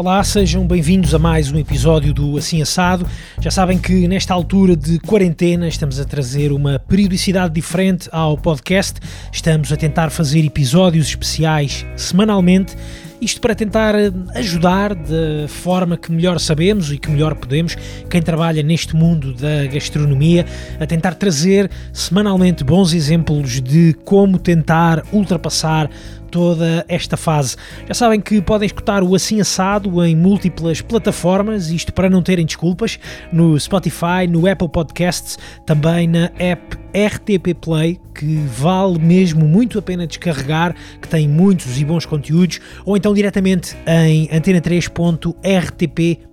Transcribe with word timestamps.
Olá, 0.00 0.24
sejam 0.24 0.66
bem-vindos 0.66 1.14
a 1.14 1.18
mais 1.18 1.52
um 1.52 1.58
episódio 1.58 2.14
do 2.14 2.34
Assim 2.38 2.62
Assado. 2.62 3.06
Já 3.38 3.50
sabem 3.50 3.76
que 3.76 4.08
nesta 4.08 4.32
altura 4.32 4.74
de 4.74 4.98
quarentena 4.98 5.68
estamos 5.68 6.00
a 6.00 6.06
trazer 6.06 6.52
uma 6.52 6.78
periodicidade 6.78 7.52
diferente 7.52 8.08
ao 8.10 8.38
podcast. 8.38 8.98
Estamos 9.30 9.70
a 9.70 9.76
tentar 9.76 10.08
fazer 10.08 10.42
episódios 10.42 11.06
especiais 11.06 11.84
semanalmente. 11.98 12.74
Isto 13.20 13.40
para 13.40 13.54
tentar 13.54 13.94
ajudar 14.34 14.94
da 14.94 15.46
forma 15.46 15.96
que 15.98 16.10
melhor 16.10 16.40
sabemos 16.40 16.90
e 16.90 16.96
que 16.96 17.10
melhor 17.10 17.34
podemos 17.34 17.76
quem 18.08 18.22
trabalha 18.22 18.62
neste 18.62 18.96
mundo 18.96 19.34
da 19.34 19.66
gastronomia 19.66 20.46
a 20.80 20.86
tentar 20.86 21.14
trazer 21.14 21.70
semanalmente 21.92 22.64
bons 22.64 22.94
exemplos 22.94 23.60
de 23.60 23.94
como 24.04 24.38
tentar 24.38 25.04
ultrapassar 25.12 25.90
toda 26.30 26.84
esta 26.88 27.16
fase. 27.16 27.56
Já 27.86 27.94
sabem 27.94 28.20
que 28.20 28.40
podem 28.40 28.66
escutar 28.66 29.02
o 29.02 29.14
Assim 29.14 29.40
Assado 29.40 30.02
em 30.04 30.16
múltiplas 30.16 30.80
plataformas, 30.80 31.70
isto 31.70 31.92
para 31.92 32.08
não 32.08 32.22
terem 32.22 32.46
desculpas, 32.46 32.98
no 33.32 33.58
Spotify, 33.58 34.26
no 34.28 34.50
Apple 34.50 34.68
Podcasts, 34.68 35.38
também 35.66 36.06
na 36.06 36.30
app 36.38 36.78
RTP 36.94 37.54
Play, 37.60 38.00
que 38.14 38.36
vale 38.36 38.98
mesmo 38.98 39.46
muito 39.46 39.78
a 39.78 39.82
pena 39.82 40.06
descarregar, 40.06 40.74
que 41.00 41.08
tem 41.08 41.28
muitos 41.28 41.80
e 41.80 41.84
bons 41.84 42.04
conteúdos, 42.04 42.60
ou 42.84 42.96
então 42.96 43.14
diretamente 43.14 43.76
em 43.86 44.28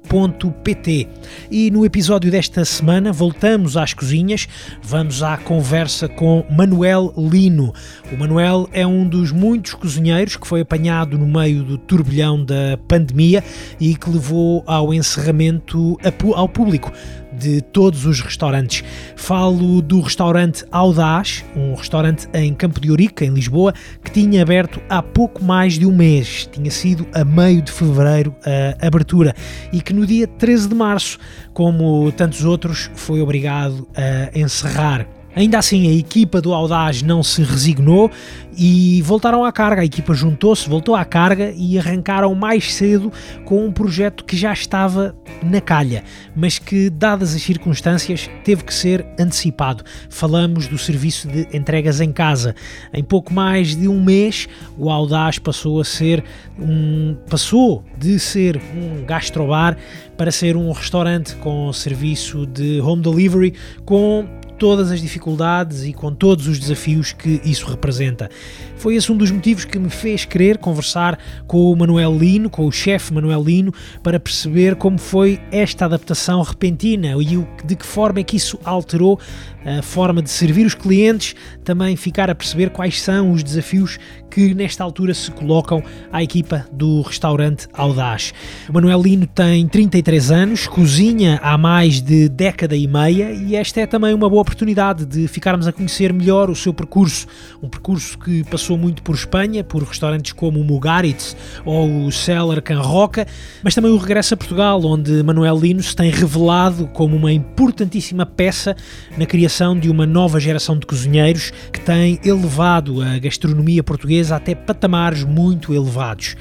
antena3.rtp.pt. 0.07 1.07
E 1.51 1.69
no 1.71 1.85
episódio 1.85 2.31
desta 2.31 2.63
semana 2.63 3.11
voltamos 3.11 3.75
às 3.75 3.93
cozinhas, 3.93 4.47
vamos 4.81 5.21
à 5.21 5.37
conversa 5.37 6.07
com 6.07 6.45
Manuel 6.49 7.13
Lino. 7.17 7.73
O 8.11 8.17
Manuel 8.17 8.69
é 8.71 8.85
um 8.87 9.07
dos 9.07 9.31
muitos 9.31 9.73
cozinheiros 9.73 10.35
que 10.37 10.47
foi 10.47 10.61
apanhado 10.61 11.17
no 11.17 11.27
meio 11.27 11.63
do 11.63 11.77
turbilhão 11.77 12.43
da 12.43 12.77
pandemia 12.87 13.43
e 13.79 13.95
que 13.95 14.09
levou 14.09 14.63
ao 14.65 14.93
encerramento 14.93 15.97
ao 16.35 16.47
público 16.47 16.91
de 17.37 17.61
todos 17.61 18.05
os 18.05 18.19
restaurantes. 18.19 18.83
Falo 19.15 19.81
do 19.81 20.01
restaurante 20.01 20.65
Audaz, 20.71 21.45
um 21.55 21.75
restaurante 21.75 22.27
em 22.33 22.53
Campo 22.53 22.79
de 22.79 22.89
Ourique, 22.89 23.23
em 23.23 23.29
Lisboa, 23.29 23.73
que 24.03 24.11
tinha 24.11 24.41
aberto 24.41 24.81
há 24.89 25.01
pouco 25.01 25.43
mais 25.43 25.73
de 25.73 25.85
um 25.85 25.95
mês. 25.95 26.49
Tinha 26.51 26.71
sido 26.71 27.07
a 27.13 27.23
meio 27.23 27.61
de 27.61 27.71
fevereiro 27.71 28.35
a 28.81 28.87
abertura 28.87 29.35
e 29.71 29.81
que 29.81 29.93
no 29.97 30.05
dia 30.05 30.27
13 30.27 30.69
de 30.69 30.75
março, 30.75 31.19
como 31.53 32.11
tantos 32.11 32.45
outros, 32.45 32.89
foi 32.95 33.21
obrigado 33.21 33.87
a 33.95 34.37
encerrar. 34.37 35.16
Ainda 35.37 35.59
assim, 35.59 35.87
a 35.87 35.93
equipa 35.93 36.41
do 36.41 36.51
Audaz 36.51 37.03
não 37.03 37.21
se 37.21 37.43
resignou 37.43 38.09
e 38.57 39.03
voltaram 39.03 39.45
à 39.45 39.51
carga. 39.51 39.83
A 39.83 39.85
equipa 39.85 40.11
juntou-se, 40.15 40.67
voltou 40.67 40.95
à 40.95 41.05
carga 41.05 41.53
e 41.55 41.77
arrancaram 41.77 42.33
mais 42.33 42.73
cedo 42.73 43.13
com 43.45 43.63
um 43.63 43.71
projeto 43.71 44.25
que 44.25 44.35
já 44.35 44.51
estava 44.51 45.15
na 45.43 45.61
calha, 45.61 46.03
mas 46.35 46.57
que, 46.57 46.89
dadas 46.89 47.35
as 47.35 47.43
circunstâncias, 47.43 48.27
teve 48.43 48.63
que 48.63 48.73
ser 48.73 49.05
antecipado. 49.19 49.83
Falamos 50.09 50.65
do 50.65 50.75
serviço 50.75 51.27
de 51.27 51.47
entregas 51.55 52.01
em 52.01 52.11
casa. 52.11 52.55
Em 52.91 53.03
pouco 53.03 53.31
mais 53.31 53.75
de 53.75 53.87
um 53.87 54.03
mês, 54.03 54.49
o 54.75 54.89
Audaz 54.89 55.37
passou 55.37 55.79
a 55.79 55.85
ser 55.85 56.23
um 56.59 57.15
passou 57.29 57.83
de 57.95 58.17
ser 58.17 58.59
um 58.75 59.05
gastrobar 59.05 59.77
para 60.17 60.31
ser 60.31 60.57
um 60.57 60.71
restaurante 60.71 61.35
com 61.35 61.71
serviço 61.71 62.47
de 62.47 62.81
home 62.81 63.03
delivery 63.03 63.53
com 63.85 64.25
todas 64.57 64.91
as 64.91 65.01
dificuldades 65.01 65.83
e 65.83 65.93
com 65.93 66.13
todos 66.13 66.47
os 66.47 66.59
desafios 66.59 67.13
que 67.13 67.41
isso 67.43 67.65
representa. 67.65 68.29
Foi 68.75 68.95
esse 68.95 69.11
um 69.11 69.17
dos 69.17 69.31
motivos 69.31 69.65
que 69.65 69.79
me 69.79 69.89
fez 69.89 70.25
querer 70.25 70.57
conversar 70.57 71.17
com 71.47 71.71
o 71.71 71.75
Manuel 71.75 72.17
Lino, 72.17 72.49
com 72.49 72.65
o 72.65 72.71
chefe 72.71 73.13
Manuel 73.13 73.43
Lino, 73.43 73.73
para 74.03 74.19
perceber 74.19 74.75
como 74.75 74.97
foi 74.97 75.39
esta 75.51 75.85
adaptação 75.85 76.41
repentina 76.41 77.15
e 77.21 77.45
de 77.65 77.75
que 77.75 77.85
forma 77.85 78.19
é 78.19 78.23
que 78.23 78.35
isso 78.35 78.59
alterou 78.63 79.19
a 79.65 79.81
forma 79.81 80.21
de 80.21 80.29
servir 80.29 80.65
os 80.65 80.73
clientes, 80.73 81.35
também 81.63 81.95
ficar 81.95 82.29
a 82.29 82.35
perceber 82.35 82.69
quais 82.69 83.01
são 83.01 83.31
os 83.31 83.43
desafios 83.43 83.99
que 84.29 84.53
nesta 84.53 84.83
altura 84.83 85.13
se 85.13 85.29
colocam 85.31 85.83
à 86.11 86.23
equipa 86.23 86.65
do 86.71 87.01
restaurante 87.01 87.67
Audaz. 87.73 88.33
O 88.69 88.73
Manuel 88.73 89.01
Lino 89.01 89.27
tem 89.27 89.67
33 89.67 90.31
anos, 90.31 90.67
cozinha 90.67 91.39
há 91.43 91.57
mais 91.57 91.99
de 92.01 92.29
década 92.29 92.75
e 92.75 92.87
meia 92.87 93.33
e 93.33 93.55
esta 93.55 93.81
é 93.81 93.85
também 93.85 94.13
uma 94.13 94.29
boa 94.29 94.45
oportunidade 94.47 95.05
de 95.05 95.27
ficarmos 95.27 95.67
a 95.67 95.73
conhecer 95.73 96.13
melhor 96.13 96.49
o 96.49 96.55
seu 96.55 96.73
percurso, 96.73 97.27
um 97.61 97.67
percurso 97.67 98.17
que 98.17 98.43
passou 98.45 98.77
muito 98.77 99.03
por 99.03 99.13
Espanha, 99.13 99.63
por 99.63 99.83
restaurantes 99.83 100.31
como 100.31 100.61
o 100.61 100.63
Mugaritz 100.63 101.35
ou 101.65 102.05
o 102.05 102.11
Cellar 102.11 102.61
Can 102.61 102.79
Roca, 102.79 103.27
mas 103.61 103.75
também 103.75 103.91
o 103.91 103.97
regresso 103.97 104.33
a 104.33 104.37
Portugal, 104.37 104.81
onde 104.85 105.21
Manuel 105.21 105.59
Lino 105.59 105.83
se 105.83 105.95
tem 105.95 106.09
revelado 106.09 106.87
como 106.87 107.15
uma 107.15 107.31
importantíssima 107.31 108.25
peça 108.25 108.75
na 109.17 109.25
criação 109.25 109.77
de 109.77 109.89
uma 109.89 110.05
nova 110.05 110.39
geração 110.39 110.77
de 110.77 110.85
cozinheiros 110.85 111.51
que 111.71 111.81
tem 111.81 112.19
elevado 112.23 113.01
a 113.01 113.19
gastronomia 113.19 113.83
portuguesa 113.83 114.37
até 114.37 114.55
patamares 114.55 115.23
muito 115.23 115.73
elevados. 115.73 116.35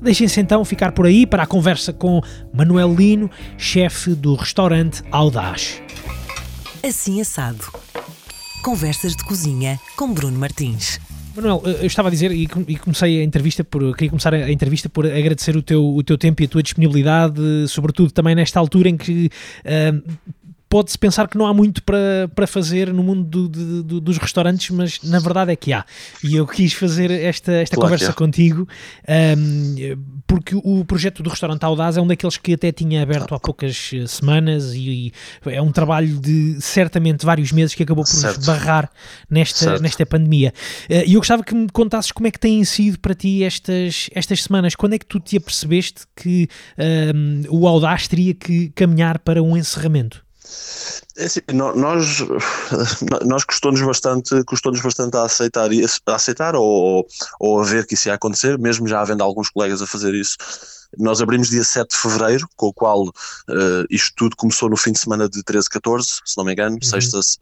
Deixem-se 0.00 0.40
então 0.40 0.64
ficar 0.64 0.90
por 0.90 1.06
aí 1.06 1.24
para 1.24 1.44
a 1.44 1.46
conversa 1.46 1.92
com 1.92 2.20
Manuel 2.52 2.92
Lino, 2.92 3.30
chefe 3.56 4.14
do 4.16 4.34
restaurante 4.34 5.00
Audaz. 5.12 5.80
Assim 6.84 7.20
assado. 7.20 7.64
Conversas 8.64 9.14
de 9.14 9.22
cozinha 9.24 9.78
com 9.96 10.12
Bruno 10.12 10.36
Martins. 10.36 10.98
Manuel, 11.36 11.62
eu 11.64 11.86
estava 11.86 12.08
a 12.08 12.10
dizer 12.10 12.32
e 12.32 12.46
comecei 12.76 13.20
a 13.20 13.24
entrevista 13.24 13.62
por 13.62 13.94
queria 13.94 14.10
começar 14.10 14.34
a 14.34 14.50
entrevista 14.50 14.88
por 14.88 15.06
agradecer 15.06 15.56
o 15.56 15.62
teu, 15.62 15.82
o 15.82 16.02
teu 16.02 16.18
tempo 16.18 16.42
e 16.42 16.44
a 16.44 16.48
tua 16.48 16.62
disponibilidade, 16.62 17.40
sobretudo 17.68 18.10
também 18.10 18.34
nesta 18.34 18.58
altura 18.58 18.88
em 18.88 18.96
que 18.96 19.30
uh, 19.64 20.02
pode-se 20.72 20.98
pensar 20.98 21.28
que 21.28 21.36
não 21.36 21.46
há 21.46 21.52
muito 21.52 21.82
para, 21.82 22.30
para 22.34 22.46
fazer 22.46 22.94
no 22.94 23.02
mundo 23.02 23.24
do, 23.24 23.46
do, 23.46 23.82
do, 23.82 24.00
dos 24.00 24.16
restaurantes, 24.16 24.70
mas 24.70 25.02
na 25.02 25.18
verdade 25.18 25.52
é 25.52 25.56
que 25.56 25.70
há. 25.70 25.84
E 26.24 26.34
eu 26.34 26.46
quis 26.46 26.72
fazer 26.72 27.10
esta, 27.10 27.52
esta 27.52 27.76
claro 27.76 27.90
conversa 27.90 28.14
contigo 28.14 28.66
um, 29.06 29.76
porque 30.26 30.54
o 30.54 30.82
projeto 30.86 31.22
do 31.22 31.28
restaurante 31.28 31.62
Audaz 31.62 31.98
é 31.98 32.00
um 32.00 32.06
daqueles 32.06 32.38
que 32.38 32.54
até 32.54 32.72
tinha 32.72 33.02
aberto 33.02 33.34
há 33.34 33.38
poucas 33.38 33.90
eh, 33.92 34.06
semanas 34.06 34.72
e, 34.72 35.12
e 35.44 35.50
é 35.50 35.60
um 35.60 35.70
trabalho 35.70 36.18
de 36.18 36.58
certamente 36.62 37.26
vários 37.26 37.52
meses 37.52 37.74
que 37.74 37.82
acabou 37.82 38.02
por 38.02 38.10
certo. 38.10 38.46
barrar 38.46 38.90
nesta, 39.28 39.78
nesta 39.78 40.06
pandemia. 40.06 40.54
Uh, 40.88 41.04
e 41.06 41.12
eu 41.12 41.20
gostava 41.20 41.44
que 41.44 41.54
me 41.54 41.68
contasses 41.68 42.12
como 42.12 42.28
é 42.28 42.30
que 42.30 42.40
têm 42.40 42.64
sido 42.64 42.98
para 42.98 43.14
ti 43.14 43.44
estas, 43.44 44.08
estas 44.14 44.42
semanas. 44.42 44.74
Quando 44.74 44.94
é 44.94 44.98
que 44.98 45.04
tu 45.04 45.20
te 45.20 45.36
apercebeste 45.36 46.04
que 46.16 46.48
um, 47.14 47.42
o 47.50 47.68
Audaz 47.68 48.08
teria 48.08 48.32
que 48.32 48.70
caminhar 48.70 49.18
para 49.18 49.42
um 49.42 49.54
encerramento? 49.54 50.24
É 51.16 51.26
assim, 51.26 51.40
nós, 51.52 52.18
nós 53.26 53.44
custou-nos 53.44 53.82
bastante, 53.82 54.42
custou 54.44 54.72
bastante 54.72 55.16
a 55.16 55.24
aceitar, 55.24 55.68
a 56.06 56.14
aceitar 56.14 56.54
ou, 56.56 57.06
ou 57.38 57.60
a 57.60 57.64
ver 57.64 57.86
que 57.86 57.94
isso 57.94 58.08
ia 58.08 58.14
acontecer, 58.14 58.58
mesmo 58.58 58.88
já 58.88 59.00
havendo 59.00 59.22
alguns 59.22 59.50
colegas 59.50 59.82
a 59.82 59.86
fazer 59.86 60.14
isso. 60.14 60.36
Nós 60.98 61.22
abrimos 61.22 61.48
dia 61.48 61.64
7 61.64 61.90
de 61.90 61.96
fevereiro, 61.96 62.46
com 62.54 62.66
o 62.66 62.72
qual 62.72 63.04
uh, 63.04 63.86
isto 63.88 64.12
tudo 64.14 64.36
começou 64.36 64.68
no 64.68 64.76
fim 64.76 64.92
de 64.92 64.98
semana 64.98 65.28
de 65.28 65.42
13, 65.42 65.68
14, 65.70 66.20
se 66.24 66.36
não 66.36 66.44
me 66.44 66.52
engano. 66.52 66.74
Uhum. 66.74 66.82
Sexta, 66.82 67.22
se, 67.22 67.38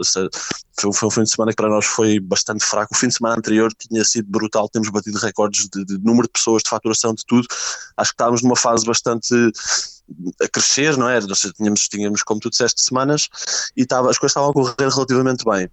foi, 0.78 0.92
foi, 0.92 1.08
um 1.08 1.10
fim 1.10 1.22
de 1.24 1.30
semana 1.30 1.50
que 1.50 1.56
para 1.56 1.68
nós 1.68 1.84
foi 1.84 2.20
bastante 2.20 2.64
fraco. 2.64 2.94
O 2.94 2.96
fim 2.96 3.08
de 3.08 3.14
semana 3.14 3.36
anterior 3.36 3.72
tinha 3.74 4.04
sido 4.04 4.30
brutal, 4.30 4.68
temos 4.68 4.88
batido 4.88 5.18
recordes 5.18 5.68
de, 5.68 5.84
de 5.84 5.98
número 5.98 6.28
de 6.28 6.32
pessoas, 6.32 6.62
de 6.62 6.70
faturação, 6.70 7.12
de 7.12 7.24
tudo. 7.26 7.46
Acho 7.96 8.10
que 8.10 8.14
estávamos 8.14 8.42
numa 8.42 8.56
fase 8.56 8.86
bastante 8.86 9.34
a 10.42 10.48
crescer, 10.48 10.96
não 10.96 11.08
é? 11.08 11.20
Nós 11.20 11.40
tínhamos, 11.56 11.88
tínhamos, 11.88 12.22
como 12.22 12.40
tu 12.40 12.50
disseste, 12.50 12.82
semanas 12.82 13.28
e 13.76 13.82
estava, 13.82 14.10
as 14.10 14.18
coisas 14.18 14.32
estavam 14.32 14.50
a 14.50 14.52
correr 14.52 14.88
relativamente 14.88 15.44
bem. 15.44 15.68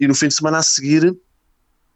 E 0.00 0.08
no 0.08 0.14
fim 0.14 0.28
de 0.28 0.34
semana 0.34 0.58
a 0.58 0.62
seguir 0.62 1.14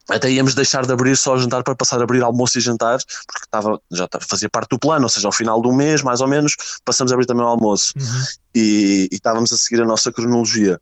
até 0.09 0.31
íamos 0.31 0.54
deixar 0.54 0.84
de 0.84 0.92
abrir 0.92 1.16
só 1.16 1.36
jantar 1.39 1.63
para 1.63 1.74
passar 1.74 1.98
a 1.98 2.04
abrir 2.04 2.22
almoço 2.22 2.59
e 2.59 2.60
jantar, 2.60 2.98
porque 3.27 3.47
estava, 3.47 3.80
já 3.91 4.07
fazia 4.21 4.51
parte 4.51 4.71
do 4.71 4.78
plano, 4.78 5.04
ou 5.04 5.09
seja, 5.09 5.27
ao 5.27 5.33
final 5.33 5.63
do 5.63 5.72
mês, 5.72 6.03
mais 6.03 6.21
ou 6.21 6.28
menos, 6.28 6.57
passamos 6.84 7.10
a 7.10 7.15
abrir 7.15 7.27
também 7.27 7.45
o 7.45 7.48
almoço. 7.48 7.95
Uhum. 7.97 8.24
E, 8.54 9.09
e, 9.10 9.15
estávamos 9.15 9.51
a 9.53 9.57
seguir 9.57 9.80
a 9.80 9.86
nossa 9.86 10.13
cronologia. 10.13 10.78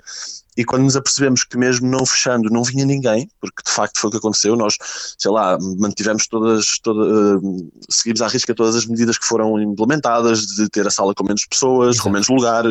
E 0.56 0.64
quando 0.64 0.82
nos 0.82 0.96
apercebemos 0.96 1.44
que 1.44 1.56
mesmo 1.56 1.88
não 1.88 2.04
fechando 2.04 2.50
não 2.50 2.62
vinha 2.62 2.84
ninguém, 2.84 3.28
porque 3.40 3.62
de 3.64 3.70
facto 3.70 3.99
foi 3.99 4.08
o 4.08 4.10
que 4.10 4.19
aconteceu, 4.19 4.54
nós, 4.54 4.76
sei 5.19 5.31
lá, 5.31 5.56
mantivemos 5.78 6.26
todas, 6.26 6.78
toda, 6.82 7.38
uh, 7.38 7.72
seguimos 7.88 8.20
à 8.20 8.28
risca 8.28 8.54
todas 8.54 8.76
as 8.76 8.84
medidas 8.84 9.16
que 9.16 9.25
foram 9.25 9.58
implementadas, 9.60 10.40
de 10.46 10.69
ter 10.69 10.87
a 10.87 10.90
sala 10.90 11.14
com 11.14 11.25
menos 11.25 11.46
pessoas, 11.46 11.94
Exato. 11.94 12.02
com 12.02 12.10
menos 12.10 12.28
lugar, 12.28 12.64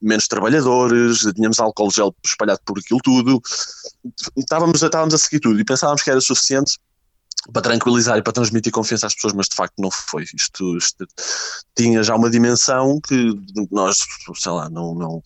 menos 0.00 0.28
trabalhadores, 0.28 1.20
tínhamos 1.34 1.58
álcool 1.58 1.90
gel 1.90 2.14
espalhado 2.24 2.60
por 2.64 2.78
aquilo 2.78 3.00
tudo, 3.02 3.42
estávamos, 4.36 4.82
estávamos 4.82 5.14
a 5.14 5.18
seguir 5.18 5.40
tudo 5.40 5.58
e 5.58 5.64
pensávamos 5.64 6.02
que 6.02 6.10
era 6.10 6.20
suficiente 6.20 6.78
para 7.52 7.62
tranquilizar 7.62 8.16
e 8.18 8.22
para 8.22 8.32
transmitir 8.32 8.72
confiança 8.72 9.06
às 9.06 9.14
pessoas, 9.14 9.34
mas 9.34 9.48
de 9.48 9.56
facto 9.56 9.74
não 9.78 9.90
foi. 9.90 10.24
Isto, 10.34 10.76
isto 10.76 11.06
tinha 11.76 12.02
já 12.02 12.14
uma 12.14 12.30
dimensão 12.30 13.00
que 13.00 13.32
nós, 13.70 13.98
sei 14.36 14.52
lá, 14.52 14.70
não, 14.70 14.94
não, 14.94 15.22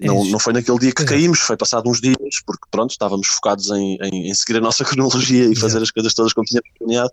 não, 0.00 0.24
não 0.24 0.38
foi 0.38 0.52
naquele 0.52 0.78
dia 0.78 0.92
que 0.92 1.04
caímos, 1.04 1.40
foi 1.40 1.56
passado 1.56 1.88
uns 1.88 2.00
dias, 2.00 2.16
porque 2.44 2.66
pronto, 2.70 2.90
estávamos 2.90 3.28
focados 3.28 3.70
em, 3.70 3.96
em, 4.02 4.28
em 4.28 4.34
seguir 4.34 4.58
a 4.58 4.60
nossa 4.60 4.82
cronologia 4.84 5.46
e 5.46 5.56
fazer 5.56 5.82
as 5.82 5.90
coisas 5.90 6.14
todas 6.14 6.32
como 6.32 6.46
tínhamos 6.46 6.68
planeado, 6.78 7.10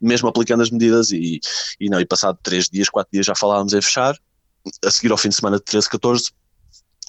mesmo 0.00 0.28
aplicando 0.28 0.62
as 0.62 0.70
medidas 0.70 1.10
e, 1.10 1.40
e 1.78 1.88
não, 1.90 2.00
e 2.00 2.06
passado 2.06 2.38
três 2.42 2.68
dias, 2.68 2.88
quatro 2.88 3.12
dias 3.12 3.26
já 3.26 3.34
falávamos 3.34 3.74
em 3.74 3.82
fechar, 3.82 4.16
a 4.84 4.90
seguir 4.90 5.12
ao 5.12 5.18
fim 5.18 5.28
de 5.28 5.36
semana 5.36 5.56
de 5.56 5.64
13, 5.64 5.88
14, 5.90 6.30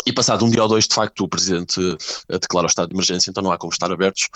e 0.06 0.14
passado 0.14 0.46
um 0.46 0.50
dia 0.50 0.62
ou 0.62 0.70
dois, 0.70 0.88
de 0.88 0.94
facto, 0.94 1.24
o 1.24 1.28
Presidente 1.28 1.80
eh, 2.30 2.40
declara 2.40 2.66
o 2.66 2.70
estado 2.70 2.90
de 2.90 2.96
emergência, 2.96 3.30
então 3.30 3.44
não 3.44 3.52
há 3.52 3.58
como 3.58 3.72
estar 3.72 3.92
abertos 3.92 4.30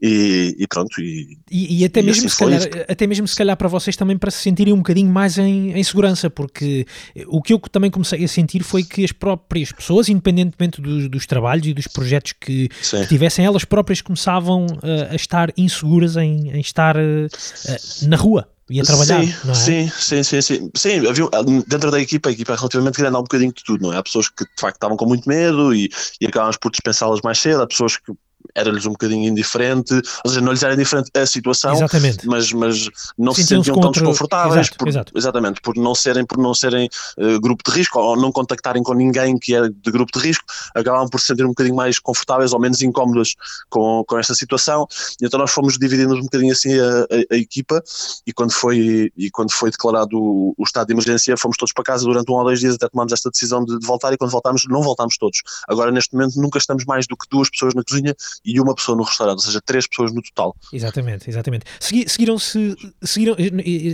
e, 0.00 0.56
e 0.58 0.66
pronto. 0.66 1.00
E, 1.00 1.38
e, 1.50 1.80
e 1.80 1.84
até, 1.84 2.02
mesmo 2.02 2.26
assim 2.26 2.28
se 2.28 2.38
calhar, 2.38 2.62
até 2.88 3.06
mesmo 3.06 3.28
se 3.28 3.36
calhar 3.36 3.56
para 3.56 3.68
vocês 3.68 3.96
também 3.96 4.16
para 4.16 4.30
se 4.30 4.38
sentirem 4.38 4.72
um 4.72 4.78
bocadinho 4.78 5.10
mais 5.10 5.38
em, 5.38 5.72
em, 5.72 5.84
segurança, 5.84 6.30
porque 6.30 6.86
o 7.26 7.42
que 7.42 7.52
eu 7.52 7.58
também 7.58 7.90
comecei 7.90 8.24
a 8.24 8.28
sentir 8.28 8.62
foi 8.62 8.82
que 8.82 9.04
as 9.04 9.12
próprias 9.12 9.72
pessoas, 9.72 10.08
independentemente 10.08 10.80
dos, 10.80 11.08
dos 11.08 11.26
trabalhos 11.26 11.66
e 11.66 11.74
dos 11.74 11.86
projetos 11.86 12.32
que, 12.32 12.68
que, 12.68 13.06
tivessem, 13.06 13.44
elas 13.44 13.64
próprias 13.64 14.00
começavam 14.00 14.66
uh, 14.66 15.10
a 15.10 15.14
estar 15.14 15.52
inseguras 15.56 16.16
em, 16.16 16.50
em 16.50 16.60
estar 16.60 16.96
uh, 16.96 17.00
uh, 17.26 18.08
na 18.08 18.16
rua 18.16 18.48
ia 18.70 18.84
trabalhar, 18.84 19.24
sim, 19.24 19.34
não 19.44 19.52
é? 19.52 19.54
Sim, 19.54 19.90
sim, 19.98 20.22
sim, 20.22 20.40
sim. 20.40 20.70
sim 20.76 21.06
havia, 21.06 21.28
dentro 21.66 21.90
da 21.90 22.00
equipa, 22.00 22.28
a 22.28 22.32
equipa 22.32 22.52
é 22.52 22.56
relativamente 22.56 22.98
grande, 22.98 23.16
há 23.16 23.18
um 23.18 23.22
bocadinho 23.22 23.52
de 23.52 23.64
tudo, 23.64 23.82
não 23.82 23.92
é? 23.92 23.96
Há 23.96 24.02
pessoas 24.02 24.28
que 24.28 24.44
de 24.44 24.60
facto 24.60 24.76
estavam 24.76 24.96
com 24.96 25.06
muito 25.06 25.28
medo 25.28 25.74
e, 25.74 25.90
e 26.20 26.26
acabámos 26.26 26.56
por 26.56 26.70
dispensá-las 26.70 27.20
mais 27.22 27.38
cedo, 27.38 27.62
há 27.62 27.66
pessoas 27.66 27.96
que 27.96 28.12
era-lhes 28.54 28.86
um 28.86 28.90
bocadinho 28.90 29.28
indiferente, 29.28 29.94
ou 30.24 30.30
seja, 30.30 30.40
não 30.40 30.52
lhes 30.52 30.62
era 30.62 30.74
indiferente 30.74 31.10
a 31.14 31.26
situação, 31.26 31.72
exatamente. 31.72 32.26
mas, 32.26 32.52
mas 32.52 32.88
não 33.18 33.34
se 33.34 33.44
sentiam 33.44 33.78
tão 33.80 33.90
desconfortáveis, 33.90 34.66
exato, 34.66 34.78
por, 34.78 34.88
exato. 34.88 35.12
exatamente, 35.16 35.60
por 35.60 35.76
não 35.76 35.94
serem, 35.94 36.24
por 36.24 36.38
não 36.38 36.54
serem 36.54 36.88
uh, 37.18 37.40
grupo 37.40 37.62
de 37.68 37.76
risco, 37.76 37.98
ou 37.98 38.16
não 38.16 38.32
contactarem 38.32 38.82
com 38.82 38.94
ninguém 38.94 39.38
que 39.38 39.54
é 39.54 39.68
de 39.68 39.90
grupo 39.90 40.18
de 40.18 40.26
risco, 40.26 40.44
acabavam 40.74 41.08
por 41.08 41.20
se 41.20 41.26
sentir 41.26 41.44
um 41.44 41.48
bocadinho 41.48 41.76
mais 41.76 41.98
confortáveis 41.98 42.52
ou 42.52 42.60
menos 42.60 42.82
incómodas 42.82 43.34
com, 43.68 44.04
com 44.06 44.18
esta 44.18 44.34
situação, 44.34 44.86
e 45.20 45.26
então 45.26 45.38
nós 45.38 45.50
fomos 45.50 45.78
dividindo 45.78 46.14
um 46.14 46.22
bocadinho 46.22 46.52
assim 46.52 46.78
a, 46.78 47.00
a, 47.02 47.34
a 47.34 47.36
equipa, 47.36 47.82
e 48.26 48.32
quando 48.32 48.52
foi, 48.52 49.12
e 49.16 49.30
quando 49.30 49.52
foi 49.52 49.70
declarado 49.70 50.16
o, 50.16 50.54
o, 50.56 50.64
estado 50.64 50.88
de 50.88 50.92
emergência, 50.92 51.36
fomos 51.36 51.56
todos 51.56 51.72
para 51.72 51.84
casa 51.84 52.04
durante 52.04 52.30
um 52.30 52.34
ou 52.34 52.44
dois 52.44 52.60
dias 52.60 52.74
até 52.74 52.88
tomarmos 52.88 53.12
esta 53.12 53.30
decisão 53.30 53.64
de, 53.64 53.78
de 53.78 53.86
voltar, 53.86 54.12
e 54.12 54.16
quando 54.16 54.30
voltámos, 54.30 54.62
não 54.68 54.82
voltámos 54.82 55.16
todos. 55.16 55.42
Agora, 55.68 55.90
neste 55.90 56.14
momento, 56.14 56.40
nunca 56.40 56.58
estamos 56.58 56.84
mais 56.84 57.06
do 57.06 57.16
que 57.16 57.26
duas 57.30 57.48
pessoas 57.50 57.74
na 57.74 57.82
cozinha 57.82 58.14
e 58.44 58.58
uma 58.60 58.74
pessoa 58.74 58.96
no 58.96 59.02
restaurante, 59.02 59.38
ou 59.38 59.44
seja, 59.44 59.60
três 59.60 59.86
pessoas 59.86 60.12
no 60.12 60.22
total. 60.22 60.56
Exatamente, 60.72 61.28
exatamente. 61.28 61.64
Seguiram-se 61.78 62.76
seguiram, 63.02 63.36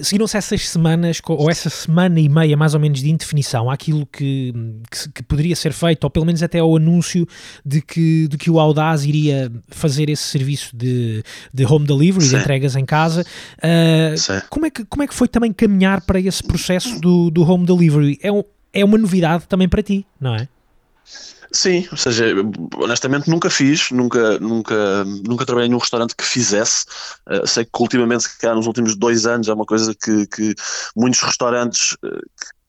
seguiram 0.03 0.25
essas 0.33 0.69
semanas, 0.69 1.21
ou 1.27 1.51
essa 1.51 1.69
semana 1.69 2.21
e 2.21 2.29
meia 2.29 2.57
mais 2.57 2.75
ou 2.75 2.81
menos 2.81 3.01
de 3.01 3.11
indefinição, 3.11 3.69
àquilo 3.69 4.07
que, 4.07 4.53
que, 4.91 5.13
que, 5.15 5.23
poderia 5.23 5.57
ser 5.57 5.73
feito, 5.73 6.05
ou 6.05 6.11
pelo 6.11 6.25
menos 6.25 6.43
até 6.43 6.61
ao 6.61 6.77
anúncio 6.77 7.27
de 7.65 7.83
que, 7.83 8.29
de 8.29 8.39
que 8.39 8.51
o 8.51 8.61
Audaz 8.61 9.05
iria 9.05 9.51
fazer 9.69 10.09
esse 10.09 10.23
serviço 10.23 10.77
de, 10.77 11.25
de 11.53 11.65
home 11.65 11.87
delivery, 11.87 12.25
Sim. 12.25 12.37
de 12.37 12.43
entregas 12.43 12.77
em 12.77 12.85
casa. 12.85 13.25
Uh, 13.59 14.47
como, 14.49 14.67
é 14.67 14.71
que, 14.71 14.85
como 14.85 15.03
é 15.03 15.07
que 15.07 15.15
foi 15.15 15.27
também 15.27 15.53
caminhar 15.53 16.03
para 16.03 16.21
esse 16.21 16.43
processo 16.43 17.01
do, 17.01 17.31
do 17.31 17.43
home 17.43 17.67
delivery? 17.67 18.19
É, 18.23 18.31
um, 18.31 18.45
é 18.73 18.85
uma 18.85 18.99
novidade 18.99 19.47
também 19.49 19.69
para 19.69 19.83
ti, 19.83 20.07
não 20.21 20.37
é? 20.37 20.49
Sim, 21.53 21.87
ou 21.91 21.97
seja, 21.97 22.27
honestamente 22.77 23.31
nunca 23.31 23.49
fiz, 23.49 23.91
nunca, 23.91 24.39
nunca, 24.39 25.05
nunca 25.05 25.47
trabalhei 25.47 25.71
num 25.71 25.79
restaurante 25.79 26.15
que 26.17 26.25
fizesse. 26.25 26.85
Uh, 27.29 27.47
sei 27.47 27.65
que 27.65 27.71
ultimamente, 27.81 28.25
se 28.25 28.39
calhar 28.39 28.57
nos 28.57 28.67
últimos 28.67 28.97
dois 28.97 29.27
anos, 29.27 29.49
é 29.49 29.53
uma 29.55 29.65
coisa 29.65 29.95
que, 29.95 30.27
que 30.27 30.55
muitos 30.97 31.21
restaurantes 31.21 31.93
uh, 32.05 32.21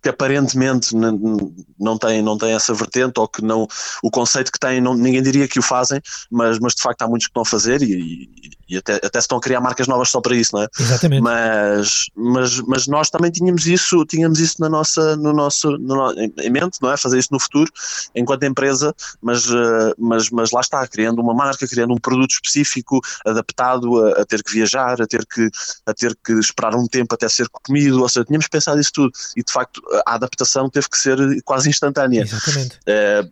que 0.02 0.10
aparentemente 0.10 0.96
não 0.96 1.98
têm, 1.98 2.22
não 2.22 2.38
têm 2.38 2.54
essa 2.54 2.74
vertente 2.74 3.20
ou 3.20 3.28
que 3.28 3.44
não 3.44 3.68
o 4.04 4.12
conceito 4.12 4.52
que 4.52 4.60
têm, 4.60 4.80
não, 4.80 4.94
ninguém 4.94 5.22
diria 5.22 5.48
que 5.48 5.60
o 5.60 5.64
fazem, 5.64 6.00
mas, 6.30 6.60
mas 6.60 6.76
de 6.76 6.82
facto 6.82 7.02
há 7.02 7.08
muitos 7.08 7.28
que 7.28 7.40
a 7.40 7.46
fazer 7.46 7.82
e, 7.82 7.94
e 7.94 8.57
até, 8.76 8.96
até 8.96 9.20
se 9.20 9.26
estão 9.26 9.38
a 9.38 9.42
criar 9.42 9.62
marcas 9.62 9.88
novas 9.88 10.10
só 10.10 10.20
para 10.20 10.36
isso, 10.36 10.56
não 10.56 10.64
é? 10.64 10.68
Exatamente. 10.80 11.22
Mas, 11.22 12.08
mas, 12.16 12.60
mas 12.62 12.88
nós 12.88 13.10
também 13.10 13.32
tínhamos 13.32 13.66
isso, 13.66 14.04
tínhamos 14.06 14.40
isso 14.40 14.56
na 14.60 14.68
nossa, 14.68 15.16
no 15.16 15.32
nosso, 15.32 15.78
no, 15.78 16.12
em 16.14 16.50
mente, 16.50 16.80
não 16.82 16.92
é? 16.92 16.98
Fazer 16.98 17.20
isso 17.20 17.30
no 17.32 17.40
futuro, 17.40 17.72
enquanto 18.14 18.44
empresa, 18.44 18.94
mas, 19.22 19.46
eh, 19.50 19.94
mas, 19.98 20.30
mas 20.30 20.52
lá 20.52 20.62
está, 20.62 20.86
criando 20.88 21.22
uma 21.22 21.34
marca, 21.34 21.68
criando 21.68 21.94
um 21.94 21.98
produto 21.98 22.32
específico, 22.32 23.00
adaptado 23.26 24.04
a, 24.04 24.22
a 24.22 24.26
ter 24.26 24.44
que 24.44 24.52
viajar, 24.52 25.02
a 25.02 25.08
ter 25.08 25.26
que, 25.26 25.50
a 25.86 25.94
ter 25.94 26.18
que 26.24 26.34
esperar 26.34 26.76
um 26.76 26.88
tempo 26.88 27.14
até 27.14 27.30
ser 27.30 27.48
comido, 27.50 28.02
ou 28.02 28.10
seja, 28.10 28.26
tínhamos 28.26 28.48
pensado 28.48 28.80
isso 28.80 28.92
tudo 28.94 29.12
e 29.36 29.44
de 29.44 29.52
facto 29.52 29.82
a 30.06 30.16
adaptação 30.16 30.70
teve 30.70 30.90
que 30.90 30.98
ser 30.98 31.18
quase 31.44 31.70
instantânea. 31.70 32.22
Exatamente. 32.22 32.80
É, 32.86 33.28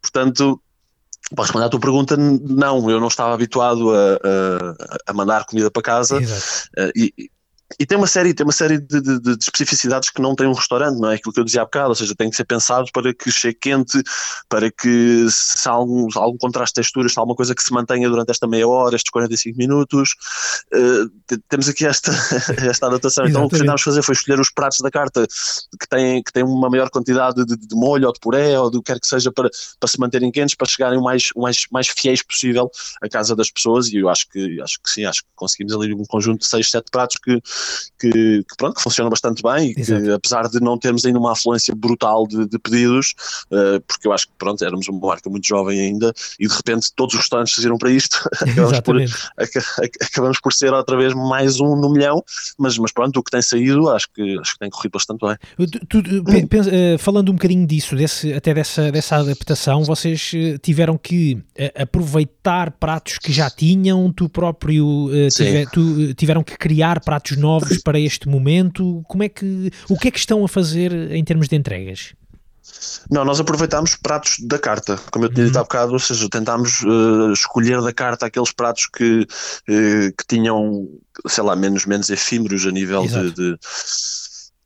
portanto, 0.00 0.60
para 1.34 1.44
responder 1.44 1.66
à 1.66 1.68
tua 1.68 1.80
pergunta, 1.80 2.16
não, 2.16 2.90
eu 2.90 3.00
não 3.00 3.08
estava 3.08 3.34
habituado 3.34 3.90
a, 3.94 4.14
a, 4.14 5.10
a 5.10 5.12
mandar 5.12 5.44
comida 5.46 5.70
para 5.70 5.82
casa. 5.82 6.18
Uh, 6.76 6.90
e, 6.96 7.30
e 7.78 7.86
tem 7.86 7.96
uma 7.96 8.06
série, 8.06 8.34
tem 8.34 8.44
uma 8.44 8.52
série 8.52 8.78
de, 8.78 9.00
de, 9.00 9.20
de, 9.20 9.30
especificidades 9.40 10.10
que 10.10 10.20
não 10.20 10.34
tem 10.34 10.46
um 10.46 10.52
restaurante, 10.52 10.98
não 10.98 11.10
é? 11.10 11.14
Aquilo 11.14 11.32
que 11.32 11.40
eu 11.40 11.44
dizia 11.44 11.62
há 11.62 11.64
bocado, 11.64 11.90
ou 11.90 11.94
seja, 11.94 12.14
tem 12.14 12.28
que 12.28 12.36
ser 12.36 12.44
pensado 12.44 12.90
para 12.92 13.14
que 13.14 13.30
chegue 13.30 13.58
quente, 13.60 14.02
para 14.48 14.70
que 14.70 15.26
se 15.30 15.68
há 15.68 15.72
algum, 15.72 16.08
algum 16.16 16.36
contraste 16.36 16.74
de 16.74 16.82
texturas, 16.82 17.12
se 17.12 17.18
há 17.18 17.22
alguma 17.22 17.36
coisa 17.36 17.54
que 17.54 17.62
se 17.62 17.72
mantenha 17.72 18.08
durante 18.08 18.30
esta 18.30 18.46
meia 18.46 18.66
hora, 18.66 18.96
estes 18.96 19.10
45 19.10 19.56
minutos. 19.56 20.14
Uh, 20.74 21.38
temos 21.48 21.68
aqui 21.68 21.86
esta, 21.86 22.10
esta 22.68 22.86
adaptação. 22.86 23.26
Então 23.26 23.44
o 23.44 23.48
que 23.48 23.58
tentámos 23.58 23.82
fazer 23.82 24.02
foi 24.02 24.14
escolher 24.14 24.40
os 24.40 24.50
pratos 24.50 24.78
da 24.80 24.90
carta 24.90 25.26
que 25.78 25.88
têm, 25.88 26.22
que 26.22 26.32
têm 26.32 26.42
uma 26.42 26.68
maior 26.68 26.90
quantidade 26.90 27.44
de, 27.44 27.56
de 27.56 27.76
molho 27.76 28.08
ou 28.08 28.12
de 28.12 28.18
puré 28.20 28.58
ou 28.58 28.70
do 28.70 28.82
que 28.82 28.92
quer 28.92 28.98
que 28.98 29.06
seja 29.06 29.30
para, 29.30 29.48
para 29.78 29.88
se 29.88 29.98
manterem 30.00 30.32
quentes, 30.32 30.56
para 30.56 30.68
chegarem 30.68 30.98
o 30.98 31.02
mais, 31.02 31.30
o 31.36 31.42
mais, 31.42 31.66
mais 31.70 31.88
fiéis 31.88 32.22
possível 32.22 32.68
à 33.00 33.08
casa 33.08 33.36
das 33.36 33.50
pessoas 33.50 33.88
e 33.88 33.96
eu 33.98 34.08
acho 34.08 34.28
que, 34.28 34.60
acho 34.60 34.80
que 34.82 34.90
sim, 34.90 35.04
acho 35.04 35.22
que 35.22 35.28
conseguimos 35.36 35.72
ali 35.72 35.94
um 35.94 36.04
conjunto 36.04 36.40
de 36.40 36.46
6, 36.48 36.70
7 36.70 36.90
pratos 36.90 37.16
que 37.22 37.40
que, 37.98 38.10
que, 38.10 38.56
pronto, 38.56 38.76
que 38.76 38.82
funciona 38.82 39.10
bastante 39.10 39.42
bem 39.42 39.70
e 39.70 39.74
que, 39.74 40.10
apesar 40.10 40.48
de 40.48 40.60
não 40.60 40.78
termos 40.78 41.04
ainda 41.04 41.18
uma 41.18 41.32
afluência 41.32 41.74
brutal 41.74 42.26
de, 42.26 42.46
de 42.46 42.58
pedidos, 42.58 43.14
uh, 43.50 43.80
porque 43.86 44.08
eu 44.08 44.12
acho 44.12 44.26
que 44.26 44.32
pronto, 44.38 44.64
éramos 44.64 44.88
uma 44.88 45.08
marca 45.08 45.28
muito 45.28 45.46
jovem 45.46 45.80
ainda 45.80 46.12
e 46.38 46.48
de 46.48 46.54
repente 46.54 46.90
todos 46.94 47.14
os 47.14 47.20
restaurantes 47.20 47.54
saíram 47.54 47.76
para 47.76 47.90
isto, 47.90 48.28
acabamos 48.40 48.80
por, 48.80 48.96
acabamos 50.00 50.40
por 50.40 50.52
ser 50.52 50.72
outra 50.72 50.96
vez 50.96 51.12
mais 51.14 51.60
um 51.60 51.76
no 51.76 51.90
milhão, 51.90 52.22
mas, 52.58 52.78
mas 52.78 52.92
pronto, 52.92 53.18
o 53.18 53.22
que 53.22 53.30
tem 53.30 53.42
saído 53.42 53.88
acho 53.90 54.08
que, 54.14 54.38
acho 54.38 54.54
que 54.54 54.58
tem 54.60 54.70
corrido 54.70 54.92
bastante 54.92 55.20
bem. 55.26 55.36
Tu, 55.88 56.02
tu, 56.02 56.48
pensa, 56.48 56.70
uh, 56.70 56.98
falando 56.98 57.30
um 57.30 57.34
bocadinho 57.34 57.66
disso, 57.66 57.94
desse, 57.94 58.32
até 58.32 58.54
dessa, 58.54 58.90
dessa 58.90 59.16
adaptação, 59.16 59.84
vocês 59.84 60.32
eh, 60.34 60.58
tiveram 60.58 60.96
que 60.96 61.42
aproveitar 61.76 62.70
pratos 62.72 63.18
que 63.18 63.32
já 63.32 63.50
tinham, 63.50 64.10
tu 64.12 64.28
próprio 64.28 65.08
tive, 65.34 65.66
tu, 65.66 66.14
tiveram 66.14 66.42
que 66.42 66.56
criar 66.56 67.00
pratos 67.00 67.36
novos 67.36 67.49
para 67.82 67.98
este 67.98 68.28
momento? 68.28 69.02
Como 69.08 69.22
é 69.22 69.28
que, 69.28 69.70
o 69.88 69.96
que 69.96 70.08
é 70.08 70.10
que 70.10 70.18
estão 70.18 70.44
a 70.44 70.48
fazer 70.48 70.92
em 71.12 71.24
termos 71.24 71.48
de 71.48 71.56
entregas? 71.56 72.14
Não, 73.10 73.24
nós 73.24 73.40
aproveitámos 73.40 73.96
pratos 73.96 74.36
da 74.40 74.58
carta, 74.58 74.98
como 75.10 75.24
eu 75.24 75.32
tinha 75.32 75.46
dito 75.46 75.56
há 75.56 75.60
uhum. 75.60 75.64
bocado, 75.64 75.92
ou 75.92 75.98
seja, 75.98 76.28
tentámos 76.28 76.82
uh, 76.82 77.32
escolher 77.32 77.80
da 77.82 77.92
carta 77.92 78.26
aqueles 78.26 78.52
pratos 78.52 78.86
que, 78.86 79.22
uh, 79.22 80.16
que 80.16 80.26
tinham, 80.28 80.88
sei 81.26 81.44
lá, 81.44 81.56
menos, 81.56 81.86
menos 81.86 82.08
efímeros 82.10 82.66
a 82.66 82.70
nível 82.70 83.06
de, 83.06 83.32
de 83.32 83.58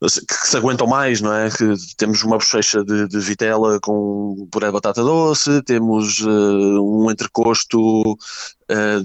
que 0.01 0.47
se 0.47 0.57
aguentam 0.57 0.85
mais, 0.85 1.21
não 1.21 1.33
é? 1.33 1.49
Que 1.49 1.73
temos 1.97 2.21
uma 2.23 2.37
bochecha 2.37 2.83
de, 2.83 3.07
de 3.07 3.19
vitela 3.19 3.79
com 3.79 4.47
puré 4.51 4.67
de 4.67 4.73
batata 4.73 5.01
doce, 5.01 5.61
temos 5.63 6.19
uh, 6.19 6.81
um 6.81 7.09
entrecosto 7.09 8.17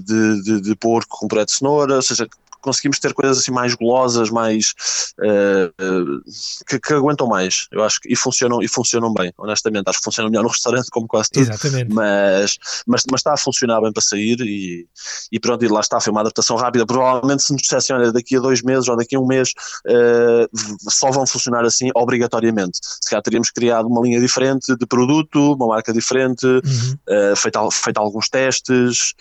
de, 0.05 0.43
de, 0.43 0.61
de, 0.61 0.75
porco 0.75 1.17
com 1.19 1.27
puré 1.27 1.45
de 1.45 1.53
cenoura, 1.53 1.95
ou 1.95 2.01
seja, 2.01 2.27
conseguimos 2.61 2.99
ter 2.99 3.13
coisas 3.13 3.39
assim 3.39 3.51
mais 3.51 3.73
golosas, 3.73 4.29
mais 4.29 4.73
uh, 5.19 5.83
uh, 5.83 6.21
que, 6.67 6.79
que, 6.79 6.93
aguentam 6.93 7.27
mais, 7.27 7.67
eu 7.71 7.83
acho 7.83 7.99
que 7.99 8.11
e 8.11 8.15
funcionam, 8.15 8.61
e 8.61 8.67
funcionam 8.67 9.13
bem, 9.13 9.33
honestamente, 9.37 9.87
acho 9.87 9.99
que 9.99 10.05
funcionam 10.05 10.29
melhor 10.29 10.43
no 10.43 10.49
restaurante 10.49 10.89
como 10.89 11.07
quase 11.07 11.29
tudo, 11.31 11.43
Exatamente. 11.43 11.93
Mas, 11.93 12.57
mas, 12.87 13.03
mas 13.09 13.19
está 13.19 13.33
a 13.33 13.37
funcionar 13.37 13.81
bem 13.81 13.91
para 13.91 14.01
sair 14.01 14.39
e, 14.41 14.87
e 15.31 15.39
pronto, 15.39 15.63
e 15.63 15.67
lá 15.67 15.79
está, 15.79 15.99
foi 15.99 16.11
uma 16.11 16.21
adaptação 16.21 16.55
rápida, 16.55 16.85
provavelmente 16.85 17.43
se 17.43 17.51
nos 17.51 17.61
dissessem, 17.61 17.95
olha, 17.95 18.11
daqui 18.11 18.37
a 18.37 18.39
dois 18.39 18.61
meses 18.61 18.87
ou 18.87 18.95
daqui 18.95 19.15
a 19.15 19.19
um 19.19 19.27
mês 19.27 19.53
uh, 19.87 20.89
só 20.89 21.11
vão 21.11 21.25
funcionar 21.25 21.65
assim 21.65 21.89
obrigatoriamente, 21.95 22.79
se 22.81 23.09
calhar 23.09 23.23
teríamos 23.23 23.49
criado 23.49 23.87
uma 23.87 24.01
linha 24.01 24.19
diferente 24.19 24.75
de 24.75 24.85
produto, 24.85 25.53
uma 25.53 25.67
marca 25.67 25.91
diferente, 25.91 26.45
uhum. 26.45 27.35
feito, 27.35 27.71
feito 27.71 27.97
alguns 27.97 28.29
testes, 28.29 29.13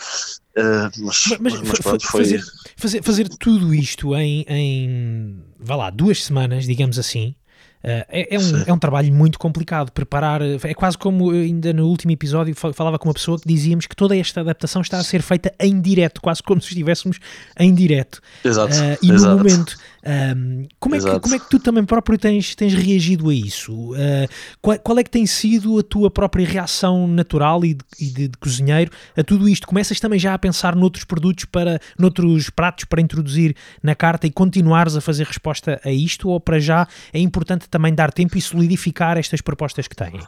Uh, 0.58 0.90
mas, 0.98 1.26
mas, 1.38 1.60
mas 1.62 1.78
pronto, 1.78 2.06
foi... 2.08 2.24
fazer, 2.24 2.42
fazer, 2.80 3.02
fazer 3.02 3.28
tudo 3.28 3.74
isto 3.74 4.16
em, 4.16 4.44
em 4.48 5.44
vá 5.58 5.76
lá, 5.76 5.90
duas 5.90 6.24
semanas, 6.24 6.66
digamos 6.66 6.98
assim, 6.98 7.34
é, 7.82 8.34
é, 8.34 8.38
um, 8.38 8.64
é 8.66 8.72
um 8.72 8.78
trabalho 8.78 9.12
muito 9.12 9.38
complicado 9.38 9.90
preparar. 9.90 10.42
É 10.42 10.74
quase 10.74 10.98
como 10.98 11.30
ainda 11.30 11.72
no 11.72 11.86
último 11.86 12.12
episódio 12.12 12.54
falava 12.54 12.98
com 12.98 13.08
uma 13.08 13.14
pessoa 13.14 13.38
que 13.38 13.48
dizíamos 13.48 13.86
que 13.86 13.96
toda 13.96 14.16
esta 14.16 14.40
adaptação 14.40 14.82
está 14.82 14.98
a 14.98 15.04
ser 15.04 15.22
feita 15.22 15.52
em 15.58 15.80
direto, 15.80 16.20
quase 16.20 16.42
como 16.42 16.60
se 16.60 16.68
estivéssemos 16.68 17.18
em 17.58 17.74
direto. 17.74 18.20
Exato. 18.44 18.74
Uh, 18.74 18.98
e 19.02 19.10
exato. 19.10 19.32
no 19.32 19.38
momento. 19.38 19.76
Um, 20.02 20.66
como, 20.78 20.94
é 20.94 20.98
que, 20.98 21.20
como 21.20 21.34
é 21.34 21.38
que 21.38 21.50
tu 21.50 21.58
também 21.58 21.84
próprio 21.84 22.18
tens, 22.18 22.54
tens 22.54 22.72
reagido 22.74 23.28
a 23.28 23.34
isso? 23.34 23.92
Uh, 23.92 24.28
qual, 24.60 24.78
qual, 24.78 24.98
é 24.98 25.04
que 25.04 25.10
tem 25.10 25.26
sido 25.26 25.78
a 25.78 25.82
tua 25.82 26.10
própria 26.10 26.46
reação 26.46 27.06
natural 27.06 27.64
e, 27.64 27.74
de, 27.74 27.84
e 28.00 28.06
de, 28.06 28.28
de, 28.28 28.38
cozinheiro 28.38 28.90
a 29.16 29.22
tudo 29.22 29.48
isto? 29.48 29.66
Começas 29.66 30.00
também 30.00 30.18
já 30.18 30.32
a 30.34 30.38
pensar 30.38 30.74
noutros 30.74 31.04
produtos 31.04 31.44
para, 31.44 31.78
noutros 31.98 32.48
pratos 32.48 32.84
para 32.84 33.00
introduzir 33.00 33.54
na 33.82 33.94
carta 33.94 34.26
e 34.26 34.30
continuares 34.30 34.96
a 34.96 35.00
fazer 35.00 35.26
resposta 35.26 35.80
a 35.84 35.90
isto? 35.90 36.28
Ou 36.28 36.40
para 36.40 36.58
já 36.58 36.88
é 37.12 37.18
importante 37.18 37.68
também 37.70 37.94
dar 37.94 38.12
tempo 38.12 38.36
e 38.36 38.40
solidificar 38.40 39.16
estas 39.16 39.40
propostas 39.40 39.86
que 39.86 39.96
têm? 39.96 40.20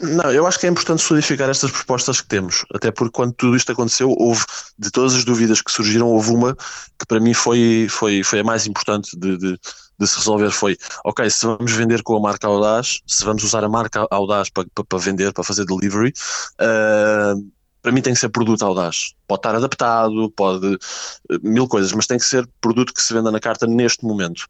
Não, 0.00 0.32
eu 0.32 0.46
acho 0.46 0.58
que 0.58 0.66
é 0.66 0.70
importante 0.70 1.02
solidificar 1.02 1.50
estas 1.50 1.70
propostas 1.70 2.22
que 2.22 2.26
temos, 2.26 2.64
até 2.74 2.90
porque 2.90 3.12
quando 3.12 3.34
tudo 3.34 3.54
isto 3.54 3.70
aconteceu, 3.70 4.14
houve, 4.18 4.42
de 4.78 4.90
todas 4.90 5.14
as 5.14 5.24
dúvidas 5.26 5.60
que 5.60 5.70
surgiram, 5.70 6.08
houve 6.08 6.30
uma 6.30 6.56
que 6.56 7.06
para 7.06 7.20
mim 7.20 7.34
foi, 7.34 7.86
foi, 7.90 8.22
foi 8.22 8.40
a 8.40 8.44
mais 8.44 8.66
importante 8.66 9.14
de, 9.18 9.36
de, 9.36 9.60
de 9.98 10.06
se 10.06 10.16
resolver, 10.16 10.50
foi, 10.52 10.78
ok, 11.04 11.28
se 11.28 11.44
vamos 11.44 11.70
vender 11.72 12.02
com 12.02 12.16
a 12.16 12.20
marca 12.20 12.46
Audaz, 12.46 13.00
se 13.06 13.22
vamos 13.26 13.44
usar 13.44 13.62
a 13.62 13.68
marca 13.68 14.06
Audaz 14.10 14.48
para, 14.48 14.66
para, 14.74 14.84
para 14.84 14.98
vender, 14.98 15.34
para 15.34 15.44
fazer 15.44 15.66
delivery, 15.66 16.14
uh, 16.62 17.50
para 17.82 17.92
mim 17.92 18.02
tem 18.02 18.12
que 18.12 18.20
ser 18.20 18.28
produto 18.28 18.62
audaz. 18.64 19.14
Pode 19.26 19.38
estar 19.38 19.54
adaptado, 19.54 20.30
pode 20.36 20.74
eh, 20.74 21.38
mil 21.42 21.66
coisas, 21.66 21.92
mas 21.92 22.06
tem 22.06 22.18
que 22.18 22.24
ser 22.24 22.48
produto 22.60 22.92
que 22.92 23.02
se 23.02 23.12
venda 23.14 23.30
na 23.30 23.40
carta 23.40 23.66
neste 23.66 24.04
momento. 24.04 24.46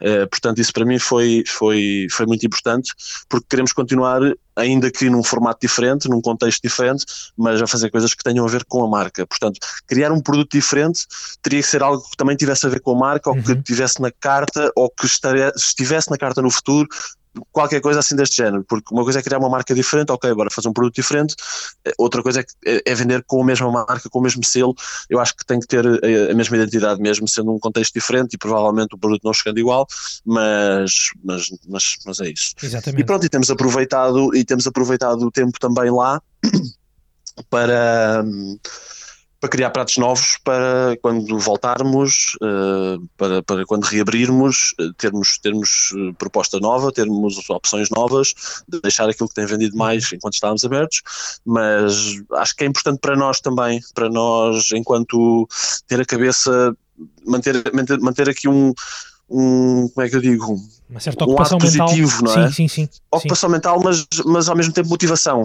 Uh, 0.00 0.26
portanto, 0.28 0.60
isso 0.60 0.72
para 0.72 0.84
mim 0.84 0.98
foi, 0.98 1.44
foi, 1.46 2.08
foi 2.10 2.26
muito 2.26 2.44
importante, 2.44 2.92
porque 3.28 3.46
queremos 3.48 3.72
continuar, 3.72 4.20
ainda 4.56 4.90
que 4.90 5.08
num 5.08 5.22
formato 5.22 5.60
diferente, 5.60 6.08
num 6.08 6.20
contexto 6.20 6.60
diferente, 6.60 7.04
mas 7.36 7.62
a 7.62 7.66
fazer 7.66 7.90
coisas 7.90 8.14
que 8.14 8.24
tenham 8.24 8.44
a 8.44 8.48
ver 8.48 8.64
com 8.64 8.84
a 8.84 8.88
marca. 8.88 9.24
Portanto, 9.26 9.60
criar 9.86 10.10
um 10.10 10.20
produto 10.20 10.50
diferente 10.52 11.06
teria 11.40 11.60
que 11.60 11.68
ser 11.68 11.82
algo 11.82 12.02
que 12.02 12.16
também 12.16 12.36
tivesse 12.36 12.66
a 12.66 12.68
ver 12.68 12.80
com 12.80 12.92
a 12.92 12.98
marca, 12.98 13.30
ou 13.30 13.36
uhum. 13.36 13.42
que 13.42 13.62
tivesse 13.62 14.00
na 14.00 14.10
carta, 14.10 14.72
ou 14.74 14.90
que 14.90 15.06
estivesse 15.06 16.10
na 16.10 16.16
carta 16.16 16.42
no 16.42 16.50
futuro, 16.50 16.88
qualquer 17.50 17.80
coisa 17.80 18.00
assim 18.00 18.14
deste 18.14 18.36
género, 18.36 18.64
porque 18.68 18.92
uma 18.94 19.04
coisa 19.04 19.18
é 19.18 19.22
criar 19.22 19.38
uma 19.38 19.48
marca 19.48 19.74
diferente, 19.74 20.10
ok, 20.10 20.30
agora 20.30 20.50
fazer 20.50 20.68
um 20.68 20.72
produto 20.72 20.94
diferente, 20.94 21.34
eh, 21.84 21.92
outra 21.98 22.22
coisa 22.22 22.40
é, 22.40 22.44
é, 22.64 22.82
é, 22.86 22.94
vender 22.94 23.22
com 23.26 23.42
a 23.42 23.44
mesma 23.44 23.70
marca, 23.70 24.08
com 24.08 24.18
o 24.18 24.22
mesmo 24.22 24.44
selo, 24.44 24.74
eu 25.08 25.18
acho 25.18 25.34
que 25.36 25.44
tem 25.44 25.58
que 25.58 25.66
ter 25.66 25.86
a, 25.86 25.98
eh, 26.02 26.32
a, 26.32 26.34
mesma 26.34 26.56
identidade 26.56 27.00
mesmo, 27.00 27.26
sendo 27.26 27.54
um 27.54 27.58
contexto 27.58 27.94
diferente 27.94 28.34
e 28.34 28.38
provavelmente 28.38 28.94
o 28.94 28.98
produto 28.98 29.22
não 29.24 29.32
chegando 29.32 29.58
igual, 29.58 29.86
mas, 30.24 30.92
mas, 31.24 31.46
mas, 31.68 31.96
mas 32.04 32.20
é 32.20 32.30
isso. 32.30 32.54
Exatamente. 32.62 33.00
E 33.00 33.04
pronto, 33.04 33.24
e 33.24 33.28
temos 33.28 33.50
aproveitado, 33.50 34.34
e 34.34 34.44
temos 34.44 34.66
aproveitado 34.66 35.22
o 35.22 35.30
tempo 35.30 35.58
também 35.58 35.90
lá 35.90 36.20
para 37.48 38.24
para 39.42 39.50
criar 39.50 39.70
pratos 39.70 39.96
novos 39.96 40.38
para 40.44 40.96
quando 41.02 41.36
voltarmos, 41.36 42.36
uh, 42.36 43.04
para, 43.16 43.42
para 43.42 43.66
quando 43.66 43.82
reabrirmos, 43.82 44.72
uh, 44.80 44.92
termos, 44.94 45.36
termos 45.38 45.90
uh, 45.96 46.14
proposta 46.14 46.60
nova, 46.60 46.92
termos 46.92 47.50
opções 47.50 47.90
novas, 47.90 48.34
deixar 48.84 49.08
aquilo 49.10 49.28
que 49.28 49.34
tem 49.34 49.44
vendido 49.44 49.76
mais 49.76 50.12
enquanto 50.12 50.34
estávamos 50.34 50.64
abertos, 50.64 51.02
mas 51.44 52.22
acho 52.34 52.54
que 52.54 52.62
é 52.62 52.68
importante 52.68 53.00
para 53.00 53.16
nós 53.16 53.40
também, 53.40 53.80
para 53.92 54.08
nós, 54.08 54.70
enquanto 54.72 55.48
ter 55.88 56.00
a 56.00 56.04
cabeça, 56.04 56.76
manter, 57.26 57.68
manter, 57.74 57.98
manter 57.98 58.28
aqui 58.28 58.48
um, 58.48 58.72
um, 59.28 59.88
como 59.92 60.06
é 60.06 60.08
que 60.08 60.14
eu 60.14 60.20
digo? 60.20 60.56
Uma 60.88 61.00
certa 61.00 61.24
ocupação 61.24 61.58
um 61.58 61.64
mental. 61.64 61.88
positivo, 61.88 62.22
não 62.22 62.32
é? 62.32 62.46
Sim, 62.46 62.68
sim, 62.68 62.68
sim. 62.68 62.88
Ocupação 63.10 63.50
sim. 63.50 63.54
mental, 63.54 63.80
mas, 63.82 64.06
mas 64.24 64.48
ao 64.48 64.54
mesmo 64.54 64.72
tempo 64.72 64.88
motivação 64.88 65.44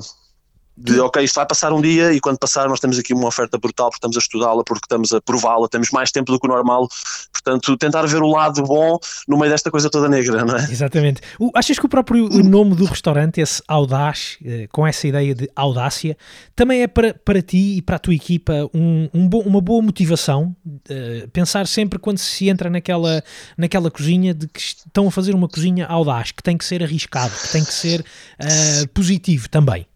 de 0.78 1.00
ok, 1.00 1.24
isto 1.24 1.36
vai 1.36 1.46
passar 1.46 1.74
um 1.74 1.82
dia 1.82 2.14
e 2.14 2.20
quando 2.20 2.38
passar 2.38 2.70
nós 2.70 2.80
temos 2.80 3.00
aqui 3.00 3.14
uma 3.14 3.28
oferta 3.28 3.58
brutal 3.58 3.90
porque 3.90 3.98
estamos 3.98 4.16
a 4.16 4.20
estudá-la, 4.20 4.64
porque 4.64 4.86
estamos 4.86 5.12
a 5.12 5.20
prová-la, 5.20 5.68
temos 5.68 5.90
mais 5.90 6.12
tempo 6.12 6.32
do 6.32 6.40
que 6.40 6.46
o 6.46 6.50
normal, 6.50 6.88
portanto 7.34 7.76
tentar 7.78 8.06
ver 8.06 8.22
o 8.22 8.28
lado 8.28 8.62
bom 8.64 9.00
no 9.28 9.38
meio 9.38 9.52
desta 9.52 9.72
coisa 9.72 9.90
toda 9.90 10.08
negra, 10.08 10.46
não 10.46 10.56
é? 10.56 10.64
Exatamente. 10.72 11.22
O, 11.40 11.50
achas 11.56 11.80
que 11.80 11.86
o 11.86 11.90
próprio 11.90 12.30
nome 12.44 12.76
do 12.76 12.86
restaurante, 12.86 13.42
esse 13.42 13.62
Audaz, 13.68 14.38
eh, 14.46 14.68
com 14.72 14.86
essa 14.86 15.08
ideia 15.08 15.34
de 15.34 15.50
audácia, 15.56 16.16
também 16.56 16.84
é 16.84 16.88
para, 16.88 17.14
para 17.14 17.42
ti 17.42 17.78
e 17.78 17.82
para 17.82 17.96
a 17.96 18.00
tua 18.00 18.14
equipa 18.14 18.70
um, 18.74 19.10
um 19.14 19.28
bo, 19.28 19.40
uma 19.40 19.62
boa 19.62 19.82
motivação? 19.82 20.56
Uh, 20.66 21.28
pensar 21.30 21.66
sempre 21.68 21.98
quando 21.98 22.20
se 22.20 22.50
entra 22.50 22.70
naquela, 22.70 23.24
naquela 23.58 23.90
cozinha 23.90 24.34
de 24.34 24.48
que 24.48 24.60
estão 24.60 25.08
a 25.08 25.12
fazer 25.12 25.34
uma 25.34 25.48
cozinha 25.48 25.88
audaz, 25.88 26.32
que 26.32 26.44
tem 26.44 26.58
que 26.58 26.66
ser 26.66 26.84
arriscado, 26.84 27.34
que 27.34 27.52
tem 27.52 27.64
que 27.64 27.74
ser 27.74 28.02
uh, 28.02 28.88
positivo 28.94 29.50
também. 29.50 29.88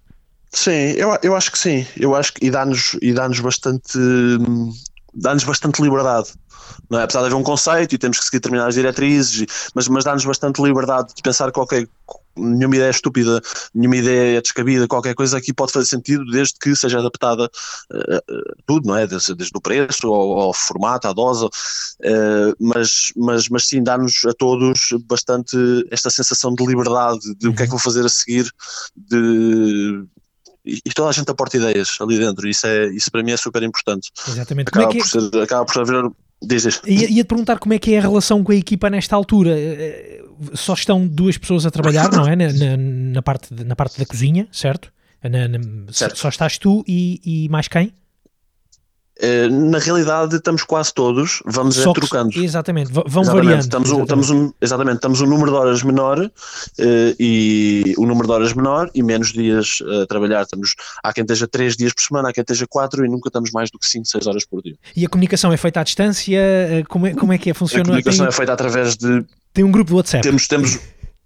Sim, 0.54 0.94
eu, 0.98 1.18
eu 1.24 1.36
acho 1.36 1.52
que 1.52 1.58
sim. 1.58 1.86
Eu 1.98 2.16
acho 2.16 2.34
que 2.34 2.46
e 2.46 2.52
dá-nos 2.52 2.98
e 3.02 3.14
dá-nos 3.14 3.40
bastante 3.40 3.98
dá-nos 5.14 5.44
bastante 5.44 5.82
liberdade. 5.82 6.34
Não 6.90 7.00
é? 7.00 7.04
Apesar 7.04 7.22
de 7.22 7.26
haver 7.28 7.36
um 7.36 7.44
conceito 7.44 7.96
e 7.96 7.98
temos 7.98 8.20
que 8.20 8.26
seguir 8.26 8.38
determinadas 8.38 8.76
diretrizes, 8.76 9.46
mas, 9.74 9.88
mas 9.88 10.04
dá-nos 10.04 10.26
bastante 10.26 10.62
liberdade 10.62 11.14
de 11.14 11.22
pensar 11.22 11.52
qualquer 11.52 11.88
nenhuma 12.36 12.76
ideia 12.76 12.90
estúpida, 12.90 13.42
nenhuma 13.74 13.98
ideia 13.98 14.42
descabida, 14.42 14.88
qualquer 14.88 15.14
coisa 15.14 15.38
aqui 15.38 15.54
pode 15.54 15.72
fazer 15.72 15.88
sentido 15.88 16.26
desde 16.26 16.56
que 16.60 16.76
seja 16.76 17.00
adaptada 17.00 17.50
uh, 17.92 18.18
uh, 18.18 18.56
tudo, 18.66 18.88
não 18.88 18.96
é? 18.96 19.06
Desde, 19.06 19.36
desde 19.36 19.58
o 19.58 19.62
preço 19.62 20.08
ao, 20.08 20.40
ao 20.40 20.54
formato, 20.54 21.08
à 21.08 21.14
dose, 21.14 21.46
uh, 21.46 22.56
mas, 22.60 23.12
mas, 23.18 23.50
mas 23.50 23.68
sim, 23.68 23.84
dá-nos 23.84 24.24
a 24.26 24.34
todos 24.34 24.80
bastante 25.06 25.58
esta 25.92 26.10
sensação 26.10 26.54
de 26.54 26.66
liberdade, 26.66 27.36
de 27.36 27.50
o 27.50 27.54
que 27.54 27.64
é 27.64 27.66
que 27.66 27.72
vou 27.72 27.80
fazer 27.80 28.06
a 28.06 28.10
seguir, 28.10 28.50
de 28.96 30.06
e, 30.66 30.82
toda 30.94 31.10
a 31.10 31.12
gente 31.12 31.30
aporta 31.30 31.58
ideias 31.58 31.98
ali 32.00 32.20
dentro, 32.20 32.48
isso, 32.48 32.68
é, 32.68 32.88
isso 32.88 33.12
para 33.12 33.24
mim 33.24 33.32
é 33.32 33.38
super 33.38 33.64
importante. 33.64 34.12
Exatamente. 34.28 34.70
Acaba, 34.70 34.88
como 34.88 34.98
é 34.98 35.02
que 35.02 35.08
é... 35.08 35.20
por, 35.20 35.32
ser, 35.32 35.42
acaba 35.42 35.66
por 35.66 35.82
haver. 35.82 36.12
Dizes. 36.44 36.82
Ia, 36.88 37.08
ia 37.08 37.24
te 37.24 37.28
perguntar 37.28 37.60
como 37.60 37.74
é 37.74 37.78
que 37.78 37.94
é 37.94 38.00
a 38.00 38.02
relação 38.02 38.44
com 38.44 38.52
a 38.52 38.56
equipa 38.56 38.90
nesta 38.90 39.16
altura. 39.16 39.52
Eh, 39.56 40.24
só 40.56 40.74
estão 40.74 41.06
duas 41.06 41.38
pessoas 41.38 41.68
a 41.68 41.72
trabalhar, 41.72 42.12
não 42.12 42.28
é? 42.28 42.36
Na, 42.36 42.52
na, 42.52 42.78
na 42.78 43.22
parte, 43.22 43.54
na 43.64 43.76
parte 43.76 44.00
da 44.00 44.06
cozinha, 44.08 44.48
certo? 44.52 44.92
Na, 45.24 45.94
certo. 45.94 46.18
Só 46.18 46.30
estás 46.30 46.58
tu 46.58 46.84
e, 46.88 47.22
e 47.24 47.50
mais 47.50 47.68
quem? 47.68 47.94
Eh, 49.20 49.50
na 49.50 49.78
realidade 49.78 50.36
estamos 50.36 50.64
quase 50.64 50.94
todos, 50.94 51.44
vamos 51.46 51.78
é 51.78 51.94
trocando. 51.94 52.32
Exatamente, 52.42 52.92
vão 52.92 53.04
exatamente, 53.06 53.34
variando. 53.34 53.62
Estamos 53.62 53.90
exatamente. 53.90 54.00
Um, 54.00 54.04
estamos 54.04 54.30
um, 54.30 54.54
exatamente, 54.60 54.96
estamos 54.96 55.22
um 55.22 55.26
número 55.28 55.52
de 55.52 55.58
horas 55.58 55.84
menor 55.84 56.20
uh, 56.20 56.32
e 57.20 57.94
o 57.98 58.06
número 58.06 58.28
de 58.28 58.34
horas 58.34 58.54
menor 58.54 58.90
e 58.96 59.04
menos 59.04 59.32
dias 59.32 59.80
a 60.02 60.08
trabalhar. 60.08 60.42
Estamos, 60.42 60.76
há 61.04 61.14
quem 61.14 61.24
esteja 61.24 61.48
3 61.48 61.78
dias 61.78 61.94
por 61.94 62.02
semana, 62.02 62.30
há 62.30 62.34
quem 62.34 62.42
esteja 62.42 62.66
4 62.68 63.06
e 63.06 63.10
nunca 63.10 63.30
estamos 63.30 63.52
mais 63.52 63.70
do 63.70 63.78
que 63.78 63.86
5, 63.86 64.06
6 64.06 64.28
horas 64.28 64.46
por 64.46 64.62
dia. 64.64 64.76
E 64.96 65.06
a 65.06 65.10
comunicação 65.10 65.54
é 65.54 65.58
feita 65.58 65.82
à 65.82 65.84
distância? 65.84 66.38
Eh, 66.38 66.84
como 66.88 67.06
é, 67.06 67.14
como 67.14 67.32
é 67.34 67.38
que 67.38 67.50
é? 67.50 67.54
Funciona? 67.54 67.84
A 67.84 67.86
comunicação 67.86 68.26
Tem... 68.26 68.30
é 68.30 68.32
feita 68.32 68.54
através 68.54 68.96
de... 68.96 69.24
Tem 69.54 69.64
um 69.64 69.72
grupo 69.72 69.90
de 69.92 69.98
WhatsApp? 69.98 70.24
Temos, 70.24 70.48
temos, 70.48 70.80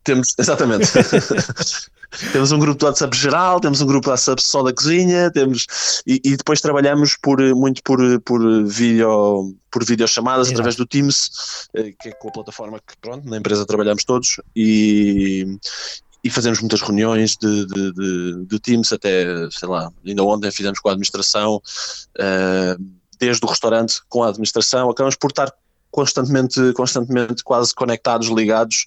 temos 0.03 0.33
exatamente. 0.39 0.91
temos 2.31 2.51
um 2.51 2.59
grupo 2.59 2.79
de 2.79 2.85
WhatsApp 2.85 3.15
geral, 3.17 3.59
temos 3.59 3.81
um 3.81 3.85
grupo 3.85 4.05
de 4.05 4.09
WhatsApp 4.09 4.41
só 4.41 4.63
da 4.63 4.73
cozinha, 4.73 5.31
temos 5.31 6.01
e, 6.05 6.21
e 6.23 6.37
depois 6.37 6.61
trabalhamos 6.61 7.15
por, 7.21 7.41
muito 7.55 7.81
por, 7.83 7.99
por 8.21 8.65
vídeo 8.65 9.55
por 9.71 9.83
videochamadas 9.83 10.47
Exato. 10.47 10.55
através 10.55 10.75
do 10.77 10.85
Teams, 10.85 11.67
eh, 11.73 11.93
que 11.99 12.09
é 12.09 12.11
com 12.13 12.29
a 12.29 12.31
plataforma 12.31 12.79
que 12.79 12.95
pronto, 13.01 13.29
na 13.29 13.37
empresa 13.37 13.65
trabalhamos 13.65 14.05
todos 14.05 14.39
e, 14.55 15.45
e 16.23 16.29
fazemos 16.29 16.61
muitas 16.61 16.81
reuniões 16.81 17.35
de, 17.35 17.65
de, 17.65 17.91
de, 17.91 18.45
de, 18.45 18.59
Teams, 18.59 18.93
até, 18.93 19.25
sei 19.51 19.67
lá, 19.67 19.91
ainda 20.05 20.23
ontem 20.23 20.49
fizemos 20.49 20.79
com 20.79 20.87
a 20.87 20.93
administração, 20.93 21.57
uh, 21.57 22.85
desde 23.19 23.45
o 23.45 23.49
restaurante 23.49 23.99
com 24.07 24.23
a 24.23 24.29
administração, 24.29 24.89
acabamos 24.89 25.15
por 25.17 25.31
estar 25.31 25.51
constantemente, 25.95 26.73
constantemente 26.73 27.41
quase 27.41 27.73
conectados, 27.73 28.27
ligados. 28.27 28.85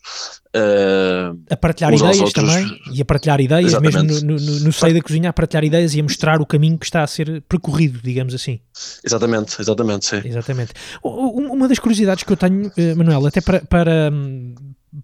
Uh, 0.55 1.41
a 1.49 1.57
partilhar 1.57 1.95
ideias 1.95 2.33
também, 2.35 2.81
e 2.93 3.01
a 3.01 3.05
partilhar 3.05 3.41
ideias, 3.41 3.73
Exatamente. 3.73 4.05
mesmo 4.05 4.27
no, 4.27 4.37
no, 4.37 4.61
no 4.61 4.73
seio 4.73 4.93
da 4.93 5.01
cozinha, 5.01 5.31
a 5.31 5.33
partilhar 5.33 5.65
ideias 5.65 5.95
e 5.95 6.01
a 6.01 6.03
mostrar 6.03 6.39
o 6.43 6.47
caminho 6.47 6.79
que 6.79 6.85
está 6.85 7.03
a 7.03 7.07
ser 7.07 7.43
percorrido, 7.49 7.99
digamos 8.03 8.35
assim. 8.35 8.61
Exatamente, 9.03 9.59
exatamente, 9.59 10.05
sim. 10.05 10.21
Exatamente. 10.23 10.75
Uma 11.03 11.67
das 11.67 11.79
curiosidades 11.79 12.25
que 12.25 12.33
eu 12.33 12.37
tenho, 12.37 12.71
eh, 12.77 12.95
Manuel, 12.95 13.27
até 13.27 13.41
para, 13.41 13.61
para, 13.61 14.11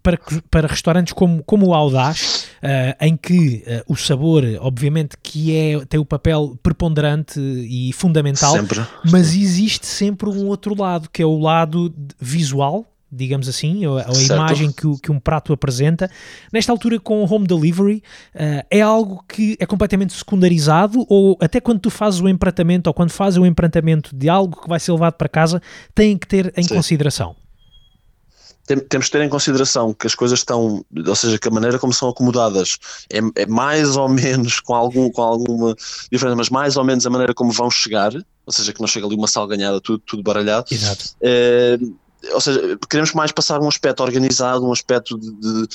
para, 0.03 0.19
para 0.51 0.67
restaurantes 0.67 1.13
como, 1.13 1.43
como 1.45 1.67
o 1.67 1.75
Audaz, 1.75 2.49
uh, 2.63 3.05
em 3.05 3.17
que 3.17 3.65
uh, 3.67 3.93
o 3.93 3.97
sabor, 3.97 4.45
obviamente, 4.61 5.17
que 5.23 5.57
é, 5.57 5.85
tem 5.87 6.01
o 6.01 6.05
papel 6.05 6.59
preponderante 6.63 7.39
e 7.41 7.93
fundamental, 7.93 8.53
sempre. 8.53 8.81
mas 9.11 9.35
existe 9.35 9.87
sempre 9.87 10.29
um 10.29 10.47
outro 10.47 10.81
lado, 10.81 11.09
que 11.11 11.23
é 11.23 11.27
o 11.27 11.39
lado 11.39 11.95
visual, 12.19 12.87
digamos 13.15 13.49
assim, 13.49 13.87
ou, 13.87 13.99
a 13.99 14.05
imagem 14.13 14.73
que, 14.73 15.01
que, 15.01 15.13
um 15.13 15.21
prato 15.21 15.53
apresenta. 15.53 16.11
Nesta 16.53 16.73
altura, 16.73 16.99
com 16.99 17.23
o 17.23 17.33
home 17.33 17.47
delivery, 17.47 18.03
uh, 18.35 18.67
é 18.71 18.81
algo 18.81 19.25
que 19.29 19.57
é 19.61 19.67
completamente 19.67 20.13
secundarizado, 20.15 21.07
ou 21.09 21.37
até 21.41 21.61
quando 21.61 21.81
tu 21.81 21.91
fazes 21.91 22.21
o 22.21 22.29
empratamento, 22.29 22.89
ou 22.89 22.95
quando 22.95 23.11
fazes 23.11 23.39
o 23.39 23.47
empratamento 23.47 24.15
de 24.15 24.29
algo 24.29 24.61
que 24.61 24.69
vai 24.69 24.81
ser 24.81 24.93
levado 24.93 25.15
para 25.15 25.29
casa, 25.29 25.63
têm 25.95 26.17
que 26.17 26.27
ter 26.27 26.53
em 26.57 26.63
Sim. 26.63 26.75
consideração. 26.75 27.37
Temos 28.67 29.07
que 29.07 29.13
ter 29.13 29.23
em 29.23 29.29
consideração 29.29 29.93
que 29.93 30.07
as 30.07 30.15
coisas 30.15 30.39
estão, 30.39 30.85
ou 31.07 31.17
seja, 31.17 31.39
que 31.39 31.49
a 31.49 31.51
maneira 31.51 31.79
como 31.79 31.93
são 31.93 32.09
acomodadas 32.09 32.79
é, 33.11 33.19
é 33.43 33.47
mais 33.47 33.97
ou 33.97 34.09
menos 34.09 34.61
com, 34.61 34.75
algum, 34.75 35.11
com 35.11 35.23
alguma 35.23 35.77
diferença, 36.11 36.37
mas 36.37 36.51
mais 36.51 36.77
ou 36.77 36.85
menos 36.85 37.07
a 37.07 37.11
maneira 37.11 37.35
como 37.35 37.53
vão 37.53 37.71
chegar, 37.71 38.13
ou 38.47 38.53
seja, 38.53 38.73
que 38.73 38.81
não 38.81 38.87
chega 38.87 39.07
ali 39.07 39.15
uma 39.15 39.29
salganhada, 39.29 39.81
tudo, 39.81 40.03
tudo 40.07 40.23
baralhado. 40.23 40.67
Exato. 40.71 41.15
É, 41.21 41.79
ou 42.33 42.41
seja, 42.41 42.79
queremos 42.89 43.13
mais 43.13 43.33
passar 43.33 43.61
um 43.61 43.69
aspecto 43.69 44.03
organizado, 44.03 44.65
um 44.65 44.73
aspecto 44.73 45.19
de, 45.19 45.31
de, 45.31 45.67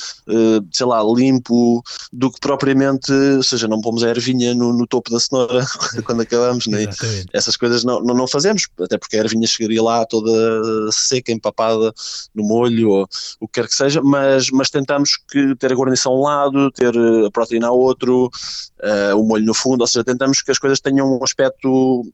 de, 0.61 0.65
sei 0.71 0.85
lá, 0.85 1.01
limpo, 1.03 1.83
do 2.11 2.31
que 2.31 2.39
propriamente, 2.39 3.11
ou 3.11 3.43
seja, 3.43 3.67
não 3.67 3.81
pomos 3.81 4.03
a 4.03 4.09
ervinha 4.09 4.53
no, 4.53 4.73
no 4.73 4.87
topo 4.87 5.11
da 5.11 5.19
cenoura 5.19 5.65
quando 6.05 6.21
acabamos, 6.21 6.67
nem 6.67 6.85
né? 6.85 6.93
essas 7.33 7.55
coisas 7.55 7.83
não, 7.83 8.01
não, 8.01 8.15
não, 8.15 8.27
fazemos, 8.27 8.67
até 8.79 8.97
porque 8.97 9.17
a 9.17 9.19
ervinha 9.19 9.47
chegaria 9.47 9.81
lá 9.81 10.05
toda 10.05 10.31
seca, 10.91 11.31
empapada 11.31 11.93
no 12.33 12.43
molho, 12.43 12.89
ou 12.89 13.09
o 13.39 13.47
que 13.47 13.61
quer 13.61 13.67
que 13.67 13.75
seja, 13.75 14.01
mas, 14.01 14.49
mas 14.51 14.69
tentamos 14.69 15.17
que 15.29 15.55
ter 15.55 15.71
a 15.71 15.75
guarnição 15.75 16.13
a 16.13 16.15
um 16.15 16.21
lado, 16.21 16.71
ter 16.71 16.93
a 17.25 17.31
proteína 17.31 17.67
a 17.67 17.71
outro, 17.71 18.29
uh, 18.79 19.19
o 19.19 19.25
molho 19.25 19.45
no 19.45 19.53
fundo, 19.53 19.81
ou 19.81 19.87
seja, 19.87 20.03
tentamos 20.03 20.41
que 20.41 20.51
as 20.51 20.59
coisas 20.59 20.79
tenham 20.79 21.17
um 21.17 21.23
aspecto 21.23 22.05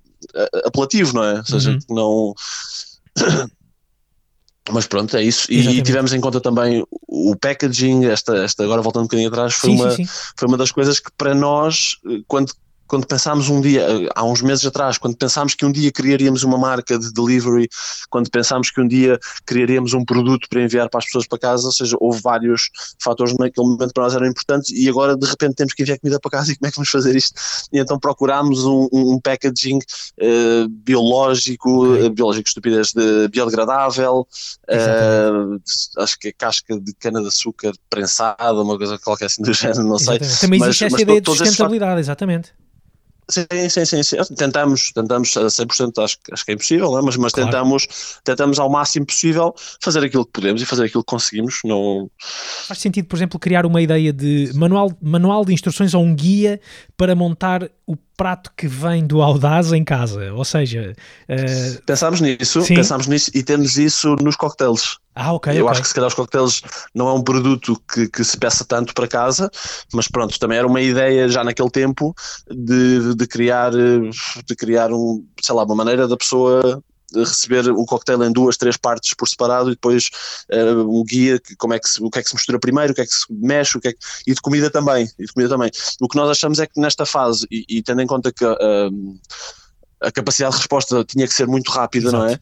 apelativo, 0.65 1.13
não 1.13 1.23
é? 1.23 1.37
Ou 1.37 1.45
seja, 1.45 1.71
uhum. 1.71 1.79
que 1.79 1.93
não 1.93 2.33
mas 4.71 4.87
pronto, 4.87 5.15
é 5.15 5.23
isso. 5.23 5.51
E, 5.51 5.81
tivemos 5.81 6.13
em 6.13 6.19
conta 6.19 6.41
também 6.41 6.83
o 7.07 7.35
packaging, 7.35 8.05
esta, 8.05 8.37
esta 8.37 8.63
agora 8.63 8.81
voltando 8.81 9.03
um 9.03 9.07
bocadinho 9.07 9.29
atrás, 9.29 9.53
foi, 9.53 9.69
sim, 9.69 9.75
uma, 9.75 9.91
sim, 9.91 10.05
sim. 10.05 10.31
foi 10.35 10.47
uma 10.47 10.57
das 10.57 10.71
coisas 10.71 10.99
que 10.99 11.11
para 11.17 11.35
nós, 11.35 11.97
quando 12.27 12.51
quando 12.87 13.07
pensámos 13.07 13.49
um 13.49 13.61
dia, 13.61 13.85
há 14.15 14.23
uns 14.23 14.41
meses 14.41 14.65
atrás, 14.65 14.97
quando 14.97 15.17
pensámos 15.17 15.55
que 15.55 15.65
um 15.65 15.71
dia 15.71 15.91
criaríamos 15.91 16.43
uma 16.43 16.57
marca 16.57 16.97
de 16.97 17.11
delivery, 17.11 17.67
quando 18.09 18.29
pensámos 18.29 18.69
que 18.69 18.81
um 18.81 18.87
dia 18.87 19.19
criaríamos 19.45 19.93
um 19.93 20.05
produto 20.05 20.47
para 20.49 20.61
enviar 20.61 20.89
para 20.89 20.99
as 20.99 21.05
pessoas 21.05 21.27
para 21.27 21.39
casa, 21.39 21.65
ou 21.65 21.71
seja, 21.71 21.97
houve 21.99 22.21
vários 22.21 22.69
fatores 23.01 23.33
naquele 23.37 23.67
momento 23.67 23.93
para 23.93 24.03
nós 24.03 24.15
eram 24.15 24.27
importantes 24.27 24.71
e 24.71 24.87
agora 24.87 25.15
de 25.15 25.25
repente 25.25 25.55
temos 25.55 25.73
que 25.73 25.83
enviar 25.83 25.99
comida 25.99 26.19
para 26.19 26.31
casa 26.31 26.51
e 26.51 26.55
como 26.55 26.67
é 26.67 26.71
que 26.71 26.77
vamos 26.77 26.89
fazer 26.89 27.15
isto? 27.15 27.39
E 27.71 27.79
então 27.79 27.99
procurámos 27.99 28.63
um, 28.65 28.87
um 28.91 29.19
packaging 29.19 29.79
uh, 29.79 30.69
biológico, 30.69 31.91
okay. 31.91 32.07
uh, 32.07 32.09
biológico 32.11 32.47
estupidez, 32.47 32.93
de 32.93 33.27
biodegradável, 33.29 34.27
uh, 34.69 35.61
acho 35.97 36.19
que 36.19 36.29
é 36.29 36.31
casca 36.31 36.79
de 36.79 36.93
cana-de-açúcar 36.93 37.73
prensada, 37.89 38.61
uma 38.61 38.77
coisa 38.77 38.99
qualquer 38.99 39.25
assim 39.25 39.41
do 39.41 39.53
género, 39.53 39.83
não 39.83 39.97
sei. 39.97 40.17
Exatamente. 40.17 40.41
Também 40.41 40.61
existe 40.61 40.83
mas, 40.83 40.93
esta 40.93 41.01
ideia 41.01 41.21
de 41.21 41.29
sustentabilidade, 41.29 41.99
exatamente. 41.99 42.53
Sim, 43.29 43.45
sim, 43.69 43.85
sim, 43.85 44.03
sim. 44.03 44.17
Tentamos, 44.37 44.91
tentamos 44.91 45.35
a 45.37 45.45
100%, 45.45 46.03
acho, 46.03 46.17
acho 46.31 46.45
que 46.45 46.51
é 46.51 46.53
impossível, 46.53 46.91
não 46.91 46.99
é? 46.99 47.01
mas, 47.01 47.17
mas 47.17 47.33
claro. 47.33 47.49
tentamos, 47.49 47.87
tentamos 48.23 48.59
ao 48.59 48.69
máximo 48.69 49.05
possível 49.05 49.53
fazer 49.81 50.03
aquilo 50.03 50.25
que 50.25 50.31
podemos 50.31 50.61
e 50.61 50.65
fazer 50.65 50.85
aquilo 50.85 51.03
que 51.03 51.09
conseguimos. 51.09 51.59
Não... 51.65 52.09
Faz 52.67 52.79
sentido, 52.79 53.07
por 53.07 53.15
exemplo, 53.15 53.39
criar 53.39 53.65
uma 53.65 53.81
ideia 53.81 54.13
de 54.13 54.51
manual, 54.53 54.91
manual 55.01 55.43
de 55.43 55.53
instruções 55.53 55.93
ou 55.93 56.03
um 56.03 56.15
guia 56.15 56.59
para 56.95 57.15
montar 57.15 57.69
o 57.87 57.95
prato 58.17 58.51
que 58.57 58.67
vem 58.67 59.05
do 59.05 59.21
Audaz 59.21 59.71
em 59.71 59.83
casa, 59.83 60.33
ou 60.33 60.43
seja... 60.43 60.95
Uh... 61.29 61.81
Pensámos 61.85 62.19
nisso, 62.19 62.61
Sim. 62.61 62.75
pensámos 62.75 63.07
nisso 63.07 63.29
e 63.33 63.43
temos 63.43 63.77
isso 63.77 64.15
nos 64.21 64.35
coquetéis. 64.35 64.97
Ah, 65.13 65.33
ok. 65.33 65.53
Eu 65.53 65.65
okay. 65.65 65.71
acho 65.71 65.81
que 65.81 65.87
se 65.87 65.93
calhar 65.93 66.07
os 66.07 66.13
coquetéis 66.13 66.61
não 66.93 67.07
é 67.07 67.13
um 67.13 67.21
produto 67.21 67.79
que, 67.91 68.07
que, 68.09 68.23
se 68.23 68.37
peça 68.37 68.65
tanto 68.65 68.93
para 68.93 69.07
casa, 69.07 69.49
mas 69.93 70.07
pronto, 70.07 70.37
também 70.39 70.57
era 70.57 70.67
uma 70.67 70.81
ideia 70.81 71.29
já 71.29 71.43
naquele 71.43 71.69
tempo 71.69 72.13
de, 72.49 73.15
de 73.15 73.27
criar, 73.27 73.71
de 73.71 74.55
criar 74.57 74.91
um, 74.91 75.23
sei 75.41 75.55
lá, 75.55 75.63
uma 75.63 75.75
maneira 75.75 76.07
da 76.07 76.17
pessoa 76.17 76.83
receber 77.19 77.69
o 77.69 77.85
coquetel 77.85 78.23
em 78.23 78.31
duas, 78.31 78.57
três 78.57 78.77
partes 78.77 79.13
por 79.13 79.27
separado 79.27 79.69
e 79.69 79.75
depois 79.75 80.09
uh, 80.51 80.99
um 80.99 81.03
guia, 81.03 81.39
como 81.57 81.73
é 81.73 81.79
que 81.79 81.89
se, 81.89 82.03
o 82.03 82.09
que 82.09 82.19
é 82.19 82.23
que 82.23 82.29
se 82.29 82.35
mistura 82.35 82.59
primeiro, 82.59 82.91
o 82.91 82.95
que 82.95 83.01
é 83.01 83.05
que 83.05 83.13
se 83.13 83.25
mexe, 83.29 83.77
o 83.77 83.81
que 83.81 83.89
é 83.89 83.93
que, 83.93 83.99
e 84.27 84.33
de 84.33 84.41
comida 84.41 84.69
também, 84.69 85.07
e 85.17 85.25
de 85.25 85.33
comida 85.33 85.49
também. 85.49 85.71
O 86.01 86.07
que 86.07 86.15
nós 86.15 86.29
achamos 86.29 86.59
é 86.59 86.65
que 86.65 86.79
nesta 86.79 87.05
fase, 87.05 87.45
e, 87.49 87.65
e 87.69 87.83
tendo 87.83 88.01
em 88.01 88.07
conta 88.07 88.31
que 88.31 88.45
uh, 88.45 89.19
a 90.05 90.11
capacidade 90.11 90.53
de 90.53 90.59
resposta 90.59 91.03
tinha 91.03 91.27
que 91.27 91.33
ser 91.33 91.47
muito 91.47 91.71
rápida, 91.71 92.09
Exato. 92.09 92.23
não 92.23 92.29
é? 92.29 92.37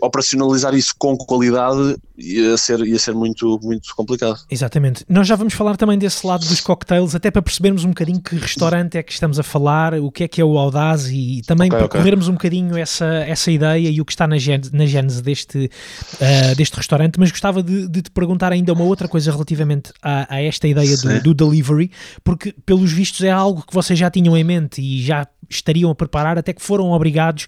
Operacionalizar 0.00 0.74
isso 0.74 0.94
com 0.98 1.16
qualidade 1.16 1.96
ia 2.18 2.56
ser, 2.56 2.80
ia 2.80 2.98
ser 2.98 3.14
muito, 3.14 3.60
muito 3.62 3.94
complicado. 3.94 4.38
Exatamente. 4.50 5.04
Nós 5.08 5.26
já 5.26 5.36
vamos 5.36 5.52
falar 5.52 5.76
também 5.76 5.98
desse 5.98 6.26
lado 6.26 6.46
dos 6.46 6.60
cocktails, 6.60 7.14
até 7.14 7.30
para 7.30 7.42
percebermos 7.42 7.84
um 7.84 7.88
bocadinho 7.88 8.20
que 8.20 8.36
restaurante 8.36 8.96
é 8.96 9.02
que 9.02 9.12
estamos 9.12 9.38
a 9.38 9.42
falar, 9.42 9.94
o 9.94 10.10
que 10.10 10.24
é 10.24 10.28
que 10.28 10.40
é 10.40 10.44
o 10.44 10.56
Audaz 10.56 11.08
e 11.10 11.42
também 11.46 11.68
okay, 11.68 11.86
para 11.86 12.00
okay. 12.00 12.14
um 12.14 12.32
bocadinho 12.32 12.76
essa, 12.78 13.04
essa 13.04 13.50
ideia 13.50 13.90
e 13.90 14.00
o 14.00 14.04
que 14.04 14.12
está 14.12 14.26
na, 14.26 14.38
gênese, 14.38 14.74
na 14.74 14.86
gênese 14.86 15.22
deste, 15.22 15.70
uh, 16.14 16.56
deste 16.56 16.76
restaurante. 16.76 17.18
Mas 17.18 17.30
gostava 17.30 17.62
de, 17.62 17.86
de, 17.86 18.02
te 18.02 18.10
perguntar 18.10 18.52
ainda 18.52 18.72
uma 18.72 18.84
outra 18.84 19.08
coisa 19.08 19.30
relativamente 19.30 19.92
a, 20.02 20.34
a 20.36 20.42
esta 20.42 20.66
ideia 20.66 20.96
do, 20.96 21.20
do 21.20 21.34
delivery, 21.34 21.90
porque 22.24 22.54
pelos 22.64 22.92
vistos 22.92 23.22
é 23.22 23.30
algo 23.30 23.62
que 23.66 23.74
vocês 23.74 23.98
já 23.98 24.10
tinham 24.10 24.36
em 24.36 24.44
mente 24.44 24.80
e 24.80 25.02
já 25.02 25.26
estariam 25.48 25.90
a 25.90 25.94
preparar, 25.94 26.38
até 26.38 26.52
que 26.52 26.62
foram 26.62 26.90
obrigados 26.90 27.46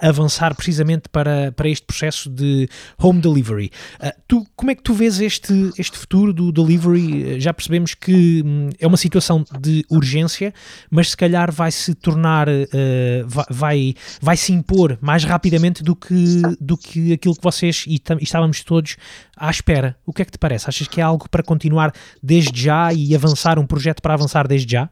a 0.00 0.08
avançar 0.08 0.54
precisamente 0.54 1.08
para, 1.08 1.52
para 1.52 1.68
este 1.68 1.86
processo 1.86 2.28
de 2.28 2.68
home 2.98 3.20
delivery. 3.20 3.70
Uh, 4.00 4.10
tu, 4.26 4.46
como 4.56 4.70
é 4.70 4.74
que 4.74 4.82
tu 4.82 4.94
vês 4.94 5.20
este, 5.20 5.70
este 5.78 5.96
futuro 5.96 6.32
do 6.32 6.52
delivery? 6.52 7.40
Já 7.40 7.52
percebemos 7.52 7.94
que 7.94 8.42
hum, 8.44 8.70
é 8.78 8.86
uma 8.86 8.96
situação 8.96 9.44
de 9.60 9.84
urgência, 9.90 10.52
mas 10.90 11.10
se 11.10 11.16
calhar 11.16 11.52
vai 11.52 11.70
se 11.70 11.94
tornar, 11.94 12.48
vai, 13.48 13.94
vai 14.20 14.36
se 14.36 14.52
impor 14.52 14.98
mais 15.00 15.24
rapidamente 15.24 15.82
do 15.82 15.94
que, 15.94 16.42
do 16.60 16.76
que 16.76 17.12
aquilo 17.12 17.34
que 17.34 17.42
vocês 17.42 17.84
e 17.86 18.00
estávamos 18.20 18.62
todos 18.62 18.96
à 19.36 19.50
espera. 19.50 19.96
O 20.06 20.12
que 20.12 20.22
é 20.22 20.24
que 20.24 20.32
te 20.32 20.38
parece? 20.38 20.68
Achas 20.68 20.88
que 20.88 21.00
é 21.00 21.04
algo 21.04 21.28
para 21.28 21.42
continuar 21.42 21.92
desde 22.22 22.60
já 22.60 22.92
e 22.92 23.14
avançar, 23.14 23.58
um 23.58 23.66
projeto 23.66 24.00
para 24.00 24.14
avançar 24.14 24.46
desde 24.46 24.72
já? 24.72 24.90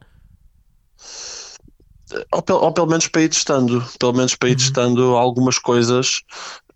Ou, 2.31 2.43
ou, 2.55 2.71
pelo 2.73 2.87
menos 2.87 3.07
para 3.07 3.21
ir 3.21 3.29
testando, 3.29 3.83
pelo 3.99 4.13
menos 4.13 4.35
para 4.35 4.49
ir 4.49 4.53
uhum. 4.53 4.57
testando 4.57 5.15
algumas 5.15 5.57
coisas 5.57 6.21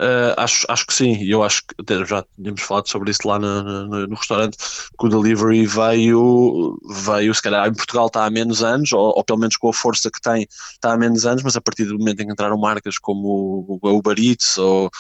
Uh, 0.02 0.36
acho, 0.36 0.66
acho 0.68 0.86
que 0.86 0.94
sim, 0.94 1.24
eu 1.24 1.42
acho 1.42 1.62
que 1.64 2.06
já 2.06 2.26
tínhamos 2.36 2.62
falado 2.62 2.90
sobre 2.90 3.12
isso 3.12 3.26
lá 3.26 3.40
no, 3.40 3.64
no, 3.64 4.08
no, 4.08 4.16
restaurante, 4.16 4.58
que 4.58 5.06
o 5.06 5.08
delivery 5.08 5.66
veio, 5.66 6.78
veio, 7.06 7.34
se 7.34 7.42
calhar 7.42 7.66
em 7.66 7.74
Portugal 7.74 8.08
está 8.08 8.26
há 8.26 8.30
menos 8.30 8.62
anos, 8.62 8.92
ou, 8.92 9.14
ou, 9.16 9.24
pelo 9.24 9.40
menos 9.40 9.56
com 9.56 9.70
a 9.70 9.74
força 9.74 10.12
que 10.12 10.20
tem, 10.20 10.46
está 10.74 10.92
há 10.92 10.98
menos 10.98 11.26
anos, 11.26 11.44
mas 11.44 11.56
a 11.56 11.62
partir 11.62 11.86
do 11.86 11.98
momento 11.98 12.20
em 12.20 12.26
que 12.26 12.34
entraram 12.34 12.58
marcas 12.58 12.98
como 12.98 13.80
o 13.82 13.90
Uber 13.90 14.20
Eats 14.20 14.58
ou, 14.58 14.92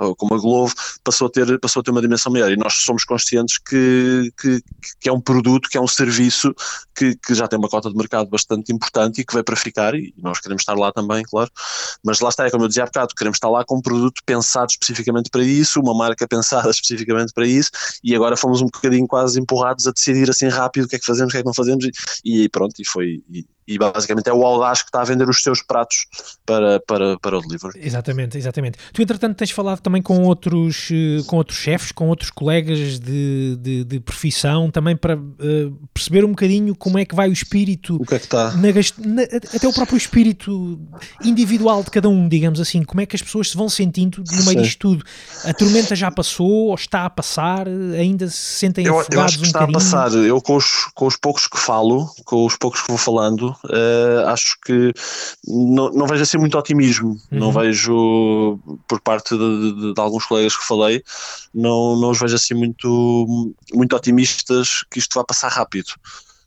ou 0.00 0.16
como 0.16 0.34
a 0.34 0.38
Glovo, 0.38 0.74
passou 1.04 1.28
a, 1.28 1.30
ter, 1.30 1.60
passou 1.60 1.80
a 1.80 1.84
ter 1.84 1.92
uma 1.92 2.02
dimensão 2.02 2.32
maior. 2.32 2.50
E 2.50 2.56
nós 2.56 2.74
somos 2.74 3.04
conscientes 3.04 3.56
que, 3.58 4.32
que, 4.40 4.60
que 5.00 5.08
é 5.08 5.12
um 5.12 5.20
produto, 5.20 5.68
que 5.68 5.78
é 5.78 5.80
um 5.80 5.86
serviço 5.86 6.52
que, 6.92 7.14
que 7.14 7.34
já 7.34 7.46
tem 7.46 7.58
uma 7.58 7.68
cota 7.68 7.88
de 7.88 7.96
mercado 7.96 8.28
bastante 8.28 8.72
importante 8.72 9.20
e 9.20 9.24
que 9.24 9.32
veio 9.32 9.44
para 9.44 9.54
ficar, 9.54 9.94
e 9.94 10.12
nós 10.18 10.40
queremos 10.40 10.62
estar 10.62 10.74
lá 10.74 10.90
também, 10.90 11.22
claro. 11.22 11.50
Mas 12.04 12.18
lá 12.18 12.30
está, 12.30 12.46
é 12.46 12.50
como 12.50 12.64
eu 12.64 12.68
dizia 12.68 12.82
há 12.82 12.86
bocado, 12.86 13.14
queremos 13.14 13.36
estar 13.36 13.48
lá 13.48 13.64
com 13.64 13.76
um 13.76 13.82
produto 13.82 14.20
pensado 14.26 14.39
pensado 14.40 14.70
especificamente 14.70 15.30
para 15.30 15.42
isso, 15.42 15.80
uma 15.80 15.94
marca 15.94 16.26
pensada 16.26 16.68
especificamente 16.70 17.32
para 17.32 17.46
isso, 17.46 17.70
e 18.02 18.14
agora 18.14 18.36
fomos 18.36 18.62
um 18.62 18.66
bocadinho 18.66 19.06
quase 19.06 19.38
empurrados 19.38 19.86
a 19.86 19.92
decidir 19.92 20.28
assim 20.30 20.48
rápido 20.48 20.84
o 20.84 20.88
que 20.88 20.96
é 20.96 20.98
que 20.98 21.04
fazemos, 21.04 21.30
o 21.30 21.32
que 21.32 21.38
é 21.38 21.40
que 21.42 21.46
não 21.46 21.54
fazemos, 21.54 21.84
e, 22.24 22.44
e 22.44 22.48
pronto, 22.48 22.74
e 22.78 22.84
foi. 22.84 23.22
E, 23.30 23.44
e 23.70 23.78
basicamente 23.78 24.28
é 24.28 24.32
o 24.32 24.44
Audaz 24.44 24.82
que 24.82 24.88
está 24.88 25.00
a 25.00 25.04
vender 25.04 25.28
os 25.28 25.40
seus 25.44 25.62
pratos 25.62 26.06
para, 26.44 26.80
para, 26.80 27.16
para 27.20 27.38
o 27.38 27.40
delivery. 27.40 27.78
Exatamente, 27.80 28.36
exatamente. 28.36 28.76
Tu, 28.92 29.00
entretanto, 29.00 29.36
tens 29.36 29.52
falado 29.52 29.80
também 29.80 30.02
com 30.02 30.24
outros, 30.24 30.88
eh, 30.90 31.22
com 31.28 31.36
outros 31.36 31.56
chefes, 31.56 31.92
com 31.92 32.08
outros 32.08 32.30
colegas 32.30 32.98
de, 32.98 33.56
de, 33.60 33.84
de 33.84 34.00
profissão, 34.00 34.72
também 34.72 34.96
para 34.96 35.16
uh, 35.16 35.88
perceber 35.94 36.24
um 36.24 36.30
bocadinho 36.30 36.74
como 36.74 36.98
é 36.98 37.04
que 37.04 37.14
vai 37.14 37.28
o 37.28 37.32
espírito. 37.32 37.94
O 37.94 38.04
que 38.04 38.16
é 38.16 38.18
que 38.18 38.24
está? 38.24 38.50
Na, 38.50 38.68
na, 39.06 39.22
até 39.22 39.68
o 39.68 39.72
próprio 39.72 39.96
espírito 39.96 40.80
individual 41.22 41.84
de 41.84 41.92
cada 41.92 42.08
um, 42.08 42.28
digamos 42.28 42.58
assim. 42.58 42.82
Como 42.82 43.00
é 43.00 43.06
que 43.06 43.14
as 43.14 43.22
pessoas 43.22 43.50
se 43.50 43.56
vão 43.56 43.68
sentindo 43.68 44.18
no 44.18 44.44
meio 44.46 44.58
Sim. 44.58 44.62
disto 44.62 44.78
tudo? 44.80 45.04
A 45.44 45.54
tormenta 45.54 45.94
já 45.94 46.10
passou 46.10 46.68
ou 46.68 46.74
está 46.74 47.04
a 47.04 47.10
passar? 47.10 47.68
Ainda 47.68 48.28
se 48.28 48.36
sentem 48.36 48.86
eu, 48.86 48.98
afogados 48.98 49.14
eu 49.14 49.22
acho 49.22 49.38
que 49.38 49.44
um 49.44 49.46
está 49.46 49.60
bocadinho? 49.60 49.78
a 49.78 49.80
passar. 49.80 50.18
Eu, 50.18 50.42
com 50.42 50.56
os, 50.56 50.90
com 50.92 51.06
os 51.06 51.16
poucos 51.16 51.46
que 51.46 51.58
falo, 51.58 52.12
com 52.24 52.44
os 52.44 52.56
poucos 52.56 52.82
que 52.82 52.88
vou 52.88 52.98
falando, 52.98 53.54
uh, 53.64 54.26
acho 54.28 54.58
que 54.64 54.92
não, 55.46 55.90
não 55.90 56.06
vejo 56.06 56.22
assim 56.22 56.38
muito 56.38 56.58
otimismo. 56.58 57.10
Uhum. 57.10 57.38
Não 57.38 57.52
vejo, 57.52 58.58
por 58.88 59.00
parte 59.00 59.36
de, 59.36 59.74
de, 59.74 59.94
de, 59.94 60.00
alguns 60.00 60.24
colegas 60.26 60.56
que 60.56 60.66
falei, 60.66 61.02
não, 61.54 61.96
não 61.96 62.10
os 62.10 62.18
vejo 62.18 62.34
assim 62.34 62.54
muito, 62.54 63.54
muito 63.72 63.96
otimistas 63.96 64.84
que 64.90 64.98
isto 64.98 65.14
vá 65.14 65.24
passar 65.24 65.48
rápido 65.48 65.92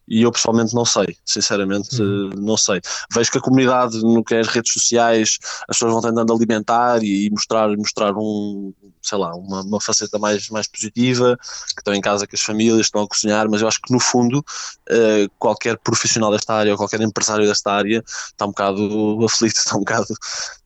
e 0.07 0.21
eu 0.21 0.31
pessoalmente 0.31 0.75
não 0.75 0.85
sei, 0.85 1.17
sinceramente 1.25 2.01
uhum. 2.01 2.31
não 2.35 2.57
sei. 2.57 2.81
Vejo 3.13 3.31
que 3.31 3.37
a 3.37 3.41
comunidade 3.41 4.01
no 4.01 4.23
que 4.23 4.35
é 4.35 4.39
as 4.39 4.47
redes 4.47 4.73
sociais, 4.73 5.39
as 5.67 5.77
pessoas 5.77 5.93
vão 5.93 6.01
tentando 6.01 6.33
alimentar 6.33 7.03
e, 7.03 7.29
mostrar, 7.29 7.69
mostrar 7.77 8.13
um, 8.15 8.73
sei 9.03 9.17
lá, 9.17 9.35
uma, 9.35 9.61
uma 9.61 9.81
faceta 9.81 10.17
mais, 10.17 10.49
mais 10.49 10.67
positiva, 10.67 11.37
que 11.37 11.81
estão 11.81 11.93
em 11.93 12.01
casa 12.01 12.25
com 12.25 12.35
as 12.35 12.41
famílias, 12.41 12.87
estão 12.87 13.01
a 13.03 13.07
cozinhar, 13.07 13.49
mas 13.49 13.61
eu 13.61 13.67
acho 13.67 13.81
que 13.81 13.91
no 13.91 13.99
fundo 13.99 14.39
uh, 14.39 15.29
qualquer 15.37 15.77
profissional 15.77 16.31
desta 16.31 16.53
área 16.53 16.71
ou 16.71 16.77
qualquer 16.77 17.01
empresário 17.01 17.45
desta 17.45 17.71
área 17.71 18.03
está 18.07 18.45
um 18.45 18.49
bocado 18.49 19.25
aflito, 19.25 19.55
está 19.57 19.75
um 19.75 19.79
bocado 19.79 20.13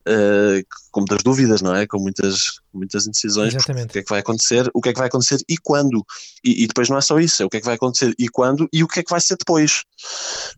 uh, 0.08 0.88
com 0.90 1.00
muitas 1.00 1.22
dúvidas, 1.22 1.62
não 1.62 1.74
é? 1.74 1.86
Com 1.86 1.98
muitas, 1.98 2.60
muitas 2.72 3.06
indecisões. 3.06 3.54
Exatamente. 3.54 3.90
O 3.90 3.92
que 3.92 3.98
é 3.98 4.02
que 4.02 4.10
vai 4.10 4.20
acontecer, 4.20 4.70
o 4.74 4.80
que 4.80 4.88
é 4.88 4.92
que 4.92 4.98
vai 4.98 5.08
acontecer 5.08 5.40
e 5.48 5.56
quando. 5.58 6.04
E, 6.44 6.64
e, 6.64 6.66
depois 6.66 6.88
não 6.88 6.96
é 6.96 7.00
só 7.00 7.18
isso, 7.18 7.42
é 7.42 7.46
o 7.46 7.48
que 7.48 7.58
é 7.58 7.60
que 7.60 7.66
vai 7.66 7.74
acontecer 7.74 8.14
e 8.18 8.28
quando 8.28 8.68
e 8.72 8.82
o 8.82 8.88
que 8.88 9.00
é 9.00 9.02
que 9.02 9.10
vai 9.10 9.20
ser 9.20 9.36
depois. 9.36 9.84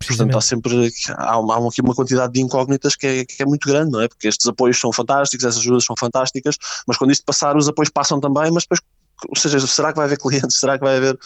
Portanto, 0.06 0.36
há 0.36 0.40
sempre 0.40 0.90
há, 1.10 1.34
há 1.34 1.68
aqui 1.68 1.80
uma 1.80 1.94
quantidade 1.94 2.32
de 2.32 2.40
incógnitas 2.40 2.96
que 2.96 3.06
é, 3.06 3.24
que 3.24 3.42
é 3.42 3.46
muito 3.46 3.68
grande, 3.68 3.90
não 3.90 4.00
é? 4.00 4.08
Porque 4.08 4.28
estes 4.28 4.46
apoios 4.46 4.78
são 4.78 4.92
fantásticos, 4.92 5.44
essas 5.44 5.60
ajudas 5.60 5.84
são 5.84 5.96
fantásticas, 5.98 6.56
mas 6.86 6.96
quando 6.96 7.10
isto 7.10 7.24
passar, 7.24 7.56
os 7.56 7.68
apoios 7.70 7.90
passam 7.90 8.20
também, 8.20 8.50
mas 8.50 8.64
depois 8.64 8.80
ou 9.28 9.36
seja, 9.36 9.60
será 9.66 9.92
que 9.92 9.96
vai 9.96 10.06
haver 10.06 10.18
clientes? 10.18 10.58
Será 10.58 10.78
que 10.78 10.84
vai 10.84 10.96
haver. 10.96 11.18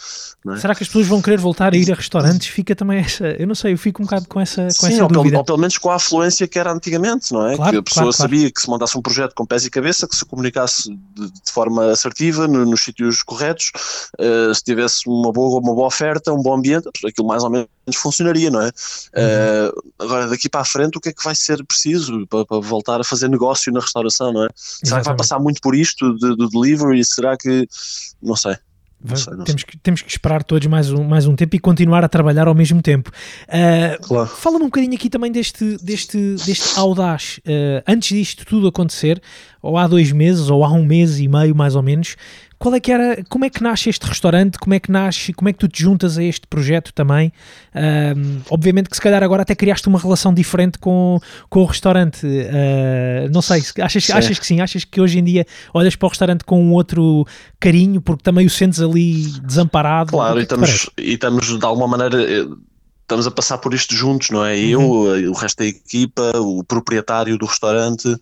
É? 0.47 0.57
Será 0.57 0.75
que 0.75 0.83
as 0.83 0.89
pessoas 0.89 1.07
vão 1.07 1.21
querer 1.21 1.39
voltar 1.39 1.73
a 1.73 1.77
ir 1.77 1.91
a 1.91 1.95
restaurantes? 1.95 2.47
Fica 2.47 2.75
também 2.75 2.99
essa. 2.99 3.27
Eu 3.27 3.47
não 3.47 3.55
sei, 3.55 3.73
eu 3.73 3.77
fico 3.77 4.01
um 4.01 4.05
bocado 4.05 4.27
com 4.27 4.39
essa, 4.39 4.63
com 4.63 4.87
Sim, 4.87 4.93
essa 4.93 5.03
ou. 5.03 5.09
Pelo, 5.09 5.37
ou 5.37 5.43
pelo 5.43 5.57
menos 5.57 5.77
com 5.77 5.89
a 5.89 5.95
afluência 5.95 6.47
que 6.47 6.59
era 6.59 6.71
antigamente, 6.71 7.31
não 7.31 7.47
é? 7.47 7.55
Claro, 7.55 7.71
que 7.71 7.77
a 7.77 7.83
pessoa 7.83 8.03
claro, 8.03 8.13
sabia 8.13 8.39
claro. 8.39 8.53
que 8.53 8.61
se 8.61 8.69
montasse 8.69 8.97
um 8.97 9.01
projeto 9.01 9.33
com 9.33 9.45
pés 9.45 9.65
e 9.65 9.69
cabeça, 9.69 10.07
que 10.07 10.15
se 10.15 10.25
comunicasse 10.25 10.89
de, 10.89 11.31
de 11.31 11.51
forma 11.51 11.91
assertiva, 11.91 12.47
no, 12.47 12.65
nos 12.65 12.81
sítios 12.81 13.23
corretos, 13.23 13.71
uh, 14.19 14.53
se 14.53 14.63
tivesse 14.63 15.07
uma 15.07 15.31
boa, 15.31 15.59
uma 15.59 15.73
boa 15.73 15.87
oferta, 15.87 16.33
um 16.33 16.41
bom 16.41 16.55
ambiente, 16.55 16.89
aquilo 17.05 17.27
mais 17.27 17.43
ou 17.43 17.49
menos 17.49 17.67
funcionaria, 17.93 18.49
não 18.49 18.61
é? 18.61 18.65
Uhum. 18.65 19.69
Uh, 19.69 19.93
agora, 19.99 20.27
daqui 20.27 20.49
para 20.49 20.61
a 20.61 20.65
frente, 20.65 20.97
o 20.97 21.01
que 21.01 21.09
é 21.09 21.13
que 21.13 21.23
vai 21.23 21.35
ser 21.35 21.63
preciso 21.65 22.25
para, 22.27 22.45
para 22.45 22.59
voltar 22.59 22.99
a 23.01 23.03
fazer 23.03 23.29
negócio 23.29 23.71
na 23.71 23.79
restauração, 23.79 24.33
não 24.33 24.43
é? 24.43 24.49
Exatamente. 24.55 24.87
Será 24.87 24.99
que 25.01 25.05
vai 25.07 25.17
passar 25.17 25.39
muito 25.39 25.61
por 25.61 25.75
isto 25.75 26.13
do 26.13 26.35
de, 26.35 26.45
de 26.45 26.49
delivery? 26.49 27.03
Será 27.05 27.37
que. 27.37 27.67
Não 28.21 28.35
sei. 28.35 28.55
Não 29.07 29.15
sei, 29.15 29.33
não 29.35 29.43
temos, 29.43 29.63
que, 29.63 29.77
temos 29.77 30.01
que 30.01 30.09
esperar 30.09 30.43
todos 30.43 30.65
mais 30.67 30.91
um, 30.91 31.03
mais 31.03 31.27
um 31.27 31.35
tempo 31.35 31.55
e 31.55 31.59
continuar 31.59 32.03
a 32.03 32.09
trabalhar 32.09 32.47
ao 32.47 32.55
mesmo 32.55 32.81
tempo. 32.81 33.11
Uh, 33.43 34.01
claro. 34.01 34.27
Fala-me 34.27 34.63
um 34.63 34.67
bocadinho 34.67 34.95
aqui 34.95 35.09
também 35.09 35.31
deste, 35.31 35.77
deste, 35.77 36.17
deste 36.45 36.79
audaz. 36.79 37.39
Uh, 37.45 37.83
antes 37.87 38.17
disto 38.17 38.45
tudo 38.45 38.67
acontecer, 38.67 39.21
ou 39.61 39.77
há 39.77 39.85
dois 39.85 40.11
meses, 40.11 40.49
ou 40.49 40.63
há 40.63 40.71
um 40.71 40.83
mês 40.83 41.19
e 41.19 41.27
meio 41.27 41.55
mais 41.55 41.75
ou 41.75 41.83
menos, 41.83 42.15
qual 42.57 42.73
é 42.73 42.79
que 42.79 42.91
era, 42.91 43.23
como 43.29 43.45
é 43.45 43.49
que 43.49 43.61
nasce 43.61 43.89
este 43.89 44.05
restaurante, 44.05 44.57
como 44.57 44.73
é 44.73 44.79
que 44.79 44.91
nasce, 44.91 45.33
como 45.33 45.49
é 45.49 45.53
que 45.53 45.59
tu 45.59 45.67
te 45.67 45.83
juntas 45.83 46.17
a 46.17 46.23
este 46.23 46.47
projeto 46.47 46.93
também? 46.93 47.31
Um, 47.75 48.41
obviamente 48.49 48.89
que 48.89 48.95
se 48.95 49.01
calhar 49.01 49.21
agora 49.23 49.41
até 49.41 49.53
criaste 49.55 49.87
uma 49.87 49.99
relação 49.99 50.33
diferente 50.33 50.79
com, 50.79 51.19
com 51.49 51.61
o 51.61 51.65
restaurante. 51.65 52.25
Uh, 52.25 53.29
não 53.31 53.41
sei, 53.41 53.63
achas, 53.81 54.09
achas 54.09 54.39
que 54.39 54.45
sim? 54.45 54.61
Achas 54.61 54.83
que 54.83 55.01
hoje 55.01 55.19
em 55.19 55.23
dia 55.23 55.45
olhas 55.73 55.95
para 55.95 56.05
o 56.05 56.09
restaurante 56.09 56.43
com 56.43 56.63
um 56.63 56.73
outro 56.73 57.25
carinho 57.59 58.01
porque 58.01 58.23
também 58.23 58.45
o 58.45 58.49
sentes 58.49 58.79
ali 58.79 59.23
desamparado? 59.43 60.11
Claro, 60.11 60.35
que 60.35 60.39
e 60.39 60.43
estamos, 60.43 60.89
e 60.97 61.13
estamos 61.13 61.59
de 61.59 61.65
alguma 61.65 61.87
maneira 61.87 62.17
estamos 63.05 63.27
a 63.27 63.31
passar 63.31 63.59
por 63.59 63.73
isto 63.73 63.95
juntos, 63.95 64.31
não 64.31 64.43
é? 64.43 64.57
Eu, 64.57 64.81
Uhum. 64.81 65.29
o 65.29 65.33
resto 65.33 65.59
da 65.59 65.65
equipa, 65.65 66.31
o 66.37 66.63
proprietário 66.63 67.37
do 67.37 67.45
restaurante, 67.45 68.17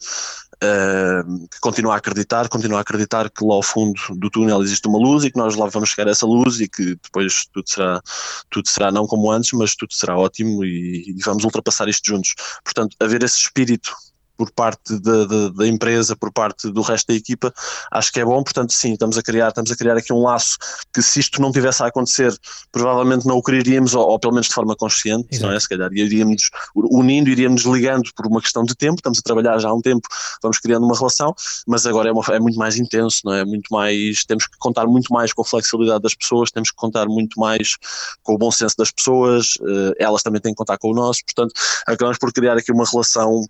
que 1.51 1.59
continua 1.59 1.95
a 1.95 1.97
acreditar, 1.97 2.47
continua 2.49 2.79
a 2.79 2.81
acreditar 2.81 3.29
que 3.29 3.45
lá 3.45 3.55
ao 3.55 3.63
fundo 3.63 3.99
do 4.11 4.29
túnel 4.29 4.61
existe 4.61 4.87
uma 4.87 4.97
luz 4.97 5.23
e 5.23 5.31
que 5.31 5.37
nós 5.37 5.55
lá 5.55 5.67
vamos 5.67 5.89
chegar 5.89 6.07
a 6.07 6.11
essa 6.11 6.25
luz 6.25 6.59
e 6.59 6.67
que 6.67 6.95
depois 6.95 7.45
tudo 7.51 7.65
será, 7.67 8.01
tudo 8.49 8.67
será 8.67 8.91
não 8.91 9.05
como 9.07 9.31
antes, 9.31 9.51
mas 9.53 9.75
tudo 9.75 9.93
será 9.93 10.17
ótimo 10.17 10.63
e, 10.63 11.09
e 11.09 11.23
vamos 11.23 11.43
ultrapassar 11.43 11.87
isto 11.87 12.07
juntos. 12.07 12.33
Portanto, 12.63 12.95
haver 12.99 13.23
esse 13.23 13.37
espírito 13.37 13.93
por 14.37 14.51
parte 14.51 14.99
da, 14.99 15.25
da, 15.25 15.49
da, 15.49 15.67
empresa, 15.67 16.15
por 16.15 16.31
parte 16.31 16.69
do 16.71 16.81
resto 16.81 17.07
da 17.07 17.13
equipa, 17.13 17.53
acho 17.91 18.11
que 18.11 18.19
é 18.19 18.25
bom, 18.25 18.43
portanto 18.43 18.73
sim, 18.73 18.93
estamos 18.93 19.17
a 19.17 19.21
criar, 19.21 19.49
estamos 19.49 19.71
a 19.71 19.75
criar 19.75 19.97
aqui 19.97 20.11
um 20.11 20.23
laço 20.23 20.57
que 20.93 21.01
se 21.01 21.19
isto 21.19 21.41
não 21.41 21.51
tivesse 21.51 21.83
a 21.83 21.87
acontecer, 21.87 22.35
provavelmente 22.71 23.27
não 23.27 23.37
o 23.37 23.43
criaríamos, 23.43 23.93
ou, 23.93 24.07
ou 24.07 24.19
pelo 24.19 24.33
menos 24.33 24.47
de 24.47 24.53
forma 24.53 24.75
consciente, 24.75 25.27
Exato. 25.31 25.47
não 25.47 25.55
é? 25.55 25.59
Se 25.59 25.69
calhar 25.69 25.91
iríamos 25.93 26.49
unindo, 26.75 27.29
iríamos 27.29 27.63
ligando 27.63 28.09
por 28.15 28.25
uma 28.27 28.41
questão 28.41 28.63
de 28.63 28.75
tempo, 28.75 28.95
estamos 28.95 29.19
a 29.19 29.21
trabalhar 29.21 29.57
já 29.59 29.69
há 29.69 29.73
um 29.73 29.81
tempo, 29.81 30.07
vamos 30.41 30.59
criando 30.59 30.85
uma 30.85 30.97
relação, 30.97 31.33
mas 31.67 31.85
agora 31.85 32.09
é, 32.09 32.11
uma, 32.11 32.23
é 32.29 32.39
muito 32.39 32.57
mais 32.57 32.77
intenso, 32.77 33.21
não 33.25 33.33
é? 33.33 33.45
Muito 33.45 33.67
mais, 33.71 34.25
temos 34.25 34.47
que 34.47 34.57
contar 34.57 34.87
muito 34.87 35.13
mais 35.13 35.31
com 35.31 35.41
a 35.41 35.45
flexibilidade 35.45 36.01
das 36.01 36.15
pessoas, 36.15 36.51
temos 36.51 36.71
que 36.71 36.75
contar 36.75 37.07
muito 37.07 37.39
mais 37.39 37.77
com 38.23 38.33
o 38.33 38.37
bom 38.37 38.51
senso 38.51 38.75
das 38.77 38.91
pessoas, 38.91 39.57
elas 39.99 40.23
também 40.23 40.41
têm 40.41 40.53
que 40.53 40.57
contar 40.57 40.77
com 40.77 40.91
o 40.91 40.93
nosso, 40.93 41.21
portanto, 41.23 41.53
acabamos 41.85 42.17
por 42.17 42.31
criar 42.31 42.57
aqui 42.57 42.71
uma 42.71 42.85
relação 42.85 43.45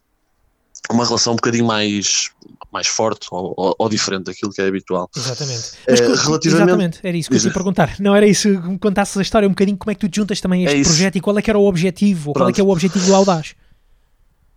uma 0.89 1.05
relação 1.05 1.33
um 1.33 1.35
bocadinho 1.35 1.65
mais, 1.65 2.29
mais 2.71 2.87
forte 2.87 3.27
ou, 3.31 3.53
ou, 3.55 3.75
ou 3.77 3.89
diferente 3.89 4.25
daquilo 4.25 4.51
que 4.51 4.61
é 4.61 4.67
habitual. 4.67 5.09
Exatamente. 5.15 5.71
Mas, 5.87 5.99
é, 5.99 6.05
relativamente... 6.05 6.47
Exatamente, 6.47 6.99
era 7.03 7.17
isso 7.17 7.29
que 7.29 7.35
eu 7.35 7.39
te 7.39 7.47
ia 7.47 7.53
perguntar. 7.53 7.95
Não, 7.99 8.15
era 8.15 8.27
isso, 8.27 8.49
me 8.49 8.77
contasses 8.77 9.17
a 9.17 9.21
história 9.21 9.47
um 9.47 9.51
bocadinho, 9.51 9.77
como 9.77 9.91
é 9.91 9.95
que 9.95 10.01
tu 10.01 10.09
te 10.09 10.17
juntas 10.17 10.41
também 10.41 10.67
a 10.67 10.71
este 10.71 10.81
é 10.81 10.83
projeto 10.83 11.15
e 11.17 11.21
qual 11.21 11.37
é 11.37 11.41
que 11.41 11.49
era 11.49 11.59
o 11.59 11.65
objetivo, 11.65 12.29
ou 12.29 12.33
qual 12.33 12.49
é 12.49 12.53
que 12.53 12.61
é 12.61 12.63
o 12.63 12.69
objetivo 12.69 13.05
do 13.05 13.15
Audaz? 13.15 13.55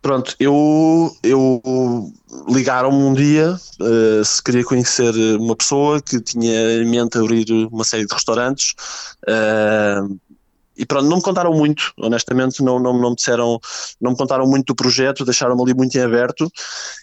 Pronto, 0.02 0.36
eu, 0.38 1.16
eu 1.22 2.12
ligaram-me 2.48 2.96
um 2.96 3.12
dia 3.12 3.58
uh, 3.80 4.24
se 4.24 4.40
queria 4.40 4.62
conhecer 4.62 5.12
uma 5.36 5.56
pessoa 5.56 6.00
que 6.00 6.20
tinha 6.20 6.80
em 6.80 6.88
mente 6.88 7.18
abrir 7.18 7.50
uma 7.72 7.82
série 7.82 8.06
de 8.06 8.14
restaurantes 8.14 8.74
uh, 9.26 10.16
e 10.76 10.84
pronto, 10.84 11.08
não 11.08 11.16
me 11.16 11.22
contaram 11.22 11.52
muito, 11.52 11.92
honestamente, 11.98 12.62
não, 12.62 12.78
não, 12.78 12.98
não 12.98 13.10
me 13.10 13.16
disseram, 13.16 13.58
não 14.00 14.10
me 14.12 14.16
contaram 14.16 14.46
muito 14.46 14.66
do 14.66 14.74
projeto, 14.74 15.24
deixaram-me 15.24 15.62
ali 15.62 15.74
muito 15.74 15.96
em 15.96 16.00
aberto 16.00 16.50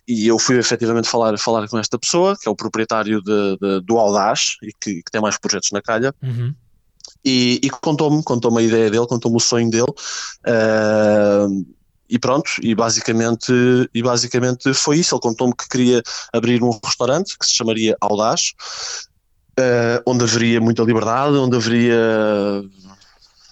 e 0.07 0.27
eu 0.27 0.37
fui 0.37 0.57
efetivamente 0.57 1.09
falar, 1.09 1.37
falar 1.37 1.67
com 1.67 1.77
esta 1.77 1.97
pessoa, 1.97 2.37
que 2.39 2.47
é 2.47 2.51
o 2.51 2.55
proprietário 2.55 3.21
de, 3.21 3.57
de, 3.57 3.81
do 3.81 3.97
Audaz 3.97 4.57
e 4.61 4.71
que, 4.79 5.03
que, 5.03 5.11
tem 5.11 5.21
mais 5.21 5.37
projetos 5.37 5.71
na 5.71 5.81
calha. 5.81 6.13
Uhum. 6.21 6.53
E, 7.25 7.59
e 7.63 7.69
contou-me, 7.69 8.21
contou-me 8.23 8.59
a 8.59 8.61
ideia 8.61 8.89
dele, 8.89 9.07
contou-me 9.07 9.37
o 9.37 9.39
sonho 9.39 9.69
dele. 9.69 9.91
Uh, 10.45 11.65
e 12.09 12.19
pronto, 12.19 12.51
e 12.61 12.75
basicamente, 12.75 13.51
e 13.93 14.03
basicamente 14.03 14.73
foi 14.73 14.99
isso. 14.99 15.15
Ele 15.15 15.21
contou-me 15.21 15.55
que 15.55 15.67
queria 15.67 16.03
abrir 16.31 16.61
um 16.61 16.77
restaurante 16.83 17.37
que 17.39 17.45
se 17.45 17.53
chamaria 17.53 17.97
Audaz, 18.01 18.53
uh, 19.59 20.03
onde 20.05 20.23
haveria 20.23 20.59
muita 20.59 20.83
liberdade, 20.83 21.37
onde 21.37 21.55
haveria 21.55 21.97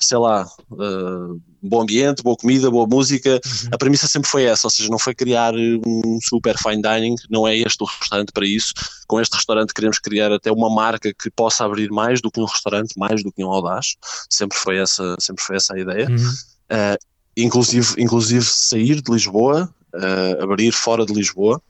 sei 0.06 0.18
lá, 0.18 0.48
uh, 0.72 1.42
bom 1.62 1.82
ambiente, 1.82 2.24
boa 2.24 2.36
comida, 2.36 2.72
boa 2.72 2.88
música. 2.88 3.34
Uhum. 3.34 3.70
A 3.72 3.78
premissa 3.78 4.08
sempre 4.08 4.30
foi 4.30 4.44
essa, 4.44 4.68
ou 4.68 4.72
seja, 4.72 4.90
não 4.90 5.00
foi 5.00 5.14
criar 5.14 5.54
um 5.56 6.20
super 6.22 6.58
fine 6.58 6.82
dining, 6.82 7.16
não 7.30 7.48
é 7.48 7.56
este 7.56 7.82
o 7.84 7.86
restaurante 7.86 8.32
para 8.32 8.46
isso. 8.46 8.74
Com 9.08 9.20
este 9.20 9.36
restaurante 9.36 9.74
queremos 9.74 10.00
criar 10.00 10.32
até 10.32 10.52
uma 10.52 10.70
marca 10.70 11.14
que 11.14 11.30
possa 11.30 11.66
abrir 11.66 11.90
mais 11.90 12.22
do 12.22 12.32
que 12.32 12.40
um 12.40 12.46
restaurante, 12.46 12.98
mais 12.98 13.24
do 13.24 13.32
que 13.32 13.44
um 13.44 13.50
audaz. 13.50 13.96
Sempre 14.30 14.58
foi 14.58 14.78
essa, 14.78 15.16
sempre 15.20 15.44
foi 15.44 15.56
essa 15.56 15.76
a 15.76 15.80
ideia. 15.80 16.08
Uhum. 16.10 16.30
Uh, 16.72 16.98
inclusive, 17.38 17.96
inclusive 17.98 18.46
sair 18.46 19.02
de 19.02 19.12
Lisboa, 19.12 19.74
uh, 19.94 20.44
abrir 20.44 20.72
fora 20.72 21.06
de 21.06 21.14
Lisboa. 21.14 21.62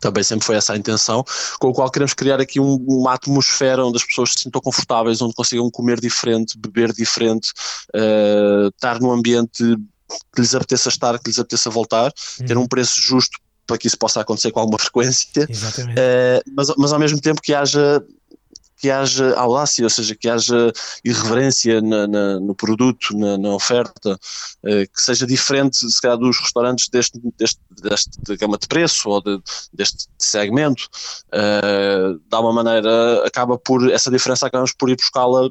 Também 0.00 0.22
sempre 0.22 0.44
foi 0.44 0.56
essa 0.56 0.72
a 0.72 0.76
intenção, 0.76 1.24
com 1.58 1.68
o 1.68 1.72
qual 1.72 1.90
queremos 1.90 2.14
criar 2.14 2.40
aqui 2.40 2.60
um, 2.60 2.76
uma 2.86 3.14
atmosfera 3.14 3.84
onde 3.84 3.96
as 3.96 4.04
pessoas 4.04 4.32
se 4.32 4.42
sintam 4.44 4.60
confortáveis, 4.60 5.22
onde 5.22 5.34
consigam 5.34 5.70
comer 5.70 6.00
diferente, 6.00 6.58
beber 6.58 6.92
diferente, 6.92 7.50
uh, 7.94 8.68
estar 8.68 9.00
num 9.00 9.10
ambiente 9.10 9.62
que 10.34 10.40
lhes 10.40 10.54
apeteça 10.54 10.88
estar, 10.88 11.18
que 11.18 11.28
lhes 11.28 11.38
apeteça 11.38 11.70
voltar, 11.70 12.12
uhum. 12.40 12.46
ter 12.46 12.58
um 12.58 12.66
preço 12.66 13.00
justo 13.00 13.38
para 13.66 13.76
que 13.76 13.88
isso 13.88 13.98
possa 13.98 14.20
acontecer 14.20 14.52
com 14.52 14.60
alguma 14.60 14.78
frequência, 14.78 15.44
uh, 15.44 16.50
mas, 16.54 16.68
mas 16.76 16.92
ao 16.92 16.98
mesmo 16.98 17.20
tempo 17.20 17.42
que 17.42 17.54
haja 17.54 18.04
que 18.76 18.90
haja 18.90 19.34
audácia, 19.36 19.84
ou 19.84 19.90
seja, 19.90 20.14
que 20.14 20.28
haja 20.28 20.72
irreverência 21.04 21.80
na, 21.80 22.06
na, 22.06 22.40
no 22.40 22.54
produto, 22.54 23.16
na, 23.16 23.38
na 23.38 23.54
oferta, 23.54 24.18
eh, 24.64 24.86
que 24.86 25.00
seja 25.00 25.26
diferente, 25.26 25.76
se 25.76 26.00
calhar, 26.00 26.18
dos 26.18 26.38
restaurantes 26.38 26.88
deste, 26.88 27.20
deste, 27.38 27.60
deste 27.82 28.36
gama 28.36 28.58
de 28.58 28.68
preço 28.68 29.08
ou 29.08 29.22
de, 29.22 29.40
deste 29.72 30.06
segmento. 30.18 30.88
Eh, 31.32 32.14
de 32.28 32.36
alguma 32.36 32.62
maneira, 32.62 33.26
acaba 33.26 33.58
por, 33.58 33.90
essa 33.90 34.10
diferença 34.10 34.46
acabamos 34.46 34.72
por 34.72 34.90
ir 34.90 34.96
buscá-la 34.96 35.50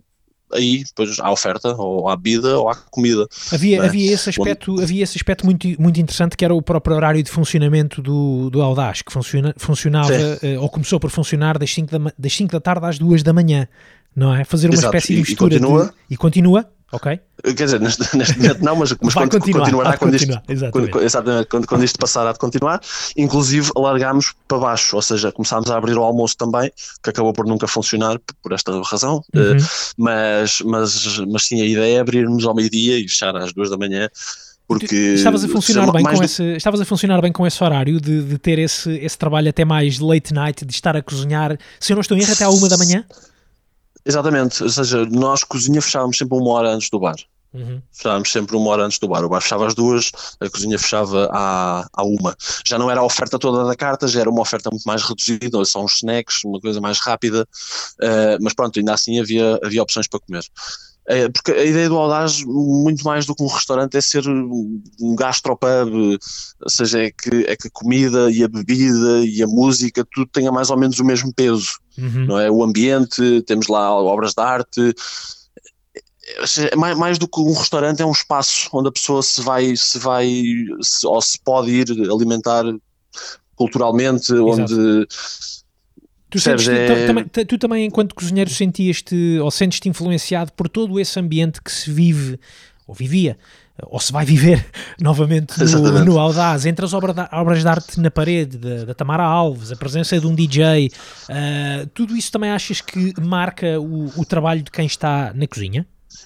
aí 0.55 0.83
depois 0.83 1.19
à 1.19 1.31
oferta 1.31 1.73
ou 1.75 2.09
à 2.09 2.15
bebida 2.15 2.57
ou 2.57 2.69
à 2.69 2.75
comida. 2.75 3.27
Havia, 3.51 3.81
é? 3.81 3.85
havia 3.85 4.13
esse 4.13 4.29
aspecto, 4.29 4.81
havia 4.81 5.03
esse 5.03 5.17
aspecto 5.17 5.45
muito, 5.45 5.67
muito 5.79 5.99
interessante 5.99 6.35
que 6.35 6.43
era 6.43 6.53
o 6.53 6.61
próprio 6.61 6.95
horário 6.95 7.21
de 7.21 7.29
funcionamento 7.29 8.01
do, 8.01 8.49
do 8.49 8.61
Audaz, 8.61 9.01
que 9.01 9.11
funciona, 9.11 9.53
funcionava 9.57 10.11
uh, 10.11 10.61
ou 10.61 10.69
começou 10.69 10.99
por 10.99 11.09
funcionar 11.09 11.57
das 11.57 11.73
5 11.73 11.99
da, 11.99 12.11
das 12.17 12.33
5 12.33 12.51
da 12.51 12.59
tarde 12.59 12.85
às 12.85 12.97
2 12.97 13.23
da 13.23 13.33
manhã, 13.33 13.67
não 14.15 14.33
é? 14.33 14.43
Fazer 14.43 14.67
uma 14.67 14.75
Exato. 14.75 14.95
espécie 14.95 15.13
de 15.13 15.19
mistura 15.19 15.55
e 15.55 15.59
continua, 15.59 15.85
de, 15.85 15.91
e 16.09 16.17
continua 16.17 16.74
Ok. 16.91 17.19
Quer 17.43 17.53
dizer, 17.53 17.79
neste, 17.81 18.01
neste 18.17 18.37
momento 18.39 18.63
não, 18.63 18.75
mas, 18.75 18.95
mas 19.01 19.13
quando 19.13 19.31
continuar, 19.31 19.63
continuará 19.63 19.97
quando, 19.97 20.11
continuar, 20.11 20.37
isto, 20.39 20.51
exatamente. 20.51 20.91
quando, 20.91 21.03
exatamente, 21.03 21.47
quando, 21.49 21.67
quando 21.67 21.83
isto 21.83 21.99
passar 21.99 22.27
a 22.27 22.31
de 22.31 22.39
continuar, 22.39 22.79
inclusive 23.17 23.69
alargámos 23.75 24.33
para 24.47 24.57
baixo, 24.59 24.95
ou 24.95 25.01
seja, 25.01 25.31
começámos 25.31 25.69
a 25.69 25.77
abrir 25.77 25.97
o 25.97 26.03
almoço 26.03 26.37
também, 26.37 26.71
que 27.03 27.09
acabou 27.09 27.33
por 27.33 27.45
nunca 27.45 27.67
funcionar 27.67 28.17
por 28.41 28.53
esta 28.53 28.71
razão, 28.83 29.21
Uhum. 29.35 29.41
eh, 29.41 29.57
mas, 29.97 30.61
mas, 30.61 31.17
mas 31.27 31.43
sim, 31.47 31.61
a 31.61 31.65
ideia 31.65 31.97
é 31.97 31.99
abrirmos 31.99 32.45
ao 32.45 32.55
meio-dia 32.55 32.97
e 32.99 33.07
fechar 33.07 33.35
às 33.35 33.51
duas 33.51 33.69
da 33.69 33.77
manhã, 33.77 34.07
porque 34.67 34.95
Estavas 34.95 35.43
a 35.43 35.47
funcionar 35.47 35.91
bem 35.91 36.03
com 36.03 36.13
do- 36.15 36.23
esse, 36.23 36.43
estavas 36.55 36.81
a 36.81 36.85
funcionar 36.85 37.21
bem 37.21 37.31
com 37.31 37.45
esse 37.45 37.63
horário 37.63 38.01
de, 38.01 38.23
de 38.23 38.37
ter 38.39 38.57
esse, 38.57 38.89
esse 38.97 39.17
trabalho 39.17 39.49
até 39.49 39.63
mais 39.63 39.99
late 39.99 40.33
night, 40.33 40.65
de 40.65 40.73
estar 40.73 40.95
a 40.95 41.01
cozinhar, 41.03 41.55
se 41.79 41.91
eu 41.93 41.95
não 41.95 42.01
estou 42.01 42.17
em 42.17 42.21
erro, 42.21 42.33
até 42.33 42.43
à 42.45 42.49
uma 42.49 42.67
da 42.67 42.77
manhã? 42.77 43.03
Exatamente, 44.05 44.61
ou 44.63 44.69
seja, 44.69 45.05
nós 45.05 45.43
cozinha 45.43 45.81
fechávamos 45.81 46.17
sempre 46.17 46.37
uma 46.37 46.51
hora 46.51 46.69
antes 46.69 46.89
do 46.89 46.99
bar. 46.99 47.15
Uhum. 47.55 47.81
Fechávamos 47.91 48.31
sempre 48.31 48.55
uma 48.57 48.69
hora 48.69 48.83
antes 48.83 48.99
do 48.99 49.07
bar. 49.07 49.23
O 49.23 49.29
bar 49.29 49.41
fechava 49.41 49.65
às 49.65 49.73
duas, 49.73 50.11
a 50.41 50.49
cozinha 50.49 50.77
fechava 50.77 51.29
à, 51.31 51.87
à 51.93 52.03
uma. 52.03 52.35
Já 52.67 52.77
não 52.77 52.91
era 52.91 52.99
a 52.99 53.03
oferta 53.03 53.39
toda 53.39 53.63
da 53.63 53.75
carta, 53.75 54.07
já 54.07 54.19
era 54.19 54.29
uma 54.29 54.41
oferta 54.41 54.69
muito 54.69 54.83
mais 54.83 55.01
reduzida, 55.01 55.63
são 55.63 55.85
uns 55.85 55.95
snacks, 55.95 56.43
uma 56.43 56.59
coisa 56.59 56.81
mais 56.81 56.99
rápida, 56.99 57.47
uh, 58.01 58.37
mas 58.41 58.53
pronto, 58.53 58.77
ainda 58.77 58.93
assim 58.93 59.19
havia, 59.19 59.59
havia 59.63 59.81
opções 59.81 60.07
para 60.07 60.19
comer. 60.19 60.43
É, 61.07 61.29
porque 61.29 61.51
a 61.51 61.63
ideia 61.63 61.87
do 61.87 61.97
Audaz, 61.97 62.43
muito 62.43 63.03
mais 63.03 63.27
do 63.27 63.35
que 63.35 63.43
um 63.43 63.47
restaurante, 63.47 63.95
é 63.95 64.01
ser 64.01 64.27
um 64.27 65.15
gastropub, 65.15 65.93
ou 65.93 66.69
seja, 66.69 67.03
é 67.03 67.11
que, 67.11 67.45
é 67.47 67.55
que 67.55 67.67
a 67.67 67.71
comida 67.71 68.31
e 68.31 68.43
a 68.43 68.47
bebida 68.47 69.23
e 69.23 69.43
a 69.43 69.47
música, 69.47 70.05
tudo 70.11 70.27
tenha 70.31 70.51
mais 70.51 70.71
ou 70.71 70.77
menos 70.77 70.99
o 70.99 71.05
mesmo 71.05 71.31
peso, 71.31 71.79
uhum. 71.97 72.25
não 72.25 72.39
é? 72.39 72.49
O 72.49 72.63
ambiente, 72.63 73.41
temos 73.43 73.67
lá 73.67 73.93
obras 73.93 74.33
de 74.33 74.41
arte, 74.41 74.93
seja, 76.45 76.71
mais, 76.75 76.97
mais, 76.97 77.17
do 77.17 77.27
que 77.27 77.39
um 77.39 77.53
restaurante 77.53 78.01
é 78.01 78.05
um 78.05 78.11
espaço 78.11 78.69
onde 78.73 78.89
a 78.89 78.91
pessoa 78.91 79.21
se 79.21 79.41
vai, 79.41 79.75
se 79.75 79.99
vai 79.99 80.27
se, 80.81 81.05
ou 81.05 81.21
se 81.21 81.39
pode 81.39 81.71
ir 81.71 81.89
alimentar 82.11 82.63
culturalmente, 83.55 84.33
Exato. 84.33 84.45
onde 84.45 85.07
Tu, 86.29 86.39
sentes, 86.39 86.67
é... 86.67 87.07
também, 87.07 87.25
tu 87.25 87.57
também, 87.57 87.85
enquanto 87.85 88.13
cozinheiro, 88.13 88.49
sentias-te 88.49 89.39
ou 89.39 89.49
sentes-te 89.49 89.87
influenciado 89.87 90.51
por 90.51 90.67
todo 90.67 90.99
esse 90.99 91.17
ambiente 91.17 91.61
que 91.61 91.71
se 91.71 91.89
vive 91.89 92.37
ou 92.85 92.93
vivia 92.93 93.37
ou 93.83 93.99
se 93.99 94.11
vai 94.11 94.25
viver 94.25 94.65
novamente 94.99 95.61
no, 95.63 96.05
no 96.05 96.19
Audaz, 96.19 96.65
entre 96.65 96.85
as 96.85 96.93
obras 96.93 97.15
de, 97.15 97.27
obras 97.31 97.61
de 97.61 97.67
arte 97.67 97.99
na 97.99 98.09
parede 98.09 98.57
da, 98.57 98.93
Tamara 98.93 99.23
Alves, 99.23 99.71
a 99.71 99.75
presença 99.75 100.19
de 100.19 100.25
um 100.25 100.33
DJ, 100.33 100.87
uh, 100.87 100.91
eh, 101.29 101.87
tudo 101.93 102.15
isso 102.15 102.31
também 102.31 102.51
achas 102.51 102.79
que 102.79 103.13
marca 103.19 103.79
o, 103.79 104.05
o 104.15 104.25
trabalho 104.25 104.63
de 104.63 104.71
quem 104.71 104.85
está 104.85 105.33
na 105.33 105.47
cozinha? 105.47 105.85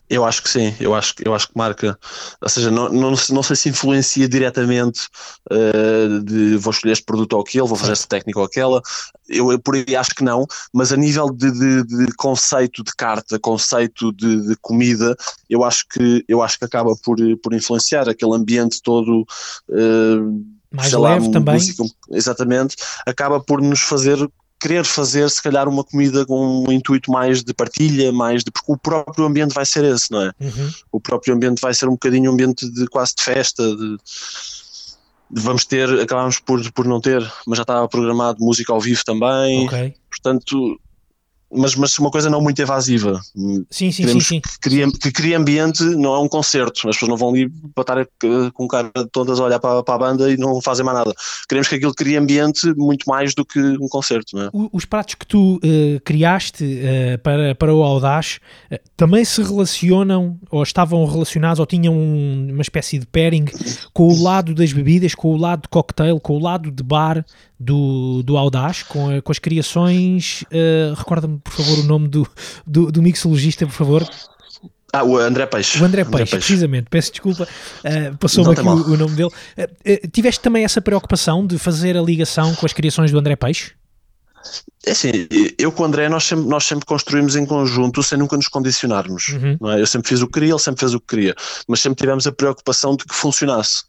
Eu 0.09 0.25
acho 0.25 0.41
que 0.41 0.49
sim, 0.49 0.75
eu 0.79 0.95
acho, 0.95 1.13
eu 1.23 1.33
acho 1.35 1.47
que 1.47 1.57
marca, 1.57 1.97
ou 2.41 2.49
seja, 2.49 2.71
não, 2.71 2.89
não, 2.89 3.13
não 3.29 3.43
sei 3.43 3.55
se 3.55 3.69
influencia 3.69 4.27
diretamente 4.27 5.07
uh, 5.51 6.23
de 6.23 6.57
vou 6.57 6.71
escolher 6.71 6.93
este 6.93 7.05
produto 7.05 7.33
ou 7.33 7.41
aquele, 7.41 7.67
vou 7.67 7.77
fazer 7.77 7.93
esta 7.93 8.07
técnica 8.07 8.39
ou 8.39 8.45
aquela, 8.45 8.81
eu, 9.27 9.51
eu 9.51 9.59
por 9.59 9.75
aí 9.75 9.95
acho 9.95 10.11
que 10.15 10.23
não, 10.23 10.45
mas 10.73 10.91
a 10.91 10.97
nível 10.97 11.29
de, 11.29 11.51
de, 11.51 11.83
de 11.83 12.15
conceito 12.15 12.83
de 12.83 12.91
carta, 12.95 13.39
conceito 13.39 14.11
de, 14.13 14.47
de, 14.47 14.55
comida, 14.61 15.15
eu 15.49 15.63
acho 15.63 15.85
que, 15.87 16.23
eu 16.27 16.41
acho 16.41 16.57
que 16.57 16.65
acaba 16.65 16.95
por, 17.03 17.17
por 17.41 17.53
influenciar 17.53 18.09
aquele 18.09 18.35
ambiente 18.35 18.81
todo. 18.81 19.25
Uh, 19.69 20.59
mais 20.71 20.93
leve 20.93 21.27
lá, 21.27 21.33
também. 21.33 21.55
Música, 21.55 21.83
exatamente, 22.11 22.75
acaba 23.05 23.39
por 23.39 23.61
nos 23.61 23.79
fazer 23.79 24.17
querer 24.59 24.83
fazer, 24.83 25.29
se 25.29 25.41
calhar, 25.41 25.67
uma 25.67 25.83
comida 25.83 26.25
com 26.25 26.65
um 26.67 26.71
intuito 26.71 27.11
mais 27.11 27.43
de 27.43 27.53
partilha, 27.53 28.11
mais 28.11 28.43
de. 28.43 28.51
porque 28.51 28.71
o 28.71 28.77
próprio 28.77 29.25
ambiente 29.25 29.53
vai 29.53 29.65
ser 29.65 29.83
esse, 29.85 30.11
não 30.11 30.21
é? 30.21 30.33
Uhum. 30.39 30.71
O 30.91 30.99
próprio 30.99 31.33
ambiente 31.33 31.61
vai 31.61 31.73
ser 31.73 31.87
um 31.87 31.93
bocadinho 31.93 32.29
um 32.29 32.33
ambiente 32.33 32.69
de 32.69 32.87
quase 32.87 33.15
de 33.15 33.23
festa, 33.23 33.63
de, 33.63 33.97
vamos 35.31 35.65
ter, 35.65 35.89
acabamos 36.01 36.39
por, 36.39 36.71
por 36.71 36.85
não 36.85 36.99
ter, 36.99 37.21
mas 37.47 37.57
já 37.57 37.63
estava 37.63 37.87
programado 37.87 38.43
música 38.43 38.73
ao 38.73 38.81
vivo 38.81 39.03
também. 39.05 39.65
Okay. 39.65 39.93
Portanto, 40.09 40.79
mas, 41.51 41.75
mas 41.75 41.97
uma 41.97 42.11
coisa 42.11 42.29
não 42.29 42.41
muito 42.41 42.61
evasiva. 42.61 43.19
Sim, 43.69 43.91
sim, 43.91 44.03
Queremos 44.03 44.27
sim, 44.27 44.35
sim. 44.35 44.41
Que, 44.41 44.59
crie, 44.59 44.91
que 44.91 45.11
crie 45.11 45.33
ambiente, 45.33 45.83
não 45.83 46.13
é 46.13 46.19
um 46.19 46.27
concerto, 46.27 46.87
as 46.89 46.95
pessoas 46.95 47.09
não 47.09 47.17
vão 47.17 47.29
ali 47.29 47.49
para 47.73 48.03
estar 48.03 48.51
com 48.53 48.67
cara 48.67 48.91
todas 49.11 49.39
a 49.39 49.43
olhar 49.43 49.59
para, 49.59 49.83
para, 49.83 49.95
a 49.95 49.97
banda 49.97 50.31
e 50.31 50.37
não 50.37 50.61
fazem 50.61 50.85
mais 50.85 50.97
nada. 50.97 51.13
Queremos 51.47 51.67
que 51.67 51.75
aquilo 51.75 51.93
crie 51.93 52.17
ambiente 52.17 52.73
muito 52.75 53.09
mais 53.09 53.33
do 53.33 53.43
que 53.43 53.59
um 53.59 53.87
concerto. 53.87 54.39
É? 54.39 54.49
Os 54.71 54.85
pratos 54.85 55.15
que 55.15 55.25
tu 55.25 55.55
uh, 55.55 55.99
criaste 56.03 56.63
uh, 56.63 57.19
para, 57.19 57.55
para 57.55 57.73
o 57.73 57.83
Audaz 57.83 58.39
uh, 58.71 58.77
também 58.95 59.25
se 59.25 59.41
relacionam, 59.41 60.39
ou 60.51 60.61
estavam 60.61 61.05
relacionados, 61.05 61.59
ou 61.59 61.65
tinham 61.65 61.95
uma 61.95 62.61
espécie 62.61 62.99
de 62.99 63.05
pairing 63.07 63.45
com 63.93 64.07
o 64.07 64.23
lado 64.23 64.53
das 64.53 64.71
bebidas, 64.71 65.15
com 65.15 65.33
o 65.33 65.37
lado 65.37 65.63
de 65.63 65.69
cocktail, 65.69 66.19
com 66.19 66.33
o 66.33 66.39
lado 66.39 66.71
de 66.71 66.83
bar 66.83 67.25
do, 67.59 68.23
do 68.23 68.37
Audaz, 68.37 68.83
com, 68.83 69.21
com 69.21 69.31
as 69.31 69.39
criações. 69.39 70.43
Recorda-me 70.95 71.39
por 71.39 71.53
favor, 71.53 71.79
o 71.79 71.83
nome 71.83 72.07
do, 72.07 72.27
do, 72.65 72.91
do 72.91 73.01
mixologista, 73.01 73.65
por 73.65 73.73
favor. 73.73 74.09
Ah, 74.91 75.03
o 75.03 75.17
André 75.17 75.45
Peixe. 75.45 75.81
O 75.81 75.85
André, 75.85 76.01
André 76.01 76.17
Peixe, 76.17 76.31
Peixe, 76.31 76.47
precisamente. 76.47 76.87
Peço 76.89 77.11
desculpa, 77.11 77.43
uh, 77.43 78.17
passou-me 78.17 78.51
aqui 78.51 78.61
o, 78.61 78.93
o, 78.93 78.97
nome 78.97 79.15
dele. 79.15 79.29
Uh, 79.29 79.63
uh, 79.63 80.07
tiveste 80.11 80.41
também 80.41 80.63
essa 80.63 80.81
preocupação 80.81 81.45
de 81.45 81.57
fazer 81.57 81.95
a 81.95 82.01
ligação 82.01 82.55
com 82.55 82.65
as 82.65 82.73
criações 82.73 83.11
do 83.11 83.19
André 83.19 83.35
Peixe? 83.35 83.73
É 84.85 84.91
assim, 84.91 85.27
eu 85.57 85.71
com 85.71 85.83
o 85.83 85.85
André 85.85 86.07
nós 86.09 86.23
sempre, 86.23 86.45
nós 86.45 86.65
sempre 86.65 86.85
construímos 86.85 87.35
em 87.35 87.45
conjunto 87.45 88.01
sem 88.01 88.17
nunca 88.17 88.35
nos 88.35 88.47
condicionarmos. 88.47 89.27
Uhum. 89.29 89.71
É? 89.71 89.81
Eu 89.81 89.85
sempre 89.85 90.07
fiz 90.07 90.21
o 90.21 90.27
que 90.27 90.33
queria, 90.33 90.53
ele 90.53 90.59
sempre 90.59 90.79
fez 90.79 90.93
o 90.93 90.99
que 90.99 91.07
queria, 91.07 91.35
mas 91.67 91.81
sempre 91.81 91.97
tivemos 92.01 92.25
a 92.25 92.31
preocupação 92.31 92.95
de 92.95 93.05
que 93.05 93.13
funcionasse. 93.13 93.83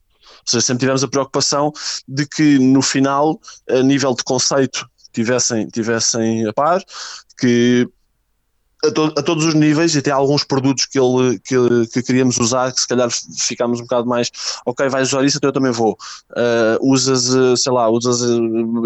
Seja, 0.45 0.61
sempre 0.61 0.81
tivemos 0.81 1.05
a 1.05 1.09
preocupação 1.09 1.73
de 2.07 2.27
que 2.27 2.59
no 2.59 2.83
final, 2.83 3.41
a 3.69 3.83
nível 3.83 4.15
de 4.15 4.25
conceito, 4.25 4.87
tivessem, 5.13 5.69
tivessem 5.69 6.47
a 6.47 6.53
par, 6.53 6.83
que 7.39 7.89
a, 8.85 8.91
to, 8.91 9.13
a, 9.17 9.23
todos 9.23 9.45
os 9.45 9.55
níveis 9.55 9.95
e 9.95 9.99
até 9.99 10.11
alguns 10.11 10.45
produtos 10.45 10.87
que, 10.87 10.99
ele, 10.99 11.39
que, 11.41 11.57
que 11.93 12.03
queríamos 12.03 12.39
usar 12.39 12.73
que 12.73 12.81
se 12.81 12.89
calhar 12.89 13.09
ficámos 13.39 13.81
um 13.81 13.83
bocado 13.83 14.07
mais 14.07 14.31
ok, 14.65 14.89
vais 14.89 15.09
usar 15.09 15.25
isso, 15.25 15.37
então 15.37 15.49
eu 15.49 15.55
também 15.55 15.73
vou 15.73 15.93
uh, 16.31 16.79
usas, 16.81 17.61
sei 17.61 17.73
lá, 17.73 17.89
usas 17.89 18.21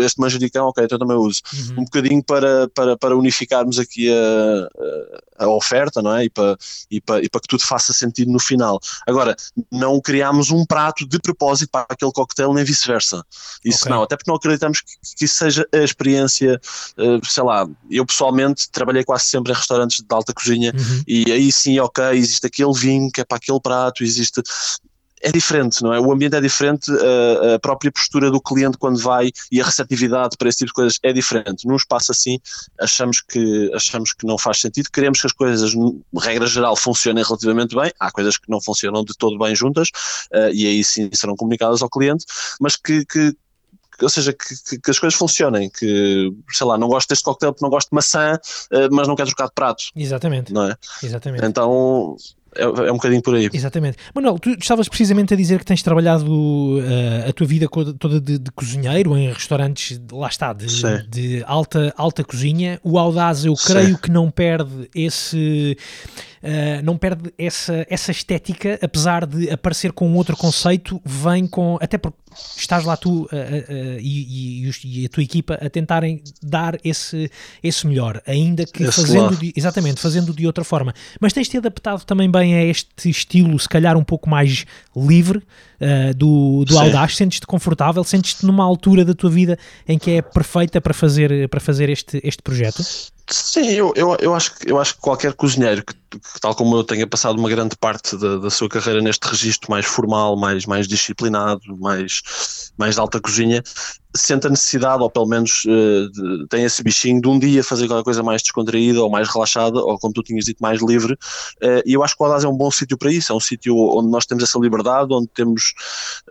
este 0.00 0.20
manjericão, 0.20 0.68
ok, 0.68 0.84
então 0.84 0.96
eu 0.96 1.00
também 1.00 1.16
uso 1.16 1.40
uhum. 1.52 1.82
um 1.82 1.84
bocadinho 1.84 2.22
para, 2.22 2.68
para, 2.68 2.96
para 2.96 3.16
unificarmos 3.16 3.78
aqui 3.78 4.10
a, 4.10 5.44
a 5.44 5.48
oferta, 5.48 6.02
não 6.02 6.16
é? 6.16 6.24
E 6.24 6.30
para, 6.30 6.56
e, 6.90 7.00
para, 7.00 7.24
e 7.24 7.28
para 7.28 7.40
que 7.40 7.48
tudo 7.48 7.62
faça 7.62 7.92
sentido 7.92 8.30
no 8.30 8.38
final. 8.38 8.80
Agora, 9.06 9.36
não 9.70 10.00
criámos 10.00 10.50
um 10.50 10.64
prato 10.64 11.06
de 11.06 11.18
propósito 11.18 11.70
para 11.70 11.86
aquele 11.88 12.12
coquetel 12.12 12.52
nem 12.52 12.64
vice-versa, 12.64 13.24
isso 13.64 13.84
okay. 13.84 13.92
não, 13.92 14.02
até 14.02 14.16
porque 14.16 14.30
não 14.30 14.36
acreditamos 14.36 14.80
que, 14.80 14.92
que 15.16 15.24
isso 15.24 15.36
seja 15.36 15.66
a 15.72 15.78
experiência, 15.78 16.60
uh, 16.98 17.24
sei 17.26 17.42
lá, 17.42 17.66
eu 17.90 18.04
pessoalmente 18.06 18.70
trabalhei 18.70 19.04
quase 19.04 19.24
sempre 19.24 19.52
em 19.52 19.56
restaurantes 19.56 19.83
restaurantes 19.84 19.98
de 19.98 20.14
alta 20.14 20.32
cozinha 20.32 20.72
uhum. 20.74 21.02
e 21.06 21.30
aí 21.32 21.52
sim, 21.52 21.78
ok, 21.78 22.04
existe 22.12 22.46
aquele 22.46 22.72
vinho 22.72 23.10
que 23.10 23.20
é 23.20 23.24
para 23.24 23.36
aquele 23.36 23.60
prato, 23.60 24.02
existe 24.02 24.42
é 25.22 25.32
diferente, 25.32 25.82
não 25.82 25.94
é? 25.94 25.98
O 25.98 26.12
ambiente 26.12 26.36
é 26.36 26.40
diferente, 26.40 26.92
a, 27.54 27.58
própria 27.58 27.90
postura 27.90 28.30
do 28.30 28.38
cliente 28.38 28.76
quando 28.76 28.98
vai 28.98 29.32
e 29.50 29.58
a 29.58 29.64
receptividade 29.64 30.36
para 30.36 30.50
esse 30.50 30.58
tipo 30.58 30.68
de 30.68 30.74
coisas 30.74 30.98
é 31.02 31.14
diferente. 31.14 31.66
Num 31.66 31.76
espaço 31.76 32.12
assim, 32.12 32.38
achamos 32.78 33.22
que, 33.26 33.70
achamos 33.74 34.12
que 34.12 34.26
não 34.26 34.36
faz 34.36 34.60
sentido, 34.60 34.90
queremos 34.92 35.22
que 35.22 35.26
as 35.26 35.32
coisas, 35.32 35.72
regra 36.20 36.46
geral, 36.46 36.76
funcionem 36.76 37.24
relativamente 37.24 37.74
bem, 37.74 37.90
há 37.98 38.12
coisas 38.12 38.36
que 38.36 38.50
não 38.50 38.60
funcionam 38.60 39.02
de 39.02 39.14
todo 39.16 39.38
bem 39.38 39.56
juntas, 39.56 39.88
uh, 40.30 40.52
e 40.52 40.66
aí 40.66 40.84
sim 40.84 41.08
serão 41.14 41.34
comunicadas 41.34 41.80
ao 41.80 41.88
cliente, 41.88 42.26
mas 42.60 42.76
que, 42.76 43.06
que 43.06 43.34
ou 44.00 44.08
seja, 44.08 44.32
que, 44.32 44.78
que, 44.78 44.90
as 44.90 44.98
coisas 44.98 45.18
funcionem, 45.18 45.70
que, 45.70 46.32
sei 46.50 46.66
lá, 46.66 46.76
não 46.78 46.88
gosto 46.88 47.08
deste 47.08 47.24
coquetel 47.24 47.52
porque 47.52 47.64
não 47.64 47.70
gosto 47.70 47.90
de 47.90 47.94
maçã, 47.94 48.38
eh, 48.70 48.88
mas 48.90 49.06
não 49.08 49.14
quero 49.14 49.28
trocar 49.28 49.46
de 49.46 49.54
prato. 49.54 49.84
Exatamente. 49.94 50.52
Não 50.52 50.70
é? 50.70 50.76
Exatamente. 51.02 51.44
Então, 51.44 52.16
é, 52.56 52.62
é, 52.62 52.92
um 52.92 52.94
bocadinho 52.94 53.22
por 53.22 53.34
aí. 53.34 53.50
Exatamente. 53.52 53.98
Manuel, 54.14 54.38
tu 54.38 54.50
estavas 54.50 54.88
precisamente 54.88 55.34
a 55.34 55.36
dizer 55.36 55.58
que 55.58 55.64
tens 55.64 55.82
trabalhado 55.82 56.30
uh, 56.30 57.28
a 57.28 57.32
tua 57.32 57.46
vida 57.46 57.68
toda 57.98 58.20
de, 58.20 58.38
de, 58.38 58.50
cozinheiro 58.52 59.16
em 59.16 59.32
restaurantes, 59.32 60.00
lá 60.10 60.28
está, 60.28 60.52
de, 60.52 60.66
de, 61.08 61.44
alta, 61.46 61.92
alta 61.96 62.22
cozinha. 62.22 62.80
O 62.82 62.98
Audaz, 62.98 63.44
eu 63.44 63.54
creio 63.54 63.88
Sim. 63.88 63.96
que 63.96 64.10
não 64.10 64.30
perde 64.30 64.88
esse. 64.94 65.76
Uh, 66.44 66.84
não 66.84 66.98
perde 66.98 67.32
essa, 67.38 67.86
essa 67.88 68.10
estética, 68.10 68.78
apesar 68.82 69.24
de 69.24 69.48
aparecer 69.48 69.92
com 69.92 70.12
outro 70.12 70.36
conceito, 70.36 71.00
vem 71.02 71.46
com. 71.46 71.78
Até 71.80 71.96
porque 71.96 72.18
estás 72.54 72.84
lá 72.84 72.98
tu 72.98 73.22
uh, 73.22 73.24
uh, 73.24 73.28
e, 73.98 74.66
e, 74.68 74.70
e, 74.84 75.06
a 75.06 75.08
tua 75.08 75.22
equipa 75.22 75.54
a 75.54 75.70
tentarem 75.70 76.22
dar 76.42 76.78
esse, 76.84 77.30
esse 77.62 77.86
melhor, 77.86 78.20
ainda 78.26 78.66
que 78.66 78.82
esse 78.82 79.00
fazendo 79.00 79.36
de, 79.38 79.54
exatamente, 79.56 79.98
fazendo 79.98 80.34
de 80.34 80.46
outra 80.46 80.64
forma. 80.64 80.92
Mas 81.18 81.32
tens-te 81.32 81.56
adaptado 81.56 82.04
também 82.04 82.30
bem 82.30 82.54
a 82.54 82.62
este 82.62 83.08
estilo, 83.08 83.58
se 83.58 83.68
calhar 83.68 83.96
um 83.96 84.04
pouco 84.04 84.28
mais 84.28 84.66
livre 84.94 85.42
do, 86.16 86.64
do 86.64 86.78
Audaz, 86.78 87.16
sentes-te 87.16 87.46
confortável, 87.46 88.02
sentes-te 88.04 88.46
numa 88.46 88.64
altura 88.64 89.04
da 89.04 89.12
tua 89.12 89.30
vida 89.30 89.58
em 89.86 89.98
que 89.98 90.12
é 90.12 90.22
perfeita 90.22 90.80
para 90.80 90.94
fazer, 90.94 91.48
para 91.48 91.60
fazer 91.60 91.90
este, 91.90 92.20
este 92.24 92.42
projeto? 92.42 92.82
Sim, 93.28 93.70
eu, 93.70 93.92
eu, 93.96 94.16
eu, 94.20 94.34
acho, 94.34 94.52
eu 94.66 94.78
acho 94.78 94.94
que 94.94 95.00
qualquer 95.00 95.32
cozinheiro 95.32 95.82
que 95.84 95.94
tal 96.40 96.54
como 96.54 96.76
eu 96.76 96.84
tenha 96.84 97.06
passado 97.06 97.38
uma 97.38 97.48
grande 97.48 97.76
parte 97.76 98.16
da, 98.16 98.38
da 98.38 98.50
sua 98.50 98.68
carreira 98.68 99.00
neste 99.00 99.26
registro 99.26 99.70
mais 99.70 99.86
formal, 99.86 100.36
mais, 100.36 100.66
mais 100.66 100.86
disciplinado, 100.86 101.76
mais, 101.78 102.22
mais 102.76 102.94
de 102.94 103.00
alta 103.00 103.20
cozinha, 103.20 103.62
sente 104.16 104.46
a 104.46 104.50
necessidade, 104.50 105.02
ou 105.02 105.10
pelo 105.10 105.26
menos 105.26 105.64
uh, 105.64 106.46
tem 106.48 106.64
esse 106.64 106.82
bichinho 106.82 107.20
de 107.20 107.28
um 107.28 107.38
dia 107.38 107.64
fazer 107.64 107.88
qualquer 107.88 108.04
coisa 108.04 108.22
mais 108.22 108.42
descontraída 108.42 109.02
ou 109.02 109.10
mais 109.10 109.28
relaxada, 109.28 109.78
ou 109.78 109.98
como 109.98 110.14
tu 110.14 110.22
tinhas 110.22 110.44
dito, 110.44 110.58
mais 110.60 110.80
livre. 110.80 111.14
Uh, 111.62 111.82
e 111.84 111.94
eu 111.94 112.02
acho 112.02 112.16
que 112.16 112.22
o 112.22 112.26
Audaz 112.26 112.44
é 112.44 112.48
um 112.48 112.56
bom 112.56 112.70
sítio 112.70 112.96
para 112.96 113.10
isso, 113.12 113.32
é 113.32 113.34
um 113.34 113.40
sítio 113.40 113.76
onde 113.76 114.08
nós 114.10 114.24
temos 114.24 114.44
essa 114.44 114.58
liberdade, 114.58 115.12
onde 115.12 115.28
temos 115.34 115.74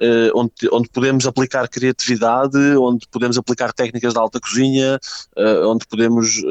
uh, 0.01 0.39
onde, 0.39 0.51
onde 0.71 0.89
podemos 0.89 1.27
aplicar 1.27 1.67
criatividade, 1.67 2.57
onde 2.77 3.05
podemos 3.11 3.37
aplicar 3.37 3.73
técnicas 3.73 4.13
de 4.13 4.19
alta 4.19 4.39
cozinha, 4.39 4.99
onde 5.65 5.85
podemos 5.87 6.41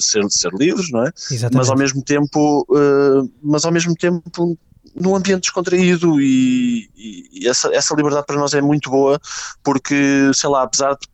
ser, 0.00 0.24
ser 0.30 0.52
livres, 0.52 0.90
não 0.90 1.04
é? 1.04 1.12
Exatamente. 1.30 1.56
Mas 1.56 1.70
ao 1.70 1.76
mesmo 1.76 2.02
tempo 2.02 2.19
tempo, 2.20 2.66
uh, 2.68 3.30
mas 3.42 3.64
ao 3.64 3.72
mesmo 3.72 3.94
tempo 3.94 4.58
num 4.94 5.14
ambiente 5.14 5.42
descontraído 5.42 6.20
e, 6.20 6.88
e, 6.96 7.48
essa, 7.48 7.72
essa 7.74 7.94
liberdade 7.94 8.26
para 8.26 8.36
nós 8.36 8.54
é 8.54 8.60
muito 8.60 8.90
boa 8.90 9.20
porque, 9.62 10.30
sei 10.34 10.50
lá, 10.50 10.62
apesar 10.62 10.94
de 10.94 11.06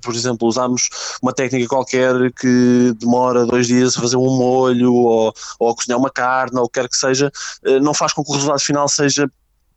por 0.00 0.14
exemplo, 0.14 0.48
usamos 0.48 0.88
uma 1.22 1.32
técnica 1.32 1.68
qualquer 1.68 2.32
que 2.32 2.94
demora 2.98 3.44
dois 3.44 3.66
dias 3.66 3.96
a 3.96 4.00
fazer 4.00 4.16
um 4.16 4.36
molho 4.36 4.94
ou, 4.94 5.34
ou 5.58 5.70
a 5.70 5.74
cozinhar 5.74 5.98
uma 5.98 6.10
carne 6.10 6.58
ou 6.58 6.64
o 6.64 6.68
que 6.68 6.80
quer 6.80 6.88
que 6.88 6.96
seja, 6.96 7.30
eh, 7.64 7.80
não 7.80 7.92
faz 7.92 8.14
com 8.14 8.24
que 8.24 8.30
o 8.30 8.34
resultado 8.34 8.60
final 8.60 8.88
seja 8.88 9.28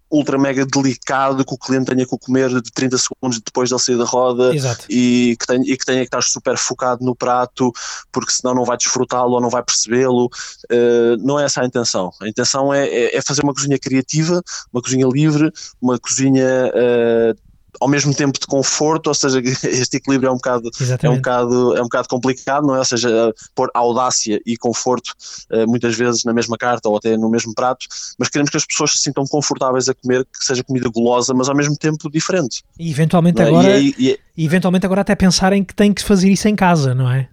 ultra 0.09 0.37
mega 0.37 0.65
delicado 0.65 1.43
que 1.43 1.53
o 1.53 1.57
cliente 1.57 1.85
tenha 1.87 2.05
que 2.05 2.17
comer 2.17 2.49
de 2.49 2.71
30 2.71 2.97
segundos 2.97 3.41
depois 3.41 3.69
de 3.69 3.79
sair 3.79 3.97
da 3.97 4.05
roda 4.05 4.53
e 4.89 5.35
que, 5.39 5.47
tenha, 5.47 5.63
e 5.63 5.77
que 5.77 5.85
tenha 5.85 5.99
que 5.99 6.07
estar 6.07 6.23
super 6.23 6.57
focado 6.57 7.03
no 7.03 7.15
prato 7.15 7.71
porque 8.11 8.31
senão 8.31 8.55
não 8.55 8.63
vai 8.63 8.77
desfrutá-lo 8.77 9.33
ou 9.33 9.41
não 9.41 9.49
vai 9.49 9.63
percebê-lo. 9.63 10.29
Uh, 10.71 11.17
não 11.19 11.39
é 11.39 11.45
essa 11.45 11.61
a 11.61 11.65
intenção. 11.65 12.11
A 12.21 12.27
intenção 12.27 12.73
é, 12.73 12.87
é, 12.87 13.17
é, 13.17 13.21
fazer 13.21 13.43
uma 13.43 13.53
cozinha 13.53 13.77
criativa 13.77 14.41
uma 14.71 14.81
cozinha 14.81 15.07
livre 15.07 15.51
uma 15.81 15.99
cozinha 15.99 16.71
uh, 16.73 17.46
ao 17.79 17.87
mesmo 17.87 18.13
tempo 18.13 18.39
de 18.39 18.47
conforto, 18.47 19.07
ou 19.07 19.13
seja, 19.13 19.39
este 19.67 19.97
equilíbrio 19.97 20.29
é 20.29 20.31
um 20.31 20.35
bocado, 20.35 20.69
é 21.01 21.09
um 21.09 21.15
bocado, 21.15 21.77
é 21.77 21.79
um 21.79 21.83
bocado 21.83 22.07
complicado, 22.07 22.67
não 22.67 22.75
é? 22.75 22.79
Ou 22.79 22.85
seja, 22.85 23.33
pôr 23.55 23.69
audácia 23.73 24.39
e 24.45 24.57
conforto 24.57 25.13
eh, 25.51 25.65
muitas 25.65 25.95
vezes 25.95 26.23
na 26.23 26.33
mesma 26.33 26.57
carta 26.57 26.89
ou 26.89 26.97
até 26.97 27.17
no 27.17 27.29
mesmo 27.29 27.53
prato, 27.53 27.87
mas 28.17 28.29
queremos 28.29 28.49
que 28.49 28.57
as 28.57 28.65
pessoas 28.65 28.91
se 28.93 28.99
sintam 28.99 29.25
confortáveis 29.25 29.89
a 29.89 29.93
comer, 29.93 30.25
que 30.25 30.43
seja 30.43 30.63
comida 30.63 30.89
gulosa, 30.89 31.33
mas 31.33 31.49
ao 31.49 31.55
mesmo 31.55 31.75
tempo 31.77 32.09
diferente. 32.09 32.63
E 32.79 32.89
eventualmente 32.89 33.41
é? 33.41 33.45
agora, 33.45 33.77
e, 33.77 33.93
e, 33.97 34.19
e, 34.37 34.45
eventualmente 34.45 34.85
agora 34.85 35.01
até 35.01 35.15
pensarem 35.15 35.63
que 35.63 35.75
tem 35.75 35.93
que 35.93 36.03
fazer 36.03 36.29
isso 36.29 36.47
em 36.47 36.55
casa, 36.55 36.93
não 36.93 37.09
é? 37.09 37.29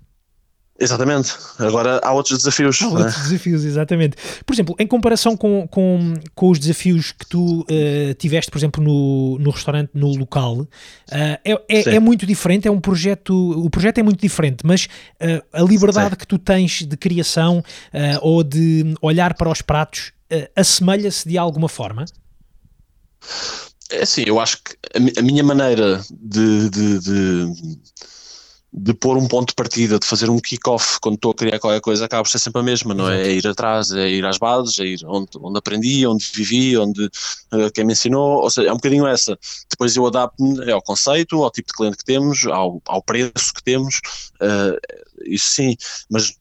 Exatamente. 0.78 1.32
Agora 1.58 2.00
há 2.02 2.12
outros 2.12 2.38
desafios. 2.38 2.82
Há 2.82 2.88
outros 2.88 3.28
desafios, 3.28 3.64
exatamente. 3.64 4.16
Por 4.44 4.52
exemplo, 4.52 4.74
em 4.78 4.86
comparação 4.86 5.36
com, 5.36 5.68
com, 5.68 6.14
com 6.34 6.50
os 6.50 6.58
desafios 6.58 7.12
que 7.12 7.24
tu 7.26 7.60
uh, 7.60 8.14
tiveste, 8.18 8.50
por 8.50 8.58
exemplo, 8.58 8.82
no, 8.82 9.38
no 9.38 9.50
restaurante, 9.50 9.90
no 9.94 10.08
local, 10.16 10.62
uh, 10.62 10.68
é, 11.12 11.52
é, 11.68 11.94
é, 11.94 12.00
muito 12.00 12.26
diferente, 12.26 12.66
é 12.66 12.70
um 12.70 12.80
projeto, 12.80 13.32
o 13.64 13.70
projeto 13.70 13.98
é 13.98 14.02
muito 14.02 14.20
diferente, 14.20 14.66
mas 14.66 14.86
uh, 15.20 15.44
a 15.52 15.62
liberdade 15.62 16.10
Sim. 16.10 16.16
que 16.16 16.26
tu 16.26 16.38
tens 16.38 16.82
de 16.82 16.96
criação 16.96 17.62
ou 18.20 18.42
de 18.42 18.94
olhar 19.00 19.34
para 19.34 19.48
os 19.48 19.62
pratos 19.62 20.12
assemelha-se 20.56 21.28
de 21.28 21.38
alguma 21.38 21.68
forma? 21.68 22.04
É 23.90 24.02
assim, 24.02 24.24
eu 24.26 24.40
acho 24.40 24.58
que 24.62 24.76
a, 24.94 25.20
a 25.20 25.22
minha 25.22 25.42
maneira 25.44 26.02
de, 26.10 26.68
de, 26.70 26.98
de 26.98 27.52
de 28.76 28.92
pôr 28.92 29.16
um 29.16 29.28
ponto 29.28 29.50
de 29.50 29.54
partida, 29.54 30.00
de 30.00 30.06
fazer 30.06 30.28
um 30.28 30.40
kick-off 30.40 30.98
quando 31.00 31.14
estou 31.14 31.30
a 31.30 31.34
criar 31.34 31.60
qualquer 31.60 31.80
coisa, 31.80 32.06
acaba 32.06 32.24
por 32.24 32.28
ser 32.28 32.40
sempre 32.40 32.60
a 32.60 32.64
mesma, 32.64 32.92
não 32.92 33.08
é? 33.08 33.28
É 33.28 33.32
ir 33.32 33.46
atrás, 33.46 33.92
é 33.92 34.08
ir 34.08 34.24
às 34.24 34.36
bases, 34.36 34.80
é 34.80 34.84
ir 34.84 35.00
onde, 35.06 35.28
onde 35.40 35.58
aprendi, 35.58 36.04
onde 36.04 36.28
vivi, 36.34 36.76
onde 36.76 37.04
uh, 37.04 37.70
quem 37.72 37.84
me 37.84 37.92
ensinou, 37.92 38.42
ou 38.42 38.50
seja, 38.50 38.68
é 38.68 38.72
um 38.72 38.76
bocadinho 38.76 39.06
essa. 39.06 39.38
Depois 39.70 39.94
eu 39.94 40.04
adapto-me 40.04 40.72
ao 40.72 40.82
conceito, 40.82 41.40
ao 41.40 41.52
tipo 41.52 41.68
de 41.68 41.74
cliente 41.74 41.98
que 41.98 42.04
temos, 42.04 42.46
ao, 42.46 42.82
ao 42.86 43.00
preço 43.00 43.54
que 43.54 43.62
temos, 43.62 44.00
uh, 44.42 44.76
isso 45.24 45.50
sim, 45.50 45.76
mas 46.10 46.34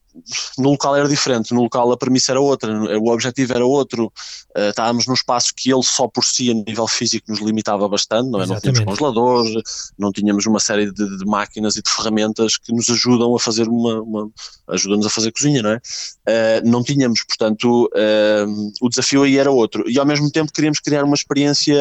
no 0.57 0.71
local 0.71 0.95
era 0.95 1.07
diferente, 1.07 1.53
no 1.53 1.63
local 1.63 1.91
a 1.91 1.97
premissa 1.97 2.31
era 2.31 2.39
outra, 2.39 2.71
o 2.99 3.09
objetivo 3.09 3.53
era 3.53 3.65
outro, 3.65 4.11
uh, 4.55 4.69
estávamos 4.69 5.07
num 5.07 5.13
espaço 5.13 5.53
que 5.55 5.71
ele 5.71 5.83
só 5.83 6.07
por 6.07 6.23
si 6.23 6.51
a 6.51 6.53
nível 6.53 6.87
físico 6.87 7.31
nos 7.31 7.39
limitava 7.39 7.87
bastante, 7.87 8.29
não 8.29 8.41
é? 8.41 8.45
Não 8.45 8.59
tínhamos 8.59 8.81
congeladores, 8.81 9.63
não 9.97 10.11
tínhamos 10.11 10.45
uma 10.45 10.59
série 10.59 10.91
de, 10.91 11.17
de, 11.17 11.25
máquinas 11.25 11.75
e 11.75 11.81
de 11.81 11.89
ferramentas 11.89 12.57
que 12.57 12.73
nos 12.73 12.89
ajudam 12.89 13.35
a 13.35 13.39
fazer 13.39 13.67
uma, 13.67 14.01
uma 14.01 14.29
ajudam-nos 14.69 15.05
a 15.07 15.09
fazer 15.09 15.31
cozinha, 15.31 15.61
não 15.61 15.71
é? 15.71 15.77
Uh, 15.77 16.69
não 16.69 16.83
tínhamos, 16.83 17.23
portanto, 17.23 17.89
uh, 17.93 18.71
o 18.81 18.89
desafio 18.89 19.23
aí 19.23 19.37
era 19.37 19.51
outro, 19.51 19.89
e 19.89 19.99
ao 19.99 20.05
mesmo 20.05 20.29
tempo 20.31 20.51
queríamos 20.53 20.79
criar 20.79 21.03
uma 21.03 21.15
experiência 21.15 21.75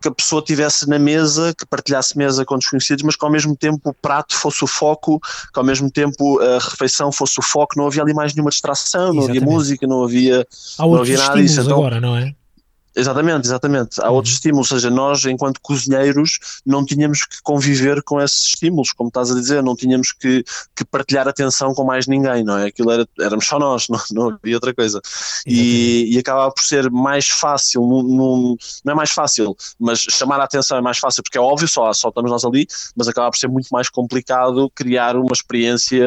que 0.00 0.08
a 0.08 0.10
pessoa 0.10 0.42
tivesse 0.42 0.88
na 0.88 0.98
mesa, 0.98 1.54
que 1.56 1.66
partilhasse 1.66 2.16
mesa 2.16 2.44
com 2.44 2.58
desconhecidos, 2.58 3.02
mas 3.02 3.16
que 3.16 3.24
ao 3.24 3.30
mesmo 3.30 3.56
tempo 3.56 3.90
o 3.90 3.94
prato 3.94 4.36
fosse 4.36 4.64
o 4.64 4.66
foco, 4.66 5.20
que 5.20 5.58
ao 5.58 5.64
mesmo 5.64 5.90
tempo 5.90 6.40
a 6.40 6.58
refeição 6.58 7.12
fosse 7.12 7.38
o 7.38 7.42
foco, 7.42 7.74
não 7.76 7.86
havia 7.86 8.02
ali 8.02 8.14
mais 8.14 8.34
nenhuma 8.34 8.50
distração, 8.50 9.12
Exatamente. 9.12 9.26
não 9.26 9.30
havia 9.30 9.40
música, 9.40 9.86
não 9.86 10.04
havia, 10.04 10.46
Há 10.78 10.86
não 10.86 10.96
havia 10.96 11.18
nada 11.18 11.40
disso. 11.40 11.60
Então, 11.60 11.78
agora, 11.78 12.00
não 12.00 12.16
é? 12.16 12.34
Exatamente, 12.96 13.46
exatamente. 13.46 14.00
Há 14.00 14.08
uhum. 14.08 14.16
outros 14.16 14.34
estímulos, 14.34 14.70
ou 14.70 14.78
seja, 14.78 14.90
nós, 14.90 15.24
enquanto 15.24 15.60
cozinheiros, 15.60 16.38
não 16.64 16.84
tínhamos 16.84 17.24
que 17.24 17.42
conviver 17.42 18.02
com 18.02 18.20
esses 18.20 18.46
estímulos, 18.46 18.92
como 18.92 19.08
estás 19.08 19.30
a 19.30 19.34
dizer, 19.34 19.62
não 19.62 19.74
tínhamos 19.74 20.12
que, 20.12 20.44
que 20.76 20.84
partilhar 20.84 21.26
atenção 21.26 21.74
com 21.74 21.84
mais 21.84 22.06
ninguém, 22.06 22.44
não 22.44 22.56
é? 22.58 22.66
Aquilo 22.66 22.90
era, 22.90 23.06
éramos 23.20 23.46
só 23.46 23.58
nós, 23.58 23.88
não, 23.90 24.00
não 24.12 24.30
havia 24.30 24.56
outra 24.56 24.72
coisa. 24.72 25.00
E, 25.46 26.14
e 26.14 26.18
acabava 26.18 26.52
por 26.52 26.62
ser 26.62 26.90
mais 26.90 27.28
fácil, 27.28 27.80
num, 27.82 28.56
não 28.84 28.92
é 28.92 28.96
mais 28.96 29.10
fácil, 29.10 29.56
mas 29.78 30.00
chamar 30.00 30.40
a 30.40 30.44
atenção 30.44 30.78
é 30.78 30.80
mais 30.80 30.98
fácil, 30.98 31.22
porque 31.22 31.38
é 31.38 31.40
óbvio, 31.40 31.66
só, 31.66 31.92
só 31.92 32.08
estamos 32.08 32.30
nós 32.30 32.44
ali, 32.44 32.66
mas 32.96 33.08
acaba 33.08 33.30
por 33.30 33.38
ser 33.38 33.48
muito 33.48 33.68
mais 33.70 33.88
complicado 33.88 34.70
criar 34.74 35.16
uma 35.16 35.32
experiência 35.32 36.06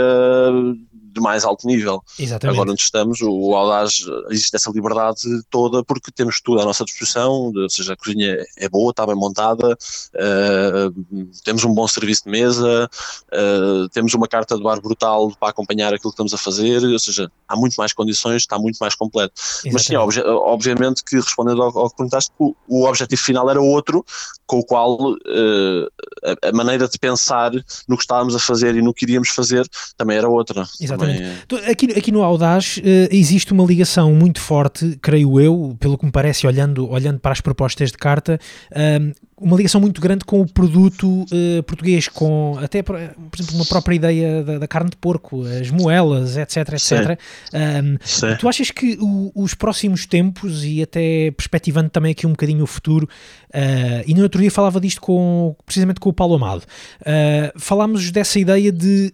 de 1.18 1.22
mais 1.22 1.44
alto 1.44 1.68
nível. 1.68 2.02
Exatamente. 2.18 2.56
Agora 2.56 2.72
onde 2.72 2.82
estamos, 2.82 3.20
o 3.22 3.56
Audaz, 3.56 4.06
existe 4.30 4.56
essa 4.56 4.72
liberdade 4.72 5.22
toda 5.50 5.84
porque 5.84 6.12
temos 6.12 6.40
tudo 6.42 6.62
à 6.62 6.66
nossa 6.66 6.86
disposição, 6.86 7.52
ou 7.56 7.70
seja, 7.70 7.94
a 7.94 7.98
cozinha 7.98 8.38
é 8.58 8.70
boa, 8.70 8.92
está 8.92 9.06
bem 9.06 9.16
montada, 9.16 9.74
uh, 9.74 11.32
temos 11.44 11.64
um 11.64 11.74
bom 11.74 11.88
serviço 11.88 12.24
de 12.26 12.32
mesa, 12.32 12.90
uh, 13.34 13.90
temos 13.90 14.14
uma 14.14 14.28
carta 14.28 14.56
de 14.56 14.64
bar 14.64 14.82
brutal 14.82 15.32
para 15.40 15.50
acompanhar 15.50 15.94
aquilo 15.94 16.12
que 16.12 16.16
estamos 16.16 16.34
a 16.34 16.38
fazer, 16.38 16.84
ou 16.84 17.00
seja, 17.00 17.32
há 17.48 17.56
muito 17.56 17.76
mais 17.76 17.94
condições, 17.94 18.44
está 18.44 18.58
muito 18.58 18.78
mais 18.78 18.96
completo. 18.96 19.34
Exatamente. 19.38 19.74
Mas 19.74 19.86
sim, 19.86 19.96
obje 19.96 20.22
obviamente 20.22 21.04
que 21.04 21.16
respondendo 21.16 21.62
ao, 21.62 21.78
ao 21.78 21.90
que 21.90 21.98
perguntaste, 21.98 22.32
o, 22.38 22.56
o, 22.68 22.86
objetivo 22.86 23.22
final 23.22 23.50
era 23.50 23.62
outro, 23.62 24.06
com 24.48 24.60
o 24.60 24.66
qual 24.66 25.12
uh, 25.12 25.88
a, 26.24 26.50
a, 26.50 26.52
maneira 26.54 26.88
de 26.88 26.98
pensar 26.98 27.52
no 27.88 27.98
que 27.98 28.04
estávamos 28.04 28.34
a 28.34 28.40
fazer 28.40 28.76
e 28.76 28.82
no 28.82 28.94
que 28.94 29.06
iríamos 29.06 29.30
fazer 29.30 29.68
também 29.98 30.18
era 30.18 30.28
outra. 30.28 30.66
Exatamente. 30.80 31.46
Também... 31.48 31.70
Aqui, 31.70 31.86
aqui 31.92 32.12
no 32.12 32.24
Audaz 32.24 32.78
uh, 32.78 32.82
existe 33.12 33.52
uma 33.52 33.66
ligação 33.66 34.14
muito 34.14 34.40
forte, 34.40 34.98
creio 35.02 35.40
eu, 35.40 35.76
pelo 35.80 35.98
que 35.98 36.06
me 36.06 36.12
parece, 36.12 36.48
olhando, 36.48 36.90
olhando 36.90 37.20
para 37.20 37.34
as 37.34 37.42
propostas 37.42 37.92
de 37.92 37.98
carta, 37.98 38.40
uh, 38.72 39.27
uma 39.40 39.56
ligação 39.56 39.80
muito 39.80 40.02
grande 40.02 40.26
com 40.26 40.42
o 40.42 40.52
produto 40.52 41.24
uh, 41.24 41.64
português, 41.64 42.08
com 42.08 42.58
até, 42.62 42.82
por 42.82 42.96
exemplo, 42.96 43.56
uma 43.56 43.66
própria 43.66 43.96
ideia 43.96 44.44
da, 44.44 44.58
da 44.60 44.68
carne 44.68 44.90
de 44.90 44.98
porco, 44.98 45.44
as 45.44 45.70
moelas, 45.70 46.38
etc, 46.38 46.74
etc. 46.74 47.20
Um, 47.54 47.98
tu 48.40 48.50
achas 48.50 48.72
que 48.72 48.98
o, 49.00 49.32
os 49.36 49.54
próximos 49.54 50.06
tempos, 50.06 50.64
e 50.64 50.82
até 50.82 51.32
perspectivando 51.32 51.90
também 51.90 52.12
aqui 52.12 52.26
um 52.26 52.32
bocadinho 52.32 52.64
o 52.64 52.68
futuro, 52.68 53.08
uh, 53.54 54.04
e 54.08 54.14
no 54.14 54.24
outro 54.24 54.42
dia 54.42 54.50
falava 54.50 54.80
disto 54.80 55.00
com, 55.02 55.56
precisamente 55.66 56.00
com 56.00 56.10
o 56.10 56.14
Paulo 56.14 56.36
Amado, 56.36 56.64
uh, 57.02 57.60
falámos 57.60 58.10
dessa 58.12 58.40
ideia 58.40 58.72
de 58.72 59.14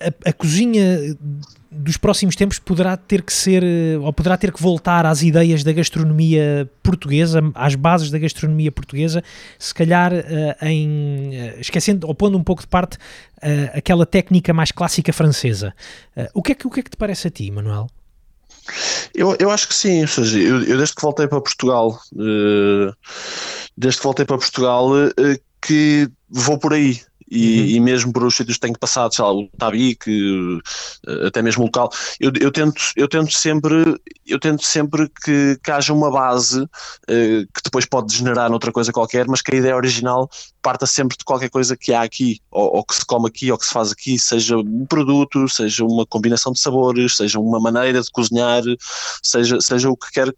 a, 0.00 0.30
a, 0.30 0.32
cozinha 0.32 1.16
dos 1.70 1.96
próximos 1.96 2.36
tempos 2.36 2.58
poderá 2.58 2.96
ter 2.96 3.22
que 3.22 3.32
ser 3.32 3.62
ou 4.00 4.12
poderá 4.12 4.36
ter 4.36 4.52
que 4.52 4.62
voltar 4.62 5.06
às 5.06 5.22
ideias 5.22 5.64
da 5.64 5.72
gastronomia 5.72 6.70
portuguesa, 6.82 7.40
às 7.54 7.74
bases 7.74 8.10
da 8.10 8.18
gastronomia 8.18 8.70
portuguesa, 8.70 9.22
se 9.58 9.74
calhar 9.74 10.12
uh, 10.12 10.66
em 10.66 11.30
uh, 11.30 11.60
esquecendo 11.60 12.06
ou 12.06 12.14
pondo 12.14 12.38
um 12.38 12.44
pouco 12.44 12.62
de 12.62 12.68
parte 12.68 12.96
uh, 12.96 13.70
aquela 13.72 14.06
técnica 14.06 14.52
mais 14.52 14.70
clássica 14.70 15.12
francesa. 15.12 15.74
o 16.32 16.42
que 16.42 16.52
é 16.52 16.54
que 16.54 16.66
o 16.66 16.70
que 16.70 16.80
é 16.80 16.82
que 16.82 16.90
te 16.90 16.96
parece 16.96 17.28
a 17.28 17.30
ti, 17.30 17.50
Manuel? 17.50 17.88
Eu, 19.14 19.36
eu 19.38 19.50
acho 19.50 19.68
que 19.68 19.74
sim, 19.74 20.00
ou 20.02 20.08
seja, 20.08 20.38
eu, 20.38 20.62
eu 20.62 20.76
desde 20.78 20.94
que 20.94 21.02
voltei 21.02 21.26
para 21.26 21.40
Portugal, 21.40 22.00
desde 23.76 23.98
que 23.98 24.04
voltei 24.04 24.24
para 24.24 24.38
Portugal, 24.38 24.88
que 25.60 26.08
vou 26.30 26.58
por 26.58 26.72
aí 26.72 27.00
e, 27.30 27.60
uhum. 27.60 27.66
e, 27.66 27.80
mesmo 27.80 28.12
por 28.12 28.24
os 28.24 28.36
sítios 28.36 28.56
que 28.56 28.60
tenho 28.60 28.78
passado, 28.78 29.14
sei 29.14 29.24
lá, 29.24 29.32
o 29.32 29.48
Tabique, 29.58 30.60
eh, 31.06 31.26
até 31.26 31.42
mesmo 31.42 31.62
o 31.62 31.66
local, 31.66 31.90
eu, 32.20 32.30
eu, 32.40 32.50
tento, 32.50 32.80
eu 32.96 33.08
tento 33.08 33.32
sempre, 33.32 33.98
eu 34.26 34.38
tento 34.38 34.64
sempre 34.64 35.10
que, 35.24 35.58
que 35.62 35.70
haja 35.70 35.92
uma 35.92 36.10
base 36.10 36.62
uh, 36.62 36.68
que 37.08 37.62
depois 37.64 37.86
pode 37.86 38.08
degenerar 38.08 38.50
noutra 38.50 38.72
coisa 38.72 38.92
qualquer, 38.92 39.26
mas 39.26 39.40
que 39.40 39.54
a 39.54 39.58
ideia 39.58 39.76
original 39.76 40.28
parta 40.62 40.86
sempre 40.86 41.16
de 41.16 41.24
qualquer 41.24 41.50
coisa 41.50 41.76
que 41.76 41.92
há 41.92 42.02
aqui, 42.02 42.40
ou, 42.50 42.76
ou, 42.76 42.84
que 42.84 42.94
se 42.94 43.04
come 43.04 43.28
aqui, 43.28 43.50
ou 43.50 43.58
que 43.58 43.66
se 43.66 43.72
faz 43.72 43.92
aqui, 43.92 44.18
seja 44.18 44.56
um 44.56 44.86
produto, 44.86 45.48
seja 45.48 45.84
uma 45.84 46.06
combinação 46.06 46.52
de 46.52 46.60
sabores, 46.60 47.16
seja 47.16 47.38
uma 47.38 47.60
maneira 47.60 48.00
de 48.00 48.10
cozinhar, 48.10 48.62
seja, 49.22 49.58
seja 49.60 49.90
o 49.90 49.96
que 49.96 50.10
quer 50.10 50.34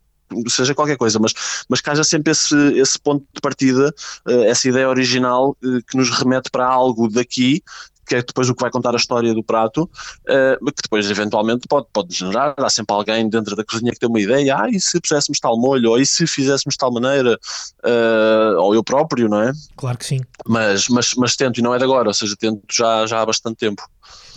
seja 0.49 0.75
qualquer 0.75 0.97
coisa, 0.97 1.19
mas, 1.19 1.33
mas 1.69 1.81
que 1.81 1.91
haja 1.91 2.05
sempre 2.05 2.33
esse, 2.33 2.57
esse 2.79 2.99
ponto 2.99 3.25
de 3.33 3.41
partida, 3.41 3.95
uh, 4.27 4.43
essa 4.45 4.69
ideia 4.69 4.89
original 4.89 5.57
uh, 5.65 5.83
que 5.89 5.97
nos 5.97 6.11
remete 6.11 6.51
para 6.51 6.67
algo 6.67 7.09
daqui 7.09 7.63
que 8.07 8.15
é 8.15 8.23
depois 8.23 8.49
o 8.49 8.55
que 8.55 8.63
vai 8.63 8.71
contar 8.71 8.95
a 8.95 8.97
história 8.97 9.35
do 9.35 9.43
prato, 9.43 9.83
uh, 9.83 10.65
que 10.67 10.83
depois 10.83 11.11
eventualmente 11.11 11.67
pode, 11.69 11.89
pode 11.93 12.15
generar, 12.15 12.55
há 12.57 12.71
sempre 12.71 12.95
alguém 12.95 13.29
dentro 13.29 13.57
da 13.57 13.65
cozinha 13.65 13.93
que 13.93 13.99
tem 13.99 14.09
uma 14.09 14.21
ideia, 14.21 14.57
ah, 14.57 14.71
e 14.71 14.81
se 14.81 15.01
puséssemos 15.01 15.41
tal 15.41 15.59
molho, 15.59 15.91
ou 15.91 15.99
e 15.99 16.07
se 16.07 16.27
fizéssemos 16.27 16.75
de 16.75 16.79
tal 16.79 16.93
maneira, 16.93 17.39
uh, 17.85 18.61
ou 18.61 18.75
eu 18.75 18.85
próprio, 18.85 19.29
não 19.29 19.43
é? 19.43 19.53
Claro 19.77 19.99
que 19.99 20.07
sim. 20.07 20.21
Mas, 20.47 20.89
mas, 20.89 21.15
mas 21.17 21.35
tento, 21.35 21.59
e 21.59 21.63
não 21.63 21.75
é 21.75 21.79
de 21.79 21.85
agora, 21.85 22.09
ou 22.09 22.15
seja, 22.15 22.37
tento 22.39 22.63
já, 22.71 23.07
já 23.07 23.21
há 23.21 23.27
bastante 23.27 23.57
tempo. 23.57 23.83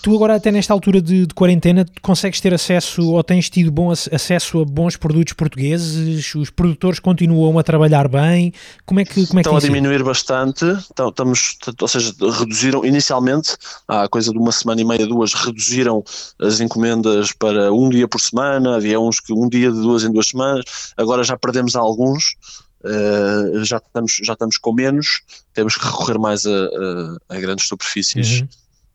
Tu 0.01 0.15
agora 0.15 0.35
até 0.35 0.51
nesta 0.51 0.73
altura 0.73 1.01
de, 1.01 1.25
de, 1.25 1.33
quarentena 1.33 1.85
consegues 2.01 2.39
ter 2.39 2.53
acesso 2.53 3.11
ou 3.11 3.23
tens 3.23 3.49
tido 3.49 3.71
bom 3.71 3.91
acesso 3.91 4.61
a 4.61 4.65
bons 4.65 4.95
produtos 4.95 5.33
portugueses? 5.33 6.35
Os 6.35 6.49
produtores 6.49 6.99
continuam 6.99 7.57
a 7.59 7.63
trabalhar 7.63 8.07
bem? 8.07 8.53
Como 8.85 8.99
é 8.99 9.05
que 9.05 9.25
como 9.27 9.39
é 9.39 9.41
Estão 9.41 9.57
a 9.57 9.59
diminuir 9.59 10.03
bastante, 10.03 10.65
então, 10.91 11.09
estamos, 11.09 11.57
ou 11.79 11.87
seja, 11.87 12.13
reduziram 12.39 12.85
inicialmente, 12.85 13.55
há 13.87 14.07
coisa 14.07 14.31
de 14.31 14.37
uma 14.37 14.51
semana 14.51 14.79
e 14.81 14.85
meia, 14.85 15.05
duas, 15.05 15.33
reduziram 15.33 16.03
as 16.39 16.59
encomendas 16.59 17.33
para 17.33 17.73
um 17.73 17.89
dia 17.89 18.07
por 18.07 18.21
semana, 18.21 18.75
havia 18.75 18.99
uns 18.99 19.19
que 19.19 19.33
um 19.33 19.49
dia 19.49 19.71
de 19.71 19.81
duas 19.81 20.03
em 20.03 20.11
duas 20.11 20.27
semanas, 20.27 20.65
agora 20.97 21.23
já 21.23 21.37
perdemos 21.37 21.75
alguns, 21.75 22.35
Uh, 22.81 23.65
já, 23.65 23.75
estamos, 23.75 24.21
já 24.23 24.31
estamos 24.31 24.57
com 24.57 24.71
menos, 24.71 25.19
temos 25.53 25.75
que 25.75 25.85
recorrer 25.85 26.17
mais 26.17 26.45
a, 26.45 26.49
a, 26.49 27.35
a 27.35 27.37
grandes 27.37 27.67
superfícies. 27.67 28.39
Uhum 28.39 28.47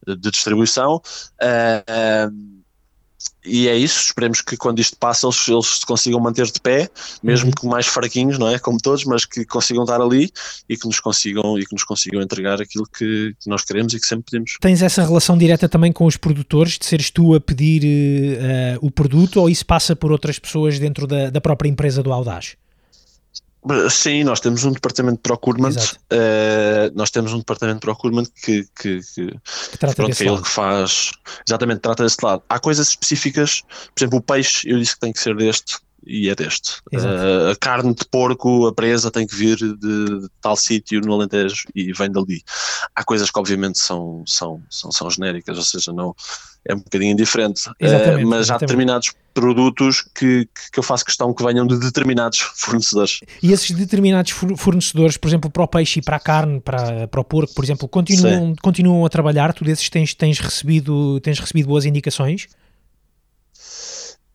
de 0.07 0.30
distribuição. 0.30 1.00
Uh, 1.40 2.64
e 3.44 3.68
é 3.68 3.76
isso, 3.76 4.00
esperemos 4.00 4.40
que 4.40 4.57
quando 4.57 4.80
isto 4.80 4.96
passe 4.96 5.26
eles, 5.26 5.48
eles 5.48 5.66
se 5.66 5.86
consigam 5.86 6.18
manter 6.18 6.46
de 6.46 6.59
pé, 6.61 6.88
mesmo 7.22 7.46
uhum. 7.46 7.52
que 7.52 7.66
mais 7.66 7.86
fraquinhos, 7.86 8.38
não 8.38 8.48
é? 8.48 8.59
Como 8.59 8.78
todos, 8.78 9.05
mas 9.05 9.26
que 9.26 9.44
consigam 9.44 9.84
estar 9.84 10.00
ali 10.00 10.30
e 10.66 10.76
que 10.76 10.86
nos 10.86 10.98
consigam, 10.98 11.59
e 11.59 11.66
que 11.66 11.74
nos 11.74 11.84
consigam 11.84 12.22
entregar 12.22 12.61
aquilo 12.61 12.86
que, 12.86 13.34
que 13.38 13.48
nós 13.48 13.62
queremos 13.62 13.92
e 13.92 14.00
que 14.00 14.07
sempre 14.07 14.30
pedimos. 14.30 14.57
Tens 14.61 14.80
essa 14.80 15.05
relação 15.05 15.36
direta 15.36 15.68
também 15.68 15.92
com 15.92 16.07
os 16.07 16.16
produtores, 16.16 16.78
de 16.78 16.86
seres 16.86 17.11
tu 17.11 17.34
a 17.34 17.40
pedir 17.40 17.82
uh, 17.84 18.78
o 18.80 18.90
produto 18.90 19.40
ou 19.40 19.50
isso 19.50 19.66
passa 19.66 19.94
por 19.94 20.11
outras 20.11 20.38
pessoas 20.38 20.78
dentro 20.78 21.07
da, 21.07 21.28
da 21.28 21.40
própria 21.40 21.68
empresa 21.68 22.02
do 22.02 22.12
Audaz? 22.12 22.57
Sim, 23.90 24.24
nós 24.24 24.40
temos 24.40 24.64
um 24.64 24.72
departamento 24.72 25.16
de 25.16 25.22
procurement. 25.22 25.74
Uh, 26.12 26.92
nós 26.94 27.10
temos 27.10 27.32
um 27.32 27.38
departamento 27.38 27.76
de 27.76 27.80
procurement 27.80 28.24
que, 28.42 28.64
que, 28.78 29.00
que, 29.00 29.26
que 29.70 29.78
trata 29.78 29.94
pronto, 29.94 30.22
é 30.22 30.26
ele 30.26 30.42
que 30.42 30.48
faz 30.48 31.12
exatamente 31.46 31.80
trata 31.80 32.02
desse 32.02 32.18
lado. 32.22 32.42
Há 32.48 32.58
coisas 32.58 32.88
específicas, 32.88 33.62
por 33.94 34.02
exemplo, 34.02 34.18
o 34.18 34.22
peixe, 34.22 34.68
eu 34.68 34.78
disse 34.78 34.94
que 34.94 35.00
tem 35.00 35.12
que 35.12 35.18
ser 35.18 35.34
deste 35.34 35.78
e 36.07 36.28
é 36.28 36.34
deste. 36.34 36.78
Uh, 36.92 37.50
a 37.52 37.57
carne 37.57 37.94
de 37.94 38.05
porco, 38.07 38.66
a 38.66 38.74
presa 38.74 39.11
tem 39.11 39.26
que 39.26 39.34
vir 39.34 39.57
de, 39.57 39.76
de, 39.76 40.28
tal 40.40 40.57
sítio 40.57 41.00
no 41.00 41.12
Alentejo 41.12 41.64
e 41.74 41.92
vem 41.92 42.11
dali. 42.11 42.42
Há 42.94 43.05
coisas 43.05 43.30
que 43.30 43.38
obviamente 43.38 43.78
são, 43.78 44.22
são, 44.26 44.62
são, 44.70 44.92
são 44.92 45.11
genéricas, 45.11 45.57
ou 45.57 45.64
seja, 45.64 45.92
não 45.92 46.14
é 46.66 46.74
um 46.74 46.78
bocadinho 46.78 47.12
indiferente. 47.12 47.68
Uh, 47.68 47.72
mas 47.80 47.90
exatamente. 47.90 48.50
há 48.50 48.59
determinados 48.59 49.12
produtos 49.34 50.02
que, 50.14 50.48
que 50.72 50.78
eu 50.78 50.82
faço 50.82 51.05
questão 51.05 51.34
que 51.34 51.44
venham 51.44 51.66
de 51.66 51.78
determinados 51.78 52.38
fornecedores. 52.57 53.20
E 53.42 53.52
esses 53.52 53.70
determinados 53.70 54.32
fornecedores, 54.32 55.16
por 55.16 55.28
exemplo, 55.28 55.50
para 55.50 55.62
o 55.62 55.68
peixe 55.68 56.00
e 56.00 56.02
para 56.02 56.16
a 56.16 56.20
carne, 56.20 56.61
para, 56.61 57.07
para 57.09 57.20
o 57.20 57.24
porco, 57.24 57.52
por 57.55 57.64
exemplo, 57.64 57.88
continuam, 57.88 58.55
continuam 58.62 59.05
a 59.05 59.09
trabalhar? 59.09 59.52
Tu 59.52 59.64
desses 59.64 59.88
tens, 59.90 60.14
tens, 60.14 60.38
recebido, 60.38 61.20
tens 61.20 61.38
recebido 61.38 61.68
boas 61.68 61.84
indicações? 61.84 62.48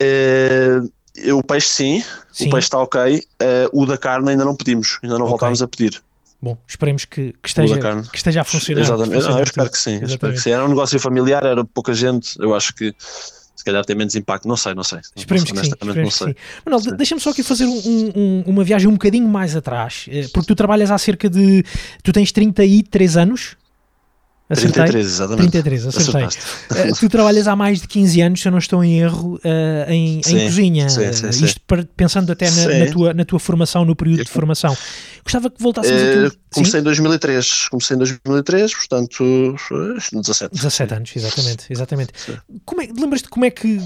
Uh, 0.01 0.89
o 1.33 1.43
peixe 1.43 1.67
sim, 1.67 2.03
sim, 2.31 2.47
o 2.47 2.51
peixe 2.51 2.67
está 2.67 2.79
ok. 2.79 3.17
Uh, 3.17 3.81
o 3.81 3.85
da 3.85 3.97
carne 3.97 4.31
ainda 4.31 4.45
não 4.45 4.55
pedimos, 4.55 4.99
ainda 5.03 5.15
não 5.15 5.25
okay. 5.25 5.31
voltámos 5.31 5.61
a 5.61 5.67
pedir. 5.67 6.01
Bom, 6.41 6.57
esperemos 6.65 7.03
que, 7.03 7.35
que, 7.41 7.49
esteja, 7.49 7.77
que 8.09 8.17
esteja 8.17 8.41
a 8.41 8.43
funcionar. 8.45 8.81
Exatamente, 8.81 9.23
não, 9.23 9.37
eu 9.37 9.43
espero 9.43 9.69
que 9.69 9.77
sim, 9.77 9.99
espero 10.03 10.33
que 10.33 10.39
sim. 10.39 10.51
Era 10.51 10.63
um 10.63 10.69
negócio 10.69 10.97
familiar, 10.99 11.43
era 11.45 11.65
pouca 11.65 11.93
gente, 11.93 12.39
eu 12.39 12.55
acho 12.55 12.73
que 12.73 12.95
se 12.97 13.65
calhar 13.65 13.83
tem 13.83 13.93
menos 13.93 14.15
impacto, 14.15 14.47
não 14.47 14.55
sei, 14.55 14.73
não 14.73 14.85
sei. 14.85 14.99
Esperemos 15.13 15.51
que 15.51 15.59
sim. 15.59 15.67
Esperemos 15.67 15.95
não 15.97 16.11
sei. 16.11 16.35
Manuel, 16.65 16.95
deixa-me 16.95 17.19
só 17.19 17.31
aqui 17.31 17.43
fazer 17.43 17.65
um, 17.65 18.11
um, 18.15 18.43
uma 18.47 18.63
viagem 18.63 18.87
um 18.87 18.93
bocadinho 18.93 19.27
mais 19.27 19.53
atrás, 19.53 20.05
eh, 20.09 20.27
porque 20.33 20.47
tu 20.47 20.55
trabalhas 20.55 20.89
há 20.89 20.97
cerca 20.97 21.29
de. 21.29 21.65
Tu 22.01 22.13
tens 22.13 22.31
33 22.31 23.17
anos? 23.17 23.57
Acertei? 24.49 24.83
33, 24.85 25.05
exatamente. 25.05 25.51
33, 25.51 25.87
acertei. 25.87 26.23
Uh, 26.23 26.99
tu 26.99 27.07
trabalhas 27.07 27.47
há 27.47 27.55
mais 27.55 27.81
de 27.81 27.87
15 27.87 28.21
anos, 28.21 28.41
se 28.41 28.47
eu 28.47 28.51
não 28.51 28.57
estou 28.57 28.83
em 28.83 28.99
erro, 28.99 29.35
uh, 29.35 29.91
em, 29.91 30.23
sim, 30.23 30.39
em, 30.39 30.45
cozinha. 30.45 30.89
Sim, 30.89 31.13
sim, 31.13 31.31
sim. 31.31 31.45
Isto 31.45 31.61
pensando 31.95 32.31
até 32.31 32.49
na, 32.49 32.79
na, 32.79 32.91
tua, 32.91 33.13
na 33.13 33.25
tua 33.25 33.39
formação, 33.39 33.85
no 33.85 33.95
período 33.95 34.23
de 34.23 34.31
formação. 34.31 34.75
Gostava 35.23 35.49
que 35.49 35.61
voltássemos 35.61 36.01
uh, 36.01 36.27
aqui. 36.27 36.37
Comecei 36.53 36.79
em 36.79 36.83
2003, 36.83 37.67
comecei 37.69 37.95
em 37.95 37.99
2003, 37.99 38.73
portanto, 38.75 39.55
17. 40.11 40.55
17 40.55 40.93
anos, 40.93 41.11
exatamente. 41.15 41.65
exatamente. 41.69 42.13
Como 42.65 42.81
é, 42.81 42.87
lembras-te 42.87 43.29
como 43.29 43.45
é 43.45 43.51
que 43.51 43.77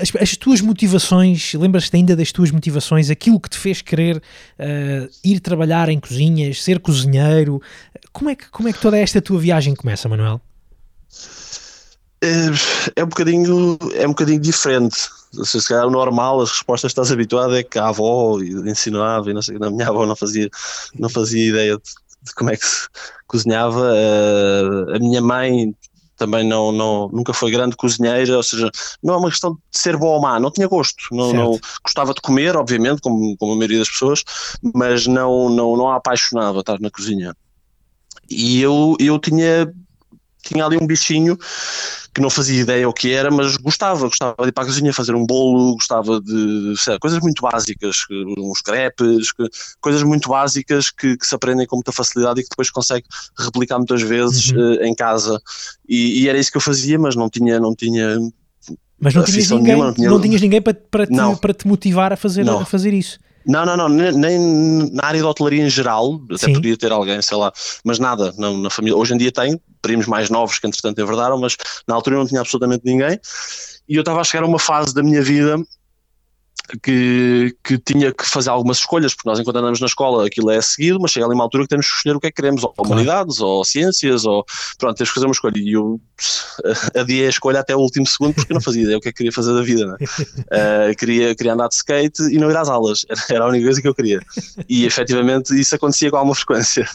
as, 0.00 0.12
as 0.20 0.36
tuas 0.36 0.60
motivações, 0.60 1.54
lembras-te 1.54 1.96
ainda 1.96 2.14
das 2.14 2.30
tuas 2.32 2.50
motivações, 2.50 3.10
aquilo 3.10 3.40
que 3.40 3.50
te 3.50 3.58
fez 3.58 3.82
querer 3.82 4.22
ir 5.24 5.40
trabalhar 5.40 5.88
em 5.88 5.98
cozinhas, 5.98 6.62
ser 6.62 6.78
cozinheiro? 6.80 7.60
Como 8.12 8.30
é 8.30 8.34
que, 8.34 8.48
como 8.50 8.68
é 8.68 8.72
que 8.72 8.80
toda 8.80 8.96
esta 8.96 9.20
tua 9.20 9.38
viagem 9.38 9.74
começa? 9.74 10.08
Manuel? 10.08 10.40
É, 12.22 13.00
é, 13.00 13.04
um 13.04 13.08
bocadinho 13.08 13.78
é 13.94 14.06
um 14.06 14.10
bocadinho 14.10 14.40
diferente. 14.40 14.96
Se 15.44 15.68
calhar 15.68 15.86
o 15.86 15.90
normal, 15.90 16.40
as 16.40 16.50
respostas 16.50 16.92
que 16.92 17.00
estás 17.00 17.12
habituado 17.12 17.54
é 17.54 17.62
que 17.62 17.78
a 17.78 17.88
avó 17.88 18.40
ensinava 18.40 19.30
e 19.30 19.34
não 19.34 19.42
sei, 19.42 19.56
a 19.60 19.70
minha 19.70 19.88
avó 19.88 20.06
não 20.06 20.16
fazia, 20.16 20.48
não 20.98 21.10
fazia 21.10 21.48
ideia 21.48 21.76
de, 21.76 21.82
de 22.22 22.34
como 22.34 22.50
é 22.50 22.56
que 22.56 22.64
se 22.64 22.88
cozinhava. 23.26 23.80
Uh, 23.80 24.96
a 24.96 24.98
minha 24.98 25.20
mãe 25.20 25.74
também 26.16 26.46
não, 26.46 26.72
não, 26.72 27.08
nunca 27.08 27.34
foi 27.34 27.50
grande 27.50 27.76
cozinheira, 27.76 28.36
ou 28.36 28.42
seja, 28.42 28.70
não 29.02 29.14
é 29.14 29.16
uma 29.18 29.30
questão 29.30 29.52
de 29.52 29.78
ser 29.78 29.96
boa 29.96 30.14
ou 30.14 30.22
má, 30.22 30.40
não 30.40 30.50
tinha 30.50 30.66
gosto, 30.66 31.04
não, 31.12 31.32
não 31.32 31.60
gostava 31.84 32.14
de 32.14 32.20
comer, 32.22 32.56
obviamente, 32.56 33.02
como, 33.02 33.36
como 33.36 33.52
a 33.52 33.56
maioria 33.56 33.78
das 33.78 33.90
pessoas, 33.90 34.24
mas 34.74 35.06
não, 35.06 35.50
não, 35.50 35.76
não 35.76 35.90
a 35.90 35.96
apaixonava 35.96 36.60
estar 36.60 36.80
na 36.80 36.90
cozinha. 36.90 37.36
E 38.30 38.60
eu, 38.60 38.96
eu 38.98 39.18
tinha 39.18 39.70
tinha 40.46 40.64
ali 40.64 40.76
um 40.80 40.86
bichinho 40.86 41.38
que 42.16 42.20
não 42.22 42.30
fazia 42.30 42.62
ideia 42.62 42.88
o 42.88 42.94
que 42.94 43.12
era, 43.12 43.30
mas 43.30 43.58
gostava, 43.58 44.08
gostava 44.08 44.34
de 44.40 44.48
ir 44.48 44.52
para 44.52 44.64
a 44.64 44.66
cozinha 44.66 44.92
fazer 44.92 45.14
um 45.14 45.26
bolo, 45.26 45.74
gostava 45.74 46.18
de 46.18 46.74
coisas 46.98 47.20
muito 47.20 47.42
básicas, 47.42 48.06
uns 48.38 48.62
crepes, 48.62 49.34
coisas 49.82 50.02
muito 50.02 50.28
básicas 50.30 50.90
que, 50.90 51.16
que, 51.18 51.26
se 51.26 51.34
aprendem 51.34 51.66
com 51.66 51.76
muita 51.76 51.92
facilidade 51.92 52.40
e 52.40 52.42
que 52.42 52.48
depois 52.48 52.70
consegue 52.70 53.04
replicar 53.38 53.76
muitas 53.76 54.00
vezes 54.00 54.50
uhum. 54.50 54.76
uh, 54.76 54.84
em 54.84 54.94
casa. 54.94 55.38
E, 55.86 56.22
e, 56.22 56.28
era 56.28 56.38
isso 56.38 56.50
que 56.50 56.56
eu 56.56 56.62
fazia, 56.62 56.98
mas 56.98 57.14
não 57.14 57.28
tinha, 57.28 57.60
não 57.60 57.74
tinha. 57.74 58.16
Mas 58.98 59.14
não 59.14 59.22
tinhas 59.22 59.50
ninguém, 59.50 59.64
nenhuma, 59.66 59.86
não, 59.86 59.94
tinha... 59.94 60.10
não 60.10 60.20
tinhas 60.20 60.40
ninguém 60.40 60.62
para, 60.62 60.72
para, 60.72 61.06
te, 61.06 61.40
para 61.40 61.52
te 61.52 61.68
motivar 61.68 62.14
a 62.14 62.16
fazer, 62.16 62.48
a 62.48 62.64
fazer 62.64 62.94
isso. 62.94 63.18
Não, 63.46 63.64
não, 63.64 63.76
não, 63.76 63.88
nem 63.88 64.90
na 64.92 65.04
área 65.04 65.22
da 65.22 65.28
hotelaria 65.28 65.64
em 65.64 65.70
geral, 65.70 66.20
até 66.28 66.46
Sim. 66.46 66.54
podia 66.54 66.76
ter 66.76 66.90
alguém, 66.90 67.22
sei 67.22 67.36
lá, 67.36 67.52
mas 67.84 67.98
nada, 67.98 68.34
não, 68.36 68.58
na 68.58 68.70
família. 68.70 68.96
Hoje 68.96 69.14
em 69.14 69.16
dia 69.16 69.30
tem 69.30 69.60
primos 69.80 70.06
mais 70.06 70.28
novos 70.28 70.58
que 70.58 70.66
entretanto 70.66 71.00
enverdaram, 71.00 71.38
mas 71.38 71.56
na 71.86 71.94
altura 71.94 72.16
não 72.16 72.26
tinha 72.26 72.40
absolutamente 72.40 72.82
ninguém. 72.84 73.20
E 73.88 73.94
eu 73.94 74.00
estava 74.00 74.20
a 74.20 74.24
chegar 74.24 74.42
a 74.42 74.48
uma 74.48 74.58
fase 74.58 74.92
da 74.92 75.02
minha 75.02 75.22
vida 75.22 75.56
que, 76.82 77.54
que 77.62 77.78
tinha 77.78 78.12
que 78.12 78.26
fazer 78.26 78.50
algumas 78.50 78.78
escolhas, 78.78 79.14
porque 79.14 79.28
nós 79.28 79.38
enquanto 79.38 79.56
andamos 79.56 79.80
na 79.80 79.86
escola 79.86 80.26
aquilo 80.26 80.50
é 80.50 80.60
seguido, 80.60 80.98
mas 81.00 81.10
chega 81.10 81.26
ali 81.26 81.34
uma 81.34 81.44
altura 81.44 81.64
que 81.64 81.68
temos 81.68 81.86
que 81.86 81.96
escolher 81.96 82.16
o 82.16 82.20
que 82.20 82.26
é 82.26 82.30
que 82.30 82.36
queremos, 82.36 82.64
ou 82.64 82.72
claro. 82.72 82.90
humanidades, 82.90 83.40
ou 83.40 83.64
ciências, 83.64 84.24
ou 84.24 84.44
pronto, 84.78 84.96
temos 84.96 85.10
que 85.10 85.14
fazer 85.14 85.26
uma 85.26 85.32
escolha. 85.32 85.54
E 85.56 85.72
eu 85.72 86.00
adiei 86.96 87.26
a 87.26 87.28
escolha 87.28 87.60
até 87.60 87.74
o 87.74 87.78
último 87.78 88.06
segundo 88.06 88.34
porque 88.34 88.52
não 88.52 88.60
fazia 88.60 88.82
ideia 88.82 88.98
o 88.98 89.00
que 89.00 89.08
é 89.08 89.12
que 89.12 89.18
queria 89.18 89.32
fazer 89.32 89.54
da 89.54 89.62
vida, 89.62 89.86
né? 89.86 89.96
uh, 90.00 90.96
queria, 90.96 91.34
queria 91.34 91.54
andar 91.54 91.68
de 91.68 91.74
skate 91.74 92.22
e 92.32 92.38
não 92.38 92.50
ir 92.50 92.56
às 92.56 92.68
aulas, 92.68 93.04
era, 93.08 93.20
era 93.30 93.44
a 93.44 93.48
única 93.48 93.64
coisa 93.64 93.80
que 93.80 93.88
eu 93.88 93.94
queria. 93.94 94.20
E 94.68 94.84
efetivamente 94.84 95.58
isso 95.58 95.74
acontecia 95.74 96.10
com 96.10 96.16
alguma 96.16 96.34
frequência. 96.34 96.88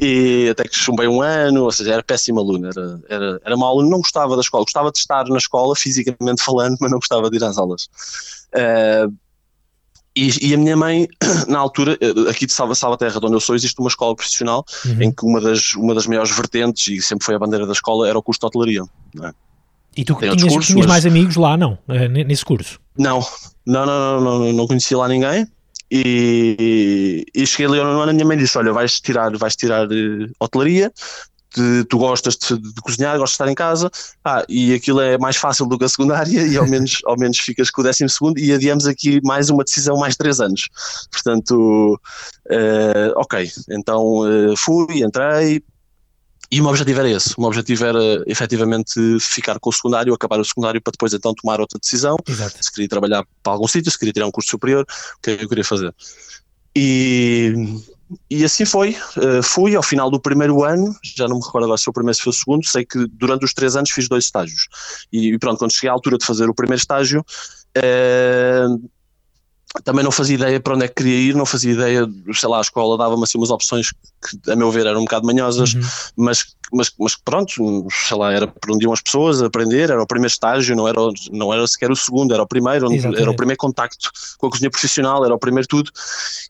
E 0.00 0.48
até 0.50 0.64
que 0.64 0.76
chumbei 0.76 1.06
um 1.06 1.22
ano, 1.22 1.64
ou 1.64 1.72
seja, 1.72 1.94
era 1.94 2.02
péssimo 2.02 2.40
aluno, 2.40 2.68
era, 2.68 3.00
era, 3.08 3.40
era 3.44 3.56
mau 3.56 3.70
aluno, 3.70 3.90
não 3.90 3.98
gostava 3.98 4.34
da 4.34 4.42
escola, 4.42 4.64
gostava 4.64 4.90
de 4.90 4.98
estar 4.98 5.24
na 5.28 5.38
escola 5.38 5.74
fisicamente 5.76 6.42
falando, 6.42 6.76
mas 6.80 6.90
não 6.90 6.98
gostava 6.98 7.30
de 7.30 7.36
ir 7.36 7.44
às 7.44 7.58
aulas. 7.58 7.88
Uh, 8.54 9.12
e, 10.14 10.48
e, 10.48 10.54
a 10.54 10.58
minha 10.58 10.76
mãe, 10.76 11.08
na 11.48 11.58
altura, 11.58 11.96
eh, 12.00 12.30
aqui 12.30 12.44
de 12.44 12.52
Salva 12.52 12.74
Salvaterra, 12.74 13.18
de 13.18 13.26
onde 13.26 13.34
eu 13.34 13.40
sou, 13.40 13.54
existe 13.54 13.78
uma 13.80 13.88
escola 13.88 14.14
profissional 14.14 14.64
uhum. 14.84 15.02
em 15.02 15.10
que 15.10 15.24
uma 15.24 15.40
das, 15.40 15.74
uma 15.74 15.94
das 15.94 16.06
maiores 16.06 16.30
vertentes, 16.30 16.86
e 16.88 17.00
sempre 17.00 17.24
foi 17.24 17.34
a 17.34 17.38
bandeira 17.38 17.66
da 17.66 17.72
escola, 17.72 18.06
era 18.06 18.18
o 18.18 18.22
curso 18.22 18.40
de 18.40 18.46
hotelaria. 18.46 18.82
É? 19.22 19.32
E 19.96 20.04
tu 20.04 20.14
tinhas, 20.14 20.42
cursos, 20.42 20.66
tinhas 20.66 20.86
mas... 20.86 20.86
mais 20.86 21.06
amigos 21.06 21.36
lá, 21.36 21.56
não? 21.56 21.78
Eh, 21.88 22.08
nesse 22.08 22.44
curso? 22.44 22.78
Não, 22.96 23.24
não, 23.66 23.86
não, 23.86 24.20
não, 24.20 24.38
não, 24.38 24.52
não 24.52 24.66
conhecia 24.66 24.98
lá 24.98 25.08
ninguém. 25.08 25.46
E, 25.90 27.26
e, 27.34 27.46
cheguei 27.46 27.66
ali 27.66 27.78
ao 27.78 27.86
ano, 27.86 28.10
a 28.10 28.12
minha 28.14 28.24
mãe 28.24 28.36
disse: 28.36 28.56
Olha, 28.56 28.72
vais 28.72 28.98
tirar, 28.98 29.36
vais 29.36 29.54
tirar 29.54 29.86
uh, 29.86 30.32
hotelaria, 30.40 30.90
de, 31.54 31.84
tu 31.84 31.98
gostas 31.98 32.36
de, 32.36 32.58
de, 32.58 32.80
cozinhar, 32.80 33.18
gostas 33.18 33.30
de 33.30 33.34
estar 33.34 33.48
em 33.48 33.54
casa, 33.54 33.90
ah, 34.24 34.44
e 34.48 34.74
aquilo 34.74 35.00
é 35.00 35.18
mais 35.18 35.36
fácil 35.36 35.66
do 35.66 35.78
que 35.78 35.84
a 35.84 35.88
secundária, 35.88 36.42
e 36.46 36.56
ao 36.56 36.66
menos, 36.66 37.00
ao 37.04 37.16
menos 37.16 37.38
ficas 37.38 37.70
com 37.70 37.80
o 37.80 37.84
décimo 37.84 38.08
segundo, 38.08 38.38
e 38.38 38.52
adiamos 38.52 38.86
aqui 38.86 39.20
mais 39.22 39.50
uma 39.50 39.64
decisão, 39.64 39.96
mais 39.96 40.16
três 40.16 40.40
anos. 40.40 40.68
Portanto, 41.10 42.00
uh, 42.50 43.12
ok, 43.16 43.50
então 43.70 44.20
uh, 44.20 44.56
fui, 44.56 45.02
entrei, 45.02 45.62
e 46.52 46.60
o 46.60 46.64
meu 46.64 46.70
objetivo 46.70 47.00
era 47.00 47.08
esse. 47.08 47.34
O 47.38 47.40
meu 47.40 47.48
objetivo 47.48 47.86
era 47.86 48.22
efetivamente 48.26 48.92
ficar 49.20 49.58
com 49.58 49.70
o 49.70 49.72
secundário, 49.72 50.12
acabar 50.12 50.38
o 50.38 50.44
secundário 50.44 50.82
para 50.82 50.90
depois 50.90 51.14
então 51.14 51.32
tomar 51.34 51.58
outra 51.58 51.78
decisão. 51.78 52.14
Exato. 52.28 52.62
Se 52.62 52.70
queria 52.70 52.88
trabalhar 52.90 53.24
para 53.42 53.54
algum 53.54 53.66
sítio, 53.66 53.90
se 53.90 53.98
queria 53.98 54.12
tirar 54.12 54.26
um 54.26 54.30
curso 54.30 54.50
superior, 54.50 54.82
o 54.82 55.22
que 55.22 55.30
é 55.30 55.36
que 55.38 55.44
eu 55.44 55.48
queria 55.48 55.64
fazer. 55.64 55.94
E 56.76 57.54
e 58.30 58.44
assim 58.44 58.64
foi. 58.64 58.96
Uh, 59.16 59.42
fui 59.42 59.74
ao 59.74 59.82
final 59.82 60.10
do 60.10 60.20
primeiro 60.20 60.64
ano, 60.64 60.94
já 61.02 61.28
não 61.28 61.38
me 61.38 61.44
recordo 61.44 61.64
agora 61.64 61.78
se 61.78 61.84
foi 61.84 61.90
o 61.90 61.94
primeiro 61.94 62.16
se 62.16 62.22
foi 62.22 62.30
o 62.30 62.34
segundo, 62.34 62.66
sei 62.66 62.84
que 62.84 63.06
durante 63.08 63.44
os 63.44 63.52
três 63.52 63.76
anos 63.76 63.90
fiz 63.90 64.08
dois 64.08 64.24
estágios. 64.24 64.68
E, 65.12 65.32
e 65.32 65.38
pronto, 65.38 65.58
quando 65.58 65.72
cheguei 65.72 65.90
à 65.90 65.92
altura 65.92 66.18
de 66.18 66.24
fazer 66.24 66.48
o 66.48 66.54
primeiro 66.54 66.80
estágio, 66.80 67.24
uh, 67.78 68.90
também 69.84 70.04
não 70.04 70.10
fazia 70.10 70.34
ideia 70.34 70.60
para 70.60 70.74
onde 70.74 70.84
é 70.84 70.88
que 70.88 70.94
queria 70.94 71.16
ir, 71.16 71.34
não 71.34 71.46
fazia 71.46 71.72
ideia, 71.72 72.06
sei 72.32 72.48
lá, 72.48 72.58
a 72.58 72.60
escola 72.60 72.98
dava-me 72.98 73.22
assim 73.22 73.38
umas 73.38 73.50
opções 73.50 73.90
que, 73.90 74.50
a 74.50 74.54
meu 74.54 74.70
ver, 74.70 74.86
eram 74.86 75.00
um 75.00 75.04
bocado 75.04 75.26
manhosas, 75.26 75.74
uhum. 75.74 75.80
mas, 76.16 76.54
mas, 76.72 76.92
mas 76.98 77.16
pronto, 77.16 77.86
sei 77.90 78.16
lá, 78.16 78.32
era 78.32 78.46
para 78.46 78.74
onde 78.74 78.84
iam 78.84 78.92
as 78.92 79.00
pessoas 79.00 79.42
a 79.42 79.46
aprender, 79.46 79.88
era 79.90 80.02
o 80.02 80.06
primeiro 80.06 80.30
estágio, 80.30 80.76
não 80.76 80.86
era, 80.86 81.00
não 81.30 81.52
era 81.52 81.66
sequer 81.66 81.90
o 81.90 81.96
segundo, 81.96 82.34
era 82.34 82.42
o 82.42 82.46
primeiro, 82.46 82.92
Exatamente. 82.92 83.22
era 83.22 83.30
o 83.30 83.36
primeiro 83.36 83.58
contacto 83.58 84.10
com 84.38 84.46
a 84.46 84.50
cozinha 84.50 84.70
profissional, 84.70 85.24
era 85.24 85.34
o 85.34 85.38
primeiro 85.38 85.66
tudo. 85.66 85.90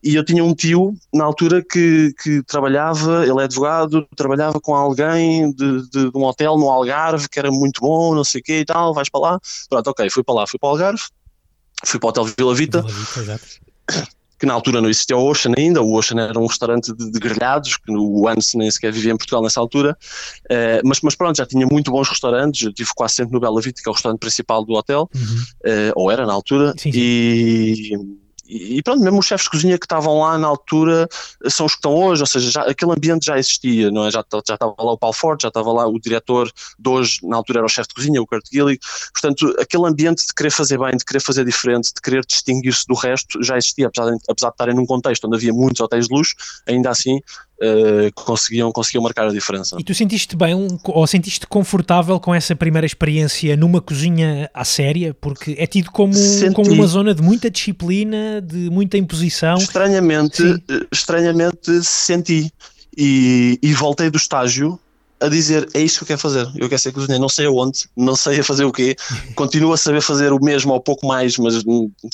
E 0.02 0.16
eu 0.16 0.24
tinha 0.24 0.44
um 0.44 0.54
tio, 0.54 0.94
na 1.14 1.24
altura, 1.24 1.62
que, 1.62 2.12
que 2.22 2.42
trabalhava, 2.42 3.24
ele 3.24 3.40
é 3.40 3.44
advogado, 3.44 4.06
trabalhava 4.16 4.60
com 4.60 4.74
alguém 4.74 5.52
de, 5.52 5.88
de, 5.88 6.10
de 6.10 6.18
um 6.18 6.24
hotel 6.24 6.58
no 6.58 6.68
Algarve, 6.68 7.28
que 7.28 7.38
era 7.38 7.50
muito 7.52 7.80
bom, 7.80 8.14
não 8.14 8.24
sei 8.24 8.40
o 8.40 8.44
quê 8.44 8.60
e 8.60 8.64
tal, 8.64 8.92
vais 8.92 9.08
para 9.08 9.20
lá. 9.20 9.40
Pronto, 9.68 9.90
ok, 9.90 10.10
fui 10.10 10.24
para 10.24 10.34
lá, 10.34 10.46
fui 10.46 10.58
para 10.58 10.66
o 10.66 10.70
Algarve 10.70 11.02
fui 11.84 12.00
para 12.00 12.08
o 12.08 12.10
Hotel 12.10 12.24
Vila 12.36 12.54
Vita, 12.54 12.82
Vila 12.82 13.38
Vita 13.38 14.08
que 14.42 14.46
na 14.46 14.54
altura 14.54 14.80
não 14.80 14.90
existia 14.90 15.16
o 15.16 15.24
Ocean 15.24 15.52
ainda, 15.56 15.80
o 15.80 15.94
Ocean 15.94 16.20
era 16.20 16.36
um 16.36 16.46
restaurante 16.46 16.92
de, 16.92 17.12
de 17.12 17.20
grelhados, 17.20 17.76
que 17.76 17.92
o 17.92 18.26
Anse 18.26 18.58
nem 18.58 18.68
sequer 18.68 18.90
vivia 18.90 19.12
em 19.12 19.16
Portugal 19.16 19.40
nessa 19.40 19.60
altura, 19.60 19.96
uh, 20.50 20.82
mas, 20.84 21.00
mas 21.00 21.14
pronto, 21.14 21.36
já 21.36 21.46
tinha 21.46 21.64
muito 21.64 21.92
bons 21.92 22.08
restaurantes, 22.08 22.60
eu 22.60 22.70
estive 22.70 22.90
quase 22.92 23.14
sempre 23.14 23.34
no 23.34 23.38
Bela 23.38 23.60
Vita, 23.60 23.80
que 23.80 23.88
é 23.88 23.90
o 23.90 23.92
restaurante 23.92 24.18
principal 24.18 24.64
do 24.64 24.72
hotel, 24.72 25.08
uhum. 25.14 25.20
uh, 25.20 25.92
ou 25.94 26.10
era 26.10 26.26
na 26.26 26.32
altura, 26.32 26.74
sim, 26.76 26.90
sim. 26.90 26.98
e 26.98 28.21
e 28.52 28.82
pronto, 28.82 29.02
mesmo 29.02 29.18
os 29.18 29.26
chefes 29.26 29.44
de 29.44 29.50
cozinha 29.50 29.78
que 29.78 29.86
estavam 29.86 30.20
lá 30.20 30.36
na 30.36 30.46
altura 30.46 31.08
são 31.48 31.64
os 31.64 31.72
que 31.72 31.78
estão 31.78 31.94
hoje, 31.94 32.22
ou 32.22 32.26
seja, 32.26 32.50
já, 32.50 32.62
aquele 32.62 32.92
ambiente 32.92 33.24
já 33.24 33.38
existia, 33.38 33.90
não 33.90 34.06
é? 34.06 34.10
já, 34.10 34.22
já 34.46 34.54
estava 34.54 34.74
lá 34.78 34.92
o 34.92 34.98
Paulo 34.98 35.14
Forte, 35.14 35.42
já 35.42 35.48
estava 35.48 35.72
lá 35.72 35.86
o 35.86 35.98
diretor 35.98 36.50
de 36.78 36.88
hoje, 36.88 37.18
na 37.22 37.36
altura 37.36 37.60
era 37.60 37.66
o 37.66 37.68
chefe 37.68 37.88
de 37.88 37.94
cozinha, 37.94 38.20
o 38.20 38.26
Kurt 38.26 38.44
Gillig, 38.52 38.78
portanto, 39.12 39.54
aquele 39.58 39.86
ambiente 39.86 40.26
de 40.26 40.34
querer 40.34 40.50
fazer 40.50 40.78
bem, 40.78 40.96
de 40.96 41.04
querer 41.04 41.20
fazer 41.20 41.44
diferente, 41.44 41.94
de 41.94 42.00
querer 42.02 42.26
distinguir-se 42.26 42.86
do 42.86 42.94
resto, 42.94 43.42
já 43.42 43.56
existia, 43.56 43.86
apesar 43.86 44.10
de, 44.10 44.18
apesar 44.28 44.48
de 44.48 44.54
estarem 44.54 44.74
num 44.74 44.86
contexto 44.86 45.26
onde 45.26 45.36
havia 45.36 45.52
muitos 45.52 45.80
hotéis 45.80 46.08
de 46.08 46.14
luxo, 46.14 46.34
ainda 46.66 46.90
assim 46.90 47.20
uh, 47.62 48.12
conseguiam, 48.14 48.72
conseguiam 48.72 49.02
marcar 49.02 49.28
a 49.28 49.32
diferença. 49.32 49.76
E 49.78 49.84
tu 49.84 49.94
sentiste 49.94 50.36
bem 50.36 50.54
ou 50.84 51.06
sentiste 51.06 51.46
confortável 51.46 52.18
com 52.18 52.34
essa 52.34 52.56
primeira 52.56 52.86
experiência 52.86 53.56
numa 53.56 53.80
cozinha 53.80 54.50
à 54.52 54.64
séria? 54.64 55.14
Porque 55.14 55.54
é 55.58 55.66
tido 55.66 55.90
como, 55.90 56.14
como 56.54 56.72
uma 56.72 56.86
zona 56.86 57.14
de 57.14 57.22
muita 57.22 57.50
disciplina, 57.50 58.40
de 58.40 58.68
muita 58.70 58.98
imposição. 58.98 59.56
Estranhamente, 59.56 60.42
eh, 60.42 60.86
estranhamente 60.90 61.82
senti. 61.82 62.52
E, 62.96 63.58
e 63.62 63.72
voltei 63.72 64.10
do 64.10 64.18
estágio 64.18 64.78
a 65.18 65.28
dizer 65.28 65.68
é 65.72 65.80
isso 65.80 65.98
que 65.98 66.02
eu 66.02 66.08
quero 66.08 66.20
fazer, 66.20 66.46
eu 66.56 66.68
quero 66.68 66.80
ser 66.80 66.92
cozinheiro, 66.92 67.22
não 67.22 67.28
sei 67.28 67.46
aonde, 67.46 67.84
não 67.96 68.16
sei 68.16 68.40
a 68.40 68.44
fazer 68.44 68.64
o 68.64 68.72
quê, 68.72 68.96
continuo 69.34 69.72
a 69.72 69.76
saber 69.76 70.02
fazer 70.02 70.32
o 70.32 70.42
mesmo 70.42 70.72
ou 70.72 70.80
pouco 70.80 71.06
mais, 71.06 71.38
mas 71.38 71.62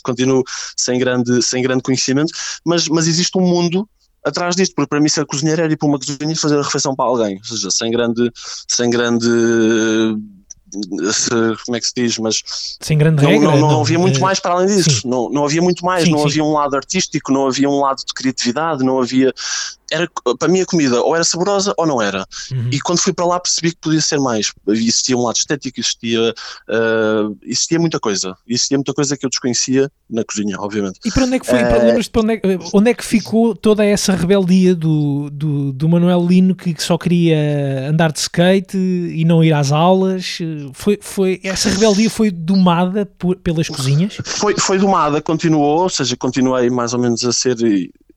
continuo 0.03 0.44
sem 0.76 0.99
grande, 0.99 1.42
sem 1.42 1.62
grande 1.62 1.82
conhecimento, 1.82 2.32
mas, 2.64 2.86
mas 2.86 3.09
existe 3.09 3.36
um 3.38 3.40
mundo 3.40 3.88
atrás 4.25 4.57
disto, 4.57 4.75
porque 4.75 4.89
para 4.89 5.01
mim 5.01 5.09
ser 5.09 5.27
cozinheiro 5.27 5.62
era 5.62 5.73
ir 5.73 5.77
para 5.77 5.89
uma 5.89 5.99
cozinha 5.99 6.33
e 6.33 6.37
fazer 6.37 6.59
a 6.59 6.62
refeição 6.62 6.95
para 6.95 7.07
alguém, 7.07 7.37
ou 7.37 7.45
seja, 7.45 7.71
sem 7.71 7.91
grande, 7.91 8.31
sem 8.66 8.91
grande 8.91 9.29
como 11.64 11.77
é 11.77 11.81
que 11.81 11.87
se 11.87 11.95
diz, 11.97 12.19
mas 12.19 12.43
sem 12.81 12.99
grande 12.99 13.23
não, 13.23 13.31
regra, 13.31 13.49
não, 13.49 13.59
não, 13.59 13.73
não 13.73 13.81
havia 13.81 13.99
muito 13.99 14.21
mais 14.21 14.39
para 14.39 14.53
além 14.53 14.66
disso, 14.66 15.07
não, 15.09 15.31
não 15.31 15.45
havia 15.45 15.62
muito 15.62 15.85
mais, 15.85 16.05
sim, 16.05 16.11
não 16.11 16.19
sim. 16.19 16.27
havia 16.27 16.45
um 16.45 16.53
lado 16.53 16.77
artístico, 16.77 17.33
não 17.33 17.47
havia 17.47 17.69
um 17.69 17.81
lado 17.81 17.99
de 18.07 18.12
criatividade, 18.12 18.85
não 18.85 19.01
havia 19.01 19.33
era, 19.91 20.09
para 20.39 20.49
mim 20.49 20.61
a 20.61 20.66
comida 20.66 21.01
ou 21.03 21.14
era 21.14 21.24
saborosa 21.24 21.74
ou 21.76 21.86
não 21.86 22.01
era. 22.01 22.26
Uhum. 22.51 22.68
E 22.72 22.80
quando 22.80 22.99
fui 22.99 23.12
para 23.12 23.26
lá 23.26 23.41
percebi 23.41 23.70
que 23.70 23.78
podia 23.80 24.01
ser 24.01 24.18
mais. 24.20 24.53
Existia 24.68 25.16
um 25.16 25.22
lado 25.22 25.36
estético, 25.36 25.80
existia, 25.80 26.34
uh, 26.68 27.36
existia 27.43 27.78
muita 27.78 27.99
coisa. 27.99 28.36
Existia 28.47 28.76
muita 28.76 28.93
coisa 28.93 29.16
que 29.16 29.24
eu 29.24 29.30
desconhecia 29.30 29.91
na 30.09 30.24
cozinha, 30.24 30.57
obviamente. 30.59 31.01
E 31.05 31.11
para 31.11 31.24
onde 31.24 31.36
é 31.36 31.39
que 31.39 31.47
foi? 31.47 31.59
Uh, 31.59 31.68
para 32.11 32.20
onde, 32.20 32.32
é, 32.34 32.41
onde, 32.72 32.91
é, 32.91 32.95
que 32.95 33.05
ficou 33.05 33.55
toda 33.55 33.84
essa 33.84 34.14
rebeldia 34.14 34.74
do, 34.74 35.30
do, 35.30 35.72
do 35.72 35.89
Manuel 35.89 36.24
Lino 36.26 36.55
que, 36.55 36.74
que, 36.74 36.82
só 36.82 36.97
queria 36.97 37.89
andar 37.89 38.12
de 38.12 38.20
skate 38.20 38.76
e 38.76 39.24
não 39.24 39.43
ir 39.43 39.53
às 39.53 39.72
aulas? 39.72 40.39
Foi, 40.72 40.99
foi, 41.01 41.41
essa 41.43 41.68
rebeldia 41.70 42.11
foi 42.11 42.30
domada 42.30 43.07
por, 43.07 43.36
pelas 43.36 43.68
cozinhas? 43.68 44.18
Foi, 44.24 44.55
foi 44.59 44.78
domada, 44.78 45.20
continuou, 45.20 45.82
ou 45.82 45.89
seja, 45.89 46.16
continuei 46.16 46.70
mais 46.70 46.93
ou 46.93 47.01
menos 47.01 47.24
a 47.24 47.32
ser 47.32 47.57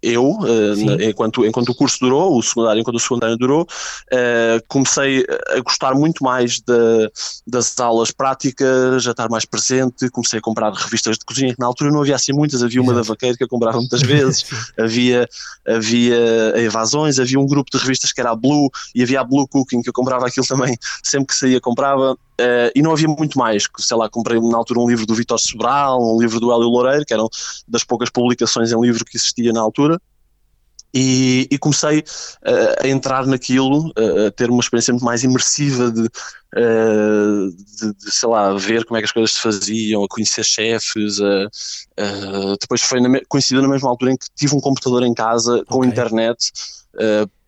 eu, 0.02 0.32
uh, 0.32 1.02
enquanto, 1.02 1.45
enquanto 1.45 1.70
o 1.70 1.76
curso 1.76 1.99
durou, 1.99 2.38
o 2.38 2.41
secundário, 2.41 2.82
enquanto 2.82 2.95
o 2.95 2.99
secundário 2.99 3.38
durou, 3.38 3.64
uh, 3.64 4.64
comecei 4.68 5.26
a 5.49 5.60
gostar 5.60 5.93
muito 5.93 6.24
mais 6.24 6.60
de, 6.60 7.12
das 7.45 7.80
aulas 7.80 8.12
práticas, 8.12 9.06
a 9.06 9.12
estar 9.12 9.30
mais 9.30 9.45
presente, 9.45 10.10
comecei 10.10 10.39
a 10.39 10.41
comprar 10.41 10.74
revistas 10.74 11.18
de 11.18 11.26
cozinha, 11.26 11.54
que 11.54 11.60
na 11.60 11.68
altura 11.68 11.91
não 11.91 12.02
havia 12.02 12.16
assim 12.16 12.34
muitas, 12.34 12.64
havia 12.64 12.82
uma 12.82 12.93
Exato. 12.93 13.08
da 13.08 13.14
Vaqueira 13.14 13.38
que 13.38 13.43
eu 13.43 13.49
comprava 13.49 13.78
muitas 13.78 14.02
vezes, 14.02 14.45
havia, 14.78 15.28
havia 15.68 16.54
evasões, 16.58 17.20
havia 17.20 17.39
um 17.39 17.45
grupo 17.45 17.70
de 17.72 17.78
revistas 17.78 18.12
que 18.12 18.20
era 18.20 18.32
a 18.32 18.36
Blue, 18.36 18.70
e 18.95 19.04
havia 19.04 19.22
a 19.22 19.24
Blue 19.24 19.47
Cooking, 19.47 19.82
que 19.82 19.89
eu 19.89 19.93
comprava 19.93 20.28
aquilo 20.28 20.45
também, 20.45 20.78
sempre 21.04 21.28
que 21.28 21.36
saía 21.36 21.62
comprava, 21.62 22.18
Uh, 22.41 22.71
e 22.73 22.81
não 22.81 22.91
havia 22.91 23.07
muito 23.07 23.37
mais, 23.37 23.67
sei 23.77 23.95
lá, 23.95 24.09
comprei 24.09 24.39
na 24.39 24.57
altura 24.57 24.79
um 24.79 24.89
livro 24.89 25.05
do 25.05 25.13
Vitor 25.13 25.37
Sobral, 25.39 26.01
um 26.01 26.19
livro 26.19 26.39
do 26.39 26.51
Hélio 26.51 26.69
Loureiro, 26.69 27.05
que 27.05 27.13
eram 27.13 27.29
das 27.67 27.83
poucas 27.83 28.09
publicações 28.09 28.71
em 28.71 28.81
livro 28.81 29.05
que 29.05 29.15
existia 29.15 29.53
na 29.53 29.61
altura, 29.61 30.01
e, 30.93 31.47
e 31.51 31.57
comecei 31.59 31.99
uh, 31.99 32.83
a 32.83 32.87
entrar 32.87 33.27
naquilo, 33.27 33.89
uh, 33.89 34.27
a 34.27 34.31
ter 34.31 34.49
uma 34.49 34.59
experiência 34.59 34.91
muito 34.91 35.05
mais 35.05 35.23
imersiva 35.23 35.91
de, 35.91 36.01
de, 36.03 37.93
de, 37.93 38.11
sei 38.11 38.27
lá, 38.27 38.53
ver 38.55 38.85
como 38.85 38.97
é 38.97 39.01
que 39.01 39.05
as 39.05 39.11
coisas 39.11 39.33
se 39.33 39.39
faziam, 39.39 40.03
a 40.03 40.07
conhecer 40.07 40.43
chefes, 40.43 41.17
depois 42.59 42.81
foi 42.81 42.99
na, 42.99 43.21
coincidiu 43.29 43.61
na 43.61 43.69
mesma 43.69 43.89
altura 43.89 44.13
em 44.13 44.17
que 44.17 44.25
tive 44.35 44.55
um 44.55 44.59
computador 44.59 45.03
em 45.03 45.13
casa 45.13 45.63
com 45.65 45.85
internet, 45.85 46.51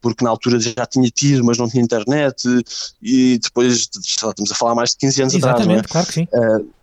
porque 0.04 0.24
na 0.24 0.30
altura 0.30 0.60
já 0.60 0.86
tinha 0.86 1.10
tido, 1.10 1.44
mas 1.46 1.58
não 1.58 1.68
tinha 1.68 1.82
internet, 1.82 2.44
e 3.02 3.40
depois, 3.42 3.90
estamos 3.96 4.52
a 4.52 4.56
falar 4.56 4.76
mais 4.76 4.92
de 4.92 4.98
15 4.98 5.22
anos 5.22 5.34
Exatamente, 5.34 5.62
atrás, 5.64 5.68
não 5.68 5.76
é? 5.78 6.04
claro 6.04 6.08
que 6.08 6.14
sim. 6.14 6.28
Uh, 6.32 6.83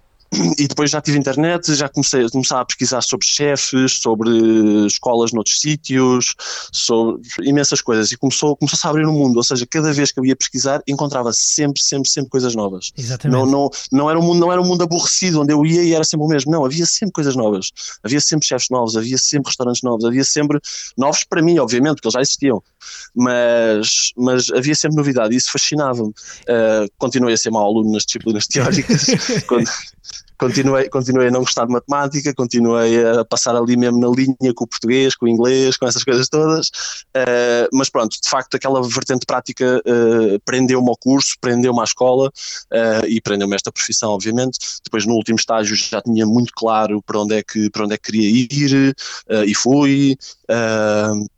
e 0.58 0.68
depois 0.68 0.90
já 0.90 1.00
tive 1.00 1.18
internet, 1.18 1.74
já 1.74 1.88
comecei 1.88 2.24
a 2.24 2.30
começar 2.30 2.60
a 2.60 2.64
pesquisar 2.64 3.00
sobre 3.00 3.26
chefes, 3.26 3.94
sobre 4.00 4.30
escolas 4.86 5.32
noutros 5.32 5.60
sítios, 5.60 6.34
sobre 6.72 7.20
imensas 7.42 7.82
coisas. 7.82 8.12
E 8.12 8.16
começou, 8.16 8.56
começou 8.56 8.88
a 8.88 8.90
abrir 8.90 9.06
um 9.06 9.12
mundo, 9.12 9.38
ou 9.38 9.42
seja, 9.42 9.66
cada 9.66 9.92
vez 9.92 10.12
que 10.12 10.20
eu 10.20 10.24
ia 10.24 10.36
pesquisar, 10.36 10.80
encontrava 10.86 11.32
sempre, 11.32 11.82
sempre, 11.82 12.08
sempre 12.08 12.30
coisas 12.30 12.54
novas. 12.54 12.92
Exatamente. 12.96 13.36
Não, 13.36 13.46
não, 13.46 13.70
não, 13.90 14.08
era 14.08 14.18
um 14.18 14.22
mundo, 14.22 14.38
não 14.38 14.52
era 14.52 14.60
um 14.60 14.64
mundo 14.64 14.84
aborrecido, 14.84 15.40
onde 15.40 15.52
eu 15.52 15.66
ia 15.66 15.82
e 15.82 15.94
era 15.94 16.04
sempre 16.04 16.24
o 16.24 16.28
mesmo. 16.28 16.52
Não, 16.52 16.64
havia 16.64 16.86
sempre 16.86 17.12
coisas 17.12 17.34
novas. 17.34 17.70
Havia 18.04 18.20
sempre 18.20 18.46
chefes 18.46 18.68
novos, 18.70 18.96
havia 18.96 19.18
sempre 19.18 19.48
restaurantes 19.48 19.82
novos, 19.82 20.04
havia 20.04 20.24
sempre 20.24 20.60
novos 20.96 21.24
para 21.24 21.42
mim, 21.42 21.58
obviamente, 21.58 21.96
porque 21.96 22.06
eles 22.06 22.14
já 22.14 22.20
existiam. 22.20 22.62
Mas, 23.14 24.12
mas 24.16 24.50
havia 24.50 24.76
sempre 24.76 24.96
novidade 24.96 25.34
e 25.34 25.36
isso 25.36 25.50
fascinava-me. 25.50 26.10
Uh, 26.10 26.88
continuei 26.98 27.34
a 27.34 27.36
ser 27.36 27.50
mau 27.50 27.66
aluno 27.66 27.92
nas 27.92 28.04
disciplinas 28.04 28.46
teóricas. 28.46 29.06
quando, 29.48 29.68
continuei, 30.40 30.88
continuei 30.88 31.28
a 31.28 31.30
não 31.30 31.40
gostar 31.40 31.66
de 31.66 31.72
matemática, 31.72 32.34
continuei 32.34 33.06
a 33.06 33.24
passar 33.26 33.54
ali 33.54 33.76
mesmo 33.76 34.00
na 34.00 34.08
linha 34.08 34.54
com 34.54 34.64
o 34.64 34.66
português, 34.66 35.14
com 35.14 35.26
o 35.26 35.28
inglês, 35.28 35.76
com 35.76 35.86
essas 35.86 36.02
coisas 36.02 36.28
todas, 36.28 36.68
uh, 36.68 37.68
mas 37.72 37.90
pronto, 37.90 38.16
de 38.20 38.28
facto 38.28 38.54
aquela 38.54 38.82
vertente 38.82 39.26
prática 39.26 39.82
uh, 39.86 40.40
prendeu-me 40.44 40.88
ao 40.88 40.96
curso, 40.96 41.34
prendeu-me 41.40 41.80
à 41.80 41.84
escola 41.84 42.28
uh, 42.28 43.06
e 43.06 43.20
prendeu-me 43.20 43.54
esta 43.54 43.70
profissão, 43.70 44.12
obviamente. 44.12 44.58
Depois 44.82 45.04
no 45.04 45.14
último 45.14 45.36
estágio 45.36 45.76
já 45.76 46.00
tinha 46.00 46.24
muito 46.24 46.52
claro 46.54 47.02
para 47.02 47.20
onde 47.20 47.34
é 47.34 47.42
que, 47.42 47.68
para 47.68 47.84
onde 47.84 47.94
é 47.94 47.98
que 47.98 48.10
queria 48.10 48.30
ir 48.30 48.94
e 49.46 49.54
fui. 49.54 50.16
Uh, 50.48 51.28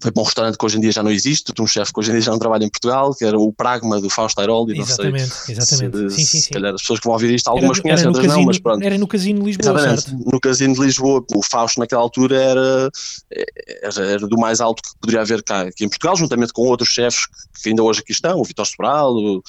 foi 0.00 0.12
para 0.12 0.20
um 0.20 0.24
restaurante 0.24 0.58
que 0.58 0.64
hoje 0.64 0.76
em 0.78 0.80
dia 0.80 0.92
já 0.92 1.02
não 1.02 1.10
existe, 1.10 1.52
de 1.52 1.62
um 1.62 1.66
chefe 1.66 1.92
que 1.92 2.00
hoje 2.00 2.10
em 2.10 2.12
dia 2.14 2.22
já 2.22 2.32
não 2.32 2.38
trabalha 2.38 2.64
em 2.64 2.68
Portugal, 2.68 3.14
que 3.14 3.24
era 3.24 3.38
o 3.38 3.52
Pragma 3.52 4.00
do 4.00 4.10
Fausto 4.10 4.40
Airoldi, 4.40 4.78
exatamente, 4.78 5.32
sei. 5.32 5.54
Exatamente, 5.54 6.10
se, 6.10 6.16
sim, 6.16 6.24
sim, 6.24 6.40
Se 6.40 6.50
calhar 6.50 6.74
as 6.74 6.80
pessoas 6.82 7.00
que 7.00 7.04
vão 7.04 7.14
ouvir 7.14 7.34
isto, 7.34 7.48
algumas 7.48 7.78
era, 7.78 7.82
conhecem, 7.82 8.02
era 8.02 8.08
outras 8.08 8.26
casino, 8.26 8.40
não, 8.40 8.46
mas 8.46 8.58
pronto. 8.58 8.84
Era 8.84 8.98
no 8.98 9.06
Casino 9.06 9.40
de 9.40 9.46
Lisboa, 9.46 9.78
exatamente, 9.78 10.02
certo? 10.02 10.32
no 10.32 10.40
Casino 10.40 10.74
de 10.74 10.80
Lisboa. 10.80 11.24
O 11.34 11.42
Fausto 11.42 11.80
naquela 11.80 12.02
altura 12.02 12.36
era, 12.36 12.90
era, 13.82 14.06
era, 14.06 14.26
do 14.26 14.38
mais 14.38 14.60
alto 14.60 14.82
que 14.82 14.90
poderia 15.00 15.22
haver 15.22 15.42
cá 15.42 15.62
aqui 15.62 15.84
em 15.84 15.88
Portugal, 15.88 16.16
juntamente 16.16 16.52
com 16.52 16.62
outros 16.62 16.90
chefes 16.90 17.26
que 17.62 17.70
ainda 17.70 17.82
hoje 17.82 18.00
aqui 18.00 18.12
estão, 18.12 18.38
o 18.38 18.44
Vitor 18.44 18.66
Sobral, 18.66 19.14
o, 19.14 19.42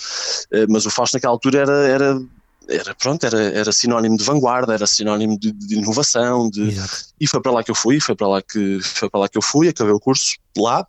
eh, 0.51 0.65
mas 0.69 0.85
o 0.85 0.89
Fausto 0.89 1.15
naquela 1.15 1.33
altura 1.33 1.59
era, 1.59 1.87
era 1.87 2.21
era 2.69 2.95
pronto, 2.95 3.25
era, 3.25 3.41
era 3.41 3.71
sinónimo 3.71 4.17
de 4.17 4.23
vanguarda, 4.23 4.73
era 4.73 4.87
sinónimo 4.87 5.39
de, 5.39 5.51
de 5.51 5.75
inovação, 5.75 6.49
de, 6.49 6.75
e 7.19 7.27
foi 7.27 7.41
para 7.41 7.51
lá 7.51 7.63
que 7.63 7.71
eu 7.71 7.75
fui, 7.75 7.99
foi 7.99 8.15
para 8.15 8.27
lá 8.27 8.41
que 8.41 8.79
foi 8.81 9.09
para 9.09 9.21
lá 9.21 9.29
que 9.29 9.37
eu 9.37 9.41
fui, 9.41 9.69
acabei 9.69 9.93
o 9.93 9.99
curso 9.99 10.37
lá, 10.57 10.85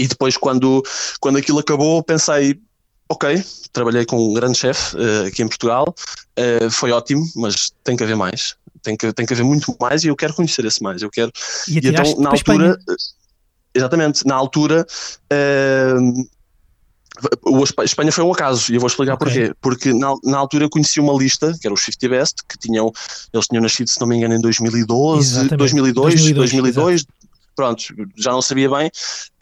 e 0.00 0.08
depois, 0.08 0.34
quando, 0.34 0.82
quando 1.20 1.36
aquilo 1.36 1.58
acabou, 1.58 2.02
pensei: 2.02 2.58
ok, 3.06 3.44
trabalhei 3.70 4.06
com 4.06 4.30
um 4.30 4.32
grande 4.32 4.56
chefe 4.56 4.96
uh, 4.96 5.26
aqui 5.26 5.42
em 5.42 5.48
Portugal, 5.48 5.94
uh, 6.38 6.70
foi 6.70 6.90
ótimo, 6.90 7.22
mas 7.36 7.70
tem 7.84 7.98
que 7.98 8.02
haver 8.02 8.16
mais. 8.16 8.56
Tem 8.82 8.96
que, 8.96 9.12
tem 9.12 9.26
que 9.26 9.34
haver 9.34 9.44
muito 9.44 9.76
mais 9.78 10.02
e 10.02 10.08
eu 10.08 10.16
quero 10.16 10.32
conhecer 10.32 10.64
esse 10.64 10.82
mais. 10.82 11.02
Eu 11.02 11.10
quero. 11.10 11.30
E, 11.68 11.74
e 11.74 11.88
então, 11.88 12.18
na 12.18 12.30
altura. 12.30 12.78
exatamente, 13.74 14.26
na 14.26 14.34
altura. 14.36 14.86
Uh, 15.30 16.26
a 17.78 17.84
Espanha 17.84 18.12
foi 18.12 18.24
um 18.24 18.32
acaso, 18.32 18.72
e 18.72 18.74
eu 18.74 18.80
vou 18.80 18.88
explicar 18.88 19.14
okay. 19.14 19.26
porquê. 19.26 19.54
Porque 19.60 19.92
na, 19.92 20.14
na, 20.24 20.38
altura 20.38 20.64
eu 20.64 20.70
conheci 20.70 21.00
uma 21.00 21.12
lista, 21.12 21.52
que 21.60 21.66
era 21.66 21.74
os 21.74 21.82
50 21.82 22.08
Best, 22.08 22.36
que 22.48 22.58
tinham, 22.58 22.92
eles 23.32 23.46
tinham 23.46 23.62
nascido, 23.62 23.88
se 23.88 24.00
não 24.00 24.06
me 24.06 24.16
engano, 24.16 24.34
em 24.34 24.40
2012, 24.40 25.20
Exatamente. 25.20 25.56
2002, 25.56 26.14
2002, 26.14 26.50
2002 26.50 27.06
pronto, 27.60 27.82
já 28.16 28.30
não 28.30 28.40
sabia 28.40 28.70
bem. 28.70 28.90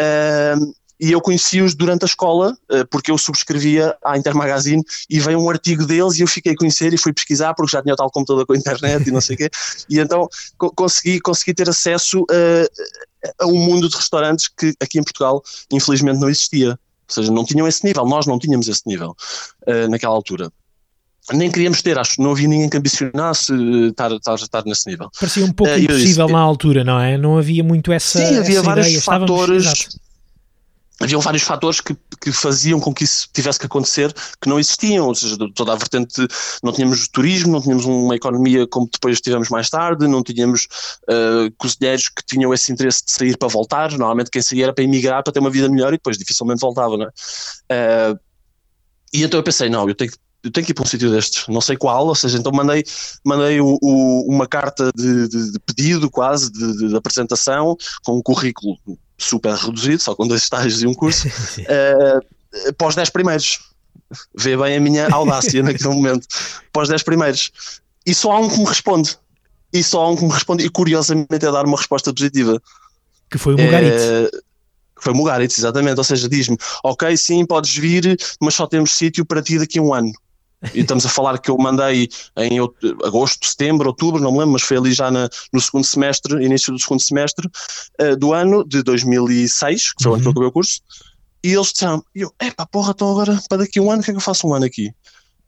Uh, 0.00 0.74
e 1.00 1.12
eu 1.12 1.20
conheci-os 1.20 1.76
durante 1.76 2.02
a 2.02 2.06
escola, 2.06 2.56
uh, 2.72 2.86
porque 2.90 3.12
eu 3.12 3.18
subscrevia 3.18 3.96
à 4.04 4.18
Intermagazine 4.18 4.82
e 5.08 5.20
veio 5.20 5.40
um 5.40 5.48
artigo 5.48 5.86
deles 5.86 6.18
e 6.18 6.22
eu 6.22 6.26
fiquei 6.26 6.52
a 6.52 6.56
conhecer 6.56 6.92
e 6.92 6.98
fui 6.98 7.12
pesquisar 7.12 7.54
porque 7.54 7.70
já 7.70 7.82
tinha 7.82 7.94
tal 7.94 8.10
computador 8.10 8.44
com 8.44 8.54
a 8.54 8.56
internet 8.56 9.06
e 9.06 9.12
não 9.12 9.20
sei 9.20 9.36
o 9.36 9.38
quê. 9.38 9.50
E 9.88 10.00
então 10.00 10.28
co 10.56 10.72
consegui, 10.72 11.20
consegui 11.20 11.54
ter 11.54 11.68
acesso 11.68 12.26
a, 12.28 13.44
a 13.44 13.46
um 13.46 13.58
mundo 13.58 13.88
de 13.88 13.96
restaurantes 13.96 14.48
que 14.48 14.74
aqui 14.80 14.98
em 14.98 15.04
Portugal 15.04 15.40
infelizmente 15.70 16.18
não 16.18 16.28
existia. 16.28 16.76
Ou 17.08 17.14
seja, 17.14 17.32
não 17.32 17.44
tinham 17.44 17.66
esse 17.66 17.84
nível, 17.84 18.04
nós 18.04 18.26
não 18.26 18.38
tínhamos 18.38 18.68
esse 18.68 18.82
nível 18.86 19.16
uh, 19.66 19.88
naquela 19.88 20.14
altura. 20.14 20.50
Nem 21.32 21.50
queríamos 21.50 21.82
ter, 21.82 21.98
acho 21.98 22.16
que 22.16 22.22
não 22.22 22.32
havia 22.32 22.48
ninguém 22.48 22.70
que 22.70 22.76
ambicionasse 22.76 23.52
uh, 23.52 23.88
estar, 23.88 24.10
estar, 24.12 24.34
estar 24.34 24.64
nesse 24.64 24.88
nível. 24.88 25.10
Parecia 25.18 25.44
um 25.44 25.52
pouco 25.52 25.72
uh, 25.72 25.78
impossível 25.78 26.26
disse, 26.26 26.32
na 26.32 26.40
altura, 26.40 26.84
não 26.84 26.98
é? 26.98 27.18
Não 27.18 27.38
havia 27.38 27.62
muito 27.64 27.92
essa. 27.92 28.18
Sim, 28.18 28.38
havia 28.38 28.58
essa 28.58 28.62
vários 28.62 28.86
ideia. 28.86 29.02
fatores. 29.02 29.64
Estávamos, 29.64 30.07
haviam 31.00 31.20
vários 31.20 31.42
fatores 31.42 31.80
que, 31.80 31.96
que 32.20 32.32
faziam 32.32 32.80
com 32.80 32.92
que 32.92 33.04
isso 33.04 33.28
tivesse 33.32 33.58
que 33.58 33.66
acontecer 33.66 34.12
que 34.40 34.48
não 34.48 34.58
existiam, 34.58 35.06
ou 35.06 35.14
seja, 35.14 35.36
toda 35.54 35.72
a 35.72 35.76
vertente, 35.76 36.26
não 36.62 36.72
tínhamos 36.72 37.08
turismo, 37.08 37.52
não 37.52 37.62
tínhamos 37.62 37.84
uma 37.84 38.16
economia 38.16 38.66
como 38.66 38.88
depois 38.92 39.20
tivemos 39.20 39.48
mais 39.48 39.70
tarde, 39.70 40.08
não 40.08 40.22
tínhamos 40.22 40.66
uh, 41.04 41.52
cozinheiros 41.56 42.08
que 42.08 42.24
tinham 42.26 42.52
esse 42.52 42.72
interesse 42.72 43.04
de 43.04 43.12
sair 43.12 43.36
para 43.36 43.48
voltar, 43.48 43.90
normalmente 43.92 44.30
quem 44.30 44.42
saía 44.42 44.64
era 44.64 44.72
para 44.72 44.84
emigrar, 44.84 45.22
para 45.22 45.32
ter 45.32 45.40
uma 45.40 45.50
vida 45.50 45.68
melhor 45.68 45.88
e 45.88 45.96
depois 45.96 46.18
dificilmente 46.18 46.60
voltava, 46.60 46.96
não 46.96 47.06
é? 47.06 47.08
Uh, 48.12 48.18
e 49.12 49.22
então 49.22 49.38
eu 49.38 49.44
pensei, 49.44 49.68
não, 49.68 49.88
eu 49.88 49.94
tenho 49.94 50.10
que 50.10 50.18
eu 50.42 50.52
tenho 50.52 50.64
que 50.64 50.70
ir 50.70 50.74
para 50.74 50.84
um 50.84 50.86
sítio 50.86 51.10
destes, 51.10 51.46
não 51.48 51.60
sei 51.60 51.76
qual, 51.76 52.06
ou 52.06 52.14
seja, 52.14 52.38
então 52.38 52.52
mandei, 52.52 52.84
mandei 53.24 53.60
o, 53.60 53.76
o, 53.82 54.32
uma 54.32 54.46
carta 54.46 54.90
de, 54.94 55.28
de, 55.28 55.52
de, 55.52 55.58
pedido 55.58 56.08
quase, 56.08 56.50
de, 56.52 56.88
de, 56.88 56.96
apresentação, 56.96 57.76
com 58.04 58.18
um 58.18 58.22
currículo 58.22 58.78
super 59.18 59.54
reduzido, 59.54 60.00
só 60.00 60.14
com 60.14 60.26
dois 60.26 60.42
estágios 60.42 60.82
e 60.82 60.86
um 60.86 60.94
curso, 60.94 61.28
uh, 61.28 62.86
os 62.86 62.94
10 62.94 63.10
primeiros. 63.10 63.58
Vê 64.34 64.56
bem 64.56 64.76
a 64.76 64.80
minha 64.80 65.08
audácia 65.10 65.60
naquele 65.64 65.88
momento. 65.88 66.26
Os 66.74 66.88
10 66.88 67.02
primeiros. 67.02 67.50
E 68.06 68.14
só 68.14 68.32
há 68.32 68.38
um 68.38 68.48
que 68.48 68.58
me 68.58 68.64
responde. 68.64 69.18
E 69.72 69.82
só 69.82 70.04
há 70.04 70.10
um 70.10 70.16
que 70.16 70.24
me 70.24 70.32
responde, 70.32 70.64
e 70.64 70.70
curiosamente 70.70 71.34
é 71.34 71.38
dar 71.38 71.66
uma 71.66 71.76
resposta 71.76 72.14
positiva. 72.14 72.62
Que 73.30 73.36
foi 73.36 73.54
o 73.54 73.58
Mugaritz. 73.58 74.02
Uh, 74.02 74.42
foi 75.00 75.12
o 75.12 75.16
Mugaritz, 75.16 75.58
exatamente. 75.58 75.98
Ou 75.98 76.04
seja, 76.04 76.26
diz-me: 76.28 76.56
Ok, 76.82 77.14
sim, 77.16 77.44
podes 77.44 77.76
vir, 77.76 78.16
mas 78.40 78.54
só 78.54 78.66
temos 78.66 78.92
sítio 78.92 79.26
para 79.26 79.42
ti 79.42 79.58
daqui 79.58 79.78
a 79.78 79.82
um 79.82 79.92
ano. 79.92 80.12
E 80.74 80.80
estamos 80.80 81.06
a 81.06 81.08
falar 81.08 81.38
que 81.38 81.50
eu 81.50 81.56
mandei 81.56 82.08
em 82.36 82.58
agosto, 83.04 83.46
setembro, 83.46 83.88
outubro, 83.88 84.20
não 84.20 84.32
me 84.32 84.38
lembro, 84.38 84.54
mas 84.54 84.62
foi 84.62 84.76
ali 84.76 84.92
já 84.92 85.10
na, 85.10 85.28
no 85.52 85.60
segundo 85.60 85.84
semestre, 85.84 86.44
início 86.44 86.72
do 86.72 86.78
segundo 86.78 87.00
semestre 87.00 87.48
uh, 88.00 88.16
do 88.16 88.32
ano 88.32 88.64
de 88.64 88.82
2006, 88.82 89.92
que 89.92 90.02
foi 90.02 90.12
uhum. 90.12 90.12
o 90.12 90.14
ano 90.16 90.22
que 90.22 90.28
eu 90.28 90.32
acabei 90.32 90.48
o 90.48 90.52
curso. 90.52 90.80
E 91.44 91.52
eles 91.52 91.72
disseram: 91.72 92.04
eu, 92.14 92.32
epá, 92.40 92.66
porra, 92.66 92.90
então 92.90 93.10
agora 93.10 93.40
para 93.48 93.58
daqui 93.58 93.78
a 93.78 93.82
um 93.82 93.90
ano, 93.90 94.02
o 94.02 94.04
que 94.04 94.10
é 94.10 94.14
que 94.14 94.18
eu 94.18 94.22
faço 94.22 94.46
um 94.48 94.54
ano 94.54 94.64
aqui? 94.64 94.92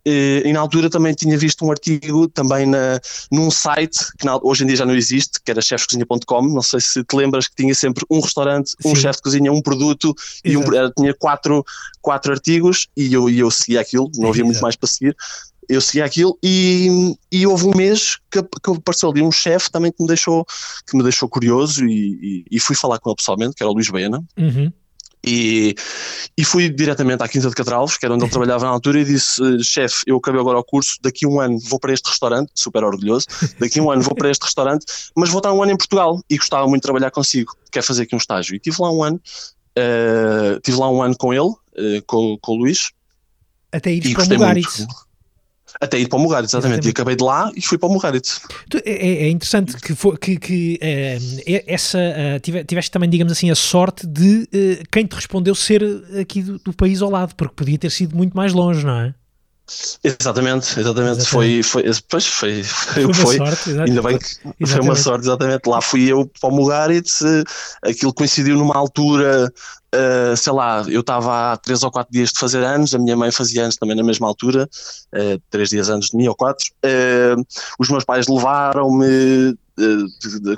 Eh, 0.05 0.43
e 0.47 0.53
na 0.53 0.61
altura 0.61 0.89
também 0.89 1.13
tinha 1.15 1.37
visto 1.37 1.65
um 1.65 1.71
artigo 1.71 2.29
também 2.29 2.67
na, 2.67 3.01
num 3.31 3.51
site 3.51 3.99
que 4.19 4.25
na, 4.25 4.39
hoje 4.43 4.65
em 4.65 4.67
dia 4.67 4.77
já 4.77 4.87
não 4.87 4.95
existe, 4.95 5.41
que 5.45 5.51
era 5.51 5.61
chefescozinha.com. 5.61 6.43
Não 6.43 6.63
sei 6.63 6.81
se 6.81 7.05
te 7.05 7.17
lembras 7.17 7.49
que 7.49 7.57
tinha 7.57 7.75
sempre 7.75 8.05
um 8.11 8.21
restaurante, 8.21 8.71
Sim. 8.81 8.93
um 8.93 8.95
chefe 8.95 9.19
de 9.19 9.23
cozinha, 9.23 9.53
um 9.53 9.61
produto 9.61 10.15
e 10.45 10.57
um, 10.57 10.63
era, 10.75 10.91
tinha 10.91 11.15
quatro, 11.15 11.65
quatro 12.01 12.33
artigos 12.33 12.89
e 12.97 13.13
eu, 13.13 13.29
e 13.29 13.39
eu 13.39 13.51
seguia 13.51 13.81
aquilo, 13.81 14.11
não 14.17 14.31
havia 14.31 14.45
muito 14.45 14.61
mais 14.61 14.77
para 14.77 14.89
seguir. 14.89 15.17
Eu 15.69 15.81
seguia 15.81 16.05
aquilo 16.05 16.37
e, 16.43 17.17
e 17.31 17.47
houve 17.47 17.67
um 17.67 17.77
mês 17.77 18.19
que, 18.29 18.43
que 18.43 18.71
apareceu 18.71 19.09
ali 19.09 19.23
um 19.23 19.31
chefe 19.31 19.71
também 19.71 19.93
que 19.93 20.03
me 20.03 20.09
deixou, 20.09 20.45
que 20.85 20.97
me 20.97 21.03
deixou 21.03 21.29
curioso 21.29 21.87
e, 21.87 22.45
e, 22.51 22.57
e 22.57 22.59
fui 22.59 22.75
falar 22.75 22.99
com 22.99 23.11
ele 23.11 23.17
pessoalmente, 23.17 23.55
que 23.55 23.63
era 23.63 23.71
o 23.71 23.75
Luís 23.75 23.89
Baena. 23.89 24.25
Uhum. 24.37 24.73
E, 25.25 25.75
e 26.37 26.45
fui 26.45 26.71
diretamente 26.71 27.23
à 27.23 27.29
Quinta 27.29 27.49
de 27.49 27.55
Catralves, 27.55 27.97
que 27.97 28.07
era 28.07 28.15
onde 28.15 28.25
ele 28.25 28.31
trabalhava 28.31 28.65
na 28.65 28.71
altura, 28.71 29.01
e 29.01 29.05
disse: 29.05 29.43
chefe, 29.63 30.03
eu 30.07 30.17
acabei 30.17 30.41
agora 30.41 30.59
o 30.59 30.65
curso, 30.65 30.97
daqui 31.03 31.27
a 31.27 31.29
um 31.29 31.41
ano 31.41 31.59
vou 31.61 31.79
para 31.79 31.93
este 31.93 32.09
restaurante, 32.09 32.51
super 32.55 32.83
orgulhoso, 32.85 33.27
daqui 33.59 33.79
a 33.79 33.83
um 33.83 33.91
ano 33.91 34.03
vou 34.03 34.15
para 34.15 34.31
este 34.31 34.45
restaurante, 34.45 34.87
mas 35.17 35.29
vou 35.29 35.39
estar 35.39 35.53
um 35.53 35.63
ano 35.63 35.73
em 35.73 35.77
Portugal 35.77 36.21
e 36.29 36.37
gostava 36.39 36.67
muito 36.67 36.83
de 36.83 36.87
trabalhar 36.87 37.11
consigo, 37.11 37.53
quer 37.71 37.83
fazer 37.83 38.05
aqui 38.05 38.15
um 38.15 38.19
estágio. 38.19 38.55
E 38.55 38.59
tive 38.59 38.77
lá 38.81 38.91
um 38.91 39.03
ano, 39.03 39.21
uh, 39.79 40.61
tive 40.61 40.79
lá 40.79 40.91
um 40.91 41.03
ano 41.03 41.17
com 41.17 41.35
ele, 41.35 41.51
uh, 41.51 42.03
com, 42.07 42.39
com 42.41 42.53
o 42.53 42.57
Luís. 42.57 42.91
Até 43.73 43.93
ires 43.93 44.13
para 44.15 44.25
o 44.25 44.29
Mugaritz. 44.29 44.79
Muito 44.79 45.10
até 45.81 45.99
ir 45.99 46.09
para 46.09 46.19
o 46.19 46.23
Mugaritz, 46.23 46.53
exatamente. 46.53 46.81
exatamente. 46.81 46.89
E 46.89 46.91
acabei 46.91 47.17
de 47.17 47.25
lá 47.25 47.51
e 47.57 47.63
fui 47.63 47.79
para 47.79 47.89
o 47.89 47.93
Mugaritz. 47.93 48.43
É, 48.85 48.91
é, 48.91 49.23
é 49.25 49.31
interessante 49.31 49.77
que, 49.77 49.95
for, 49.95 50.19
que, 50.19 50.39
que 50.39 50.79
é, 50.81 51.19
essa 51.67 51.99
uh, 51.99 52.65
tiveste 52.67 52.91
também, 52.91 53.09
digamos 53.09 53.33
assim, 53.33 53.51
a 53.51 53.55
sorte 53.55 54.07
de 54.07 54.43
uh, 54.43 54.89
quem 54.93 55.07
te 55.07 55.15
respondeu 55.15 55.55
ser 55.55 55.83
aqui 56.21 56.43
do, 56.43 56.59
do, 56.59 56.73
país 56.73 57.01
ao 57.01 57.11
lado, 57.11 57.35
porque 57.35 57.55
podia 57.55 57.79
ter 57.79 57.91
sido 57.91 58.15
muito 58.15 58.37
mais 58.37 58.53
longe, 58.53 58.85
não 58.85 59.01
é? 59.01 59.15
Exatamente, 60.03 60.81
exatamente. 60.81 61.21
exatamente. 61.21 61.25
Foi, 61.27 61.63
foi, 61.63 61.85
pois 62.09 62.27
foi, 62.27 62.63
foi, 62.65 63.03
foi, 63.05 63.15
foi. 63.15 63.37
Sorte, 63.37 63.71
Ainda 63.81 64.03
bem 64.03 64.19
que 64.19 64.25
exatamente. 64.27 64.71
foi 64.71 64.81
uma 64.81 64.97
sorte, 64.97 65.25
exatamente. 65.25 65.69
Lá 65.69 65.81
fui 65.81 66.11
eu 66.11 66.31
para 66.41 66.51
o 66.51 66.53
Mugaritz, 66.53 67.23
aquilo 67.83 68.13
coincidiu 68.13 68.57
numa 68.57 68.77
altura 68.77 69.53
Uh, 69.93 70.37
sei 70.37 70.53
lá, 70.53 70.85
eu 70.89 71.01
estava 71.01 71.53
há 71.53 71.57
três 71.57 71.83
ou 71.83 71.91
quatro 71.91 72.13
dias 72.13 72.31
de 72.31 72.39
fazer 72.39 72.63
anos, 72.63 72.95
a 72.95 72.99
minha 72.99 73.17
mãe 73.17 73.33
fazia 73.33 73.65
anos 73.65 73.77
também 73.77 73.97
na 73.97 74.05
mesma 74.05 74.29
altura, 74.29 74.69
uh, 75.13 75.43
três 75.51 75.71
dias 75.71 75.89
antes 75.89 76.11
de 76.11 76.17
mim 76.17 76.29
ou 76.29 76.35
quatro. 76.37 76.65
Uh, 76.85 77.45
os 77.77 77.89
meus 77.91 78.05
pais 78.05 78.29
levaram-me 78.29 79.57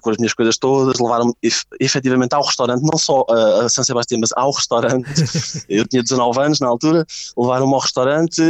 com 0.00 0.10
as 0.10 0.16
minhas 0.16 0.34
coisas 0.34 0.56
todas, 0.56 0.98
levaram-me 0.98 1.34
efetivamente 1.80 2.34
ao 2.34 2.44
restaurante, 2.44 2.82
não 2.82 2.98
só 2.98 3.24
a, 3.28 3.64
a 3.64 3.68
São 3.68 3.84
Sebastião, 3.84 4.20
mas 4.20 4.30
ao 4.36 4.50
restaurante. 4.50 5.08
eu 5.68 5.86
tinha 5.86 6.02
19 6.02 6.40
anos 6.40 6.60
na 6.60 6.68
altura, 6.68 7.06
levaram-me 7.36 7.74
ao 7.74 7.80
restaurante 7.80 8.42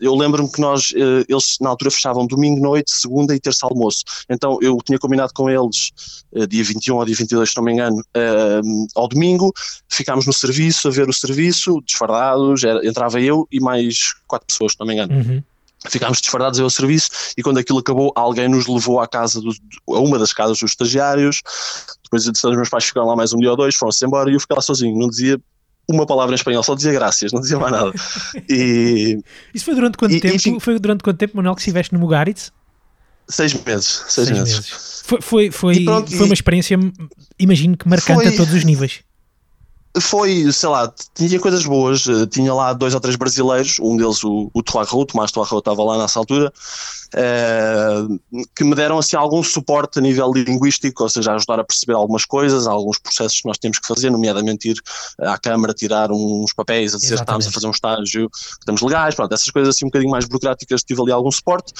eu 0.00 0.14
lembro-me 0.14 0.50
que 0.50 0.60
nós, 0.60 0.92
eh, 0.94 1.24
eles 1.28 1.56
na 1.60 1.70
altura 1.70 1.90
fechavam 1.90 2.26
domingo 2.26 2.62
noite, 2.62 2.92
segunda 2.92 3.34
e 3.34 3.40
terça 3.40 3.66
almoço. 3.66 4.04
Então 4.28 4.58
eu 4.60 4.76
tinha 4.84 4.98
combinado 4.98 5.32
com 5.34 5.48
eles, 5.48 5.90
eh, 6.34 6.46
dia 6.46 6.62
21 6.62 6.96
ou 6.96 7.04
dia 7.04 7.14
22, 7.14 7.50
se 7.50 7.56
não 7.56 7.64
me 7.64 7.72
engano, 7.72 8.02
eh, 8.14 8.60
ao 8.94 9.08
domingo, 9.08 9.52
ficámos 9.88 10.26
no 10.26 10.32
serviço, 10.32 10.86
a 10.88 10.90
ver 10.90 11.08
o 11.08 11.12
serviço, 11.12 11.80
desfardados, 11.84 12.62
entrava 12.84 13.20
eu 13.20 13.48
e 13.50 13.58
mais 13.58 14.14
quatro 14.26 14.46
pessoas, 14.46 14.72
se 14.72 14.80
não 14.80 14.86
me 14.86 14.94
engano. 14.94 15.14
Uhum. 15.14 15.42
Ficámos 15.88 16.20
desfardados 16.20 16.60
ao 16.60 16.68
serviço 16.68 17.08
e 17.36 17.42
quando 17.42 17.58
aquilo 17.58 17.78
acabou, 17.78 18.12
alguém 18.14 18.48
nos 18.48 18.66
levou 18.66 19.00
à 19.00 19.08
casa, 19.08 19.40
do, 19.40 19.50
a 19.88 19.98
uma 19.98 20.18
das 20.18 20.32
casas 20.32 20.58
dos 20.58 20.72
estagiários. 20.72 21.40
Depois 22.04 22.26
os 22.26 22.56
meus 22.56 22.68
pais 22.68 22.84
ficaram 22.84 23.06
lá 23.06 23.16
mais 23.16 23.32
um 23.32 23.38
dia 23.38 23.50
ou 23.50 23.56
dois, 23.56 23.74
foram-se 23.74 24.04
embora 24.04 24.30
e 24.30 24.34
eu 24.34 24.40
fiquei 24.40 24.54
lá 24.54 24.60
sozinho. 24.60 24.98
Não 24.98 25.08
dizia 25.08 25.40
uma 25.88 26.06
palavra 26.06 26.34
em 26.34 26.36
espanhol, 26.36 26.62
só 26.62 26.74
dizia 26.74 26.92
graças, 26.92 27.32
não 27.32 27.40
dizia 27.40 27.58
mais 27.58 27.72
nada. 27.72 27.92
E, 28.48 29.18
Isso 29.54 29.64
foi 29.64 29.74
durante 29.74 29.96
quanto 29.96 30.14
e, 30.14 30.20
tempo? 30.20 30.60
Foi 30.60 30.78
durante 30.78 31.02
quanto 31.02 31.16
tempo, 31.16 31.36
Manuel, 31.36 31.54
que 31.54 31.60
estiveste 31.60 31.92
no 31.94 31.98
Mugaritz? 32.00 32.52
Seis 33.28 33.54
meses. 33.54 34.04
Seis, 34.08 34.28
seis 34.28 34.30
meses. 34.30 34.54
meses. 34.56 35.02
Foi, 35.04 35.20
foi, 35.20 35.50
foi, 35.50 35.84
pronto, 35.84 36.10
foi 36.14 36.26
uma 36.26 36.34
experiência, 36.34 36.78
imagino 37.38 37.76
que 37.76 37.88
marcante 37.88 38.22
foi, 38.22 38.34
a 38.34 38.36
todos 38.36 38.52
os 38.54 38.64
níveis 38.64 39.00
foi, 39.98 40.52
sei 40.52 40.68
lá, 40.68 40.92
tinha 41.14 41.40
coisas 41.40 41.64
boas, 41.66 42.06
eh, 42.06 42.26
tinha 42.26 42.54
lá 42.54 42.72
dois 42.72 42.94
ou 42.94 43.00
três 43.00 43.16
brasileiros, 43.16 43.78
um 43.80 43.96
deles 43.96 44.22
o, 44.22 44.48
o 44.54 44.62
Tuarro, 44.62 45.00
o 45.00 45.04
Tomás 45.04 45.32
Tuarro 45.32 45.58
estava 45.58 45.82
lá 45.82 45.98
nessa 45.98 46.20
altura, 46.20 46.52
uh, 47.14 48.44
que 48.54 48.62
me 48.62 48.76
deram 48.76 48.98
assim 48.98 49.16
algum 49.16 49.42
suporte 49.42 49.98
a 49.98 50.02
nível 50.02 50.32
linguístico, 50.32 51.02
ou 51.02 51.08
seja, 51.08 51.32
ajudar 51.32 51.58
a 51.58 51.64
perceber 51.64 51.94
algumas 51.94 52.24
coisas, 52.24 52.68
alguns 52.68 52.98
processos 53.00 53.40
que 53.40 53.48
nós 53.48 53.58
temos 53.58 53.80
que 53.80 53.86
fazer, 53.88 54.10
nomeadamente 54.10 54.70
ir 54.70 54.80
à 55.18 55.36
Câmara 55.36 55.74
tirar 55.74 56.12
uns 56.12 56.52
papéis 56.52 56.94
a 56.94 56.98
dizer 56.98 57.14
Exatamente. 57.14 57.42
que 57.42 57.48
estamos 57.48 57.48
a 57.48 57.50
fazer 57.50 57.66
um 57.66 57.70
estágio, 57.72 58.30
que 58.30 58.58
estamos 58.60 58.82
legais, 58.82 59.14
pronto, 59.16 59.34
essas 59.34 59.50
coisas 59.50 59.74
assim 59.74 59.86
um 59.86 59.88
bocadinho 59.88 60.12
mais 60.12 60.24
burocráticas, 60.24 60.84
tive 60.84 61.02
ali 61.02 61.10
algum 61.10 61.32
suporte. 61.32 61.72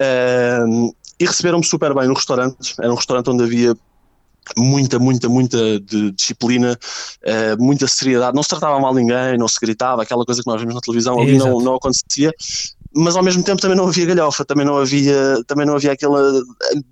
Uh, 0.00 0.92
e 1.20 1.24
receberam-me 1.24 1.64
super 1.64 1.94
bem 1.94 2.08
no 2.08 2.14
restaurante, 2.14 2.74
era 2.80 2.90
um 2.90 2.96
restaurante 2.96 3.30
onde 3.30 3.44
havia 3.44 3.76
muita, 4.56 4.98
muita, 4.98 5.28
muita 5.28 5.80
de 5.80 6.12
disciplina, 6.12 6.78
uh, 7.24 7.62
muita 7.62 7.86
seriedade. 7.86 8.34
Não 8.34 8.42
se 8.42 8.48
tratava 8.48 8.78
mal 8.80 8.94
ninguém, 8.94 9.38
não 9.38 9.48
se 9.48 9.58
gritava, 9.60 10.02
aquela 10.02 10.24
coisa 10.24 10.42
que 10.42 10.48
nós 10.48 10.60
vimos 10.60 10.74
na 10.74 10.80
televisão 10.80 11.20
ali 11.20 11.38
não, 11.38 11.60
não 11.60 11.74
acontecia. 11.74 12.32
Mas 12.94 13.16
ao 13.16 13.22
mesmo 13.22 13.42
tempo 13.42 13.60
também 13.60 13.76
não 13.76 13.88
havia 13.88 14.04
galhofa, 14.04 14.44
também 14.44 14.66
não 14.66 14.76
havia, 14.76 15.42
também 15.46 15.64
não 15.64 15.74
havia 15.74 15.92
aquele 15.92 16.12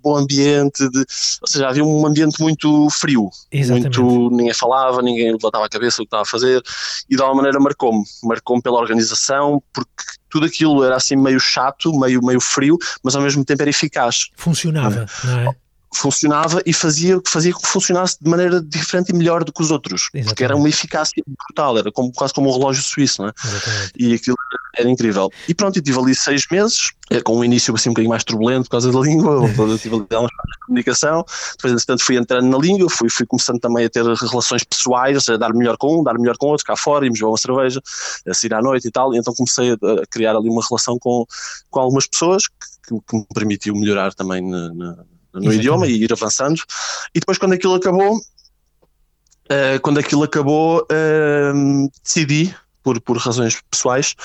bom 0.01 0.17
ambiente, 0.17 0.89
de, 0.89 0.97
ou 0.97 1.47
seja, 1.47 1.67
havia 1.67 1.85
um 1.85 2.07
ambiente 2.07 2.41
muito 2.41 2.89
frio, 2.89 3.29
Exatamente. 3.51 3.99
muito 3.99 4.35
ninguém 4.35 4.53
falava, 4.53 4.99
ninguém 5.03 5.31
levantava 5.31 5.65
a 5.65 5.69
cabeça 5.69 6.01
o 6.01 6.05
que 6.05 6.07
estava 6.07 6.23
a 6.23 6.25
fazer, 6.25 6.59
e 7.07 7.15
de 7.15 7.21
alguma 7.21 7.43
maneira 7.43 7.59
marcou-me, 7.59 8.03
marcou-me 8.23 8.63
pela 8.63 8.79
organização, 8.79 9.61
porque 9.71 9.91
tudo 10.27 10.47
aquilo 10.47 10.83
era 10.83 10.95
assim 10.95 11.15
meio 11.15 11.39
chato, 11.39 11.93
meio, 11.99 12.19
meio 12.25 12.41
frio, 12.41 12.79
mas 13.03 13.15
ao 13.15 13.21
mesmo 13.21 13.45
tempo 13.45 13.61
era 13.61 13.69
eficaz. 13.69 14.29
Funcionava, 14.35 15.05
não 15.23 15.39
é? 15.39 15.55
Funcionava 15.93 16.61
e 16.65 16.73
fazia, 16.73 17.19
fazia 17.27 17.53
que 17.53 17.67
funcionasse 17.67 18.17
de 18.21 18.29
maneira 18.29 18.61
diferente 18.61 19.09
e 19.09 19.15
melhor 19.15 19.43
do 19.43 19.51
que 19.51 19.61
os 19.61 19.71
outros, 19.71 20.03
Exatamente. 20.03 20.27
porque 20.27 20.43
era 20.43 20.55
uma 20.55 20.69
eficácia 20.69 21.21
brutal, 21.27 21.77
era 21.77 21.91
como, 21.91 22.11
quase 22.11 22.33
como 22.33 22.49
um 22.49 22.53
relógio 22.53 22.81
suíço, 22.81 23.21
não 23.21 23.29
é? 23.29 23.33
Exatamente. 23.43 23.91
E 23.97 24.13
aquilo 24.13 24.37
era 24.77 24.89
incrível. 24.89 25.29
E 25.49 25.53
pronto, 25.53 25.77
eu 25.77 25.83
tive 25.83 25.99
ali 25.99 26.15
seis 26.15 26.43
meses, 26.49 26.91
eh, 27.09 27.21
com 27.21 27.37
um 27.37 27.43
início 27.43 27.75
assim 27.75 27.89
um 27.89 27.93
bocadinho 27.93 28.09
mais 28.09 28.23
turbulento 28.23 28.63
por 28.63 28.71
causa 28.71 28.91
da 28.91 28.99
língua, 29.01 29.45
eu 29.45 29.77
tive 29.77 29.95
ali 29.95 30.07
algumas 30.11 30.31
de 30.31 30.65
comunicação, 30.65 31.25
depois 31.57 31.73
entretanto 31.73 32.03
fui 32.03 32.15
entrando 32.15 32.47
na 32.47 32.57
língua, 32.57 32.89
fui, 32.89 33.09
fui 33.09 33.25
começando 33.25 33.59
também 33.59 33.85
a 33.85 33.89
ter 33.89 34.03
relações 34.03 34.63
pessoais, 34.63 35.27
a 35.27 35.35
dar 35.35 35.53
melhor 35.53 35.77
com 35.77 35.99
um, 35.99 36.03
dar 36.03 36.17
melhor 36.17 36.37
com 36.37 36.47
outro, 36.47 36.65
cá 36.65 36.75
fora, 36.77 37.05
íamos 37.05 37.19
beber 37.19 37.31
uma 37.31 37.37
cerveja, 37.37 37.81
a 38.27 38.33
sair 38.33 38.53
à 38.53 38.61
noite 38.61 38.87
e 38.87 38.91
tal, 38.91 39.13
e 39.13 39.17
então 39.17 39.33
comecei 39.33 39.71
a, 39.71 39.73
a 39.73 40.05
criar 40.09 40.35
ali 40.37 40.49
uma 40.49 40.61
relação 40.67 40.97
com, 40.97 41.25
com 41.69 41.79
algumas 41.79 42.07
pessoas 42.07 42.47
que, 42.47 42.95
que 43.07 43.15
me 43.17 43.25
permitiu 43.33 43.75
melhorar 43.75 44.13
também 44.13 44.41
na, 44.41 44.73
na 44.73 45.10
no 45.33 45.39
Exatamente. 45.39 45.59
idioma 45.59 45.87
e 45.87 46.03
ir 46.03 46.13
avançando. 46.13 46.61
E 47.13 47.19
depois, 47.19 47.37
quando 47.37 47.53
aquilo 47.53 47.75
acabou, 47.75 48.17
uh, 48.17 49.79
quando 49.81 49.99
aquilo 49.99 50.23
acabou, 50.23 50.81
uh, 50.81 51.89
decidi, 52.03 52.55
por, 52.83 52.99
por 53.01 53.17
razões 53.17 53.61
pessoais, 53.69 54.15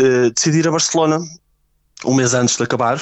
uh, 0.00 0.30
decidi 0.34 0.58
ir 0.58 0.68
a 0.68 0.72
Barcelona 0.72 1.20
um 2.04 2.14
mês 2.14 2.34
antes 2.34 2.56
de 2.56 2.62
acabar, 2.64 3.00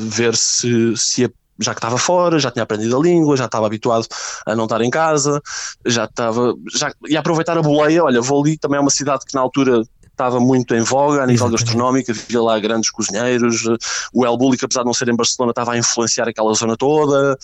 ver 0.00 0.34
se, 0.36 0.96
se 0.96 1.22
ia 1.22 1.32
já 1.60 1.74
que 1.74 1.78
estava 1.78 1.98
fora, 1.98 2.38
já 2.38 2.50
tinha 2.50 2.62
aprendido 2.62 2.96
a 2.96 3.00
língua, 3.00 3.36
já 3.36 3.44
estava 3.44 3.66
habituado 3.66 4.06
a 4.46 4.56
não 4.56 4.64
estar 4.64 4.80
em 4.80 4.90
casa, 4.90 5.40
já 5.86 6.06
estava, 6.06 6.54
já 6.74 6.90
ia 7.06 7.20
aproveitar 7.20 7.56
a 7.56 7.62
boleia, 7.62 8.02
olha, 8.02 8.20
vou 8.20 8.42
ali, 8.42 8.56
também 8.56 8.78
é 8.78 8.80
uma 8.80 8.90
cidade 8.90 9.24
que 9.26 9.34
na 9.34 9.42
altura 9.42 9.82
estava 10.20 10.38
muito 10.38 10.74
em 10.74 10.82
voga 10.82 11.22
a 11.22 11.26
nível 11.26 11.46
Exatamente. 11.46 11.64
gastronómico, 11.64 12.10
havia 12.10 12.42
lá 12.42 12.58
grandes 12.58 12.90
cozinheiros, 12.90 13.64
o 14.12 14.26
El 14.26 14.36
Bulli, 14.36 14.58
apesar 14.62 14.82
de 14.82 14.86
não 14.86 14.94
ser 14.94 15.08
em 15.08 15.16
Barcelona, 15.16 15.50
estava 15.50 15.72
a 15.72 15.78
influenciar 15.78 16.28
aquela 16.28 16.52
zona 16.52 16.76
toda, 16.76 17.38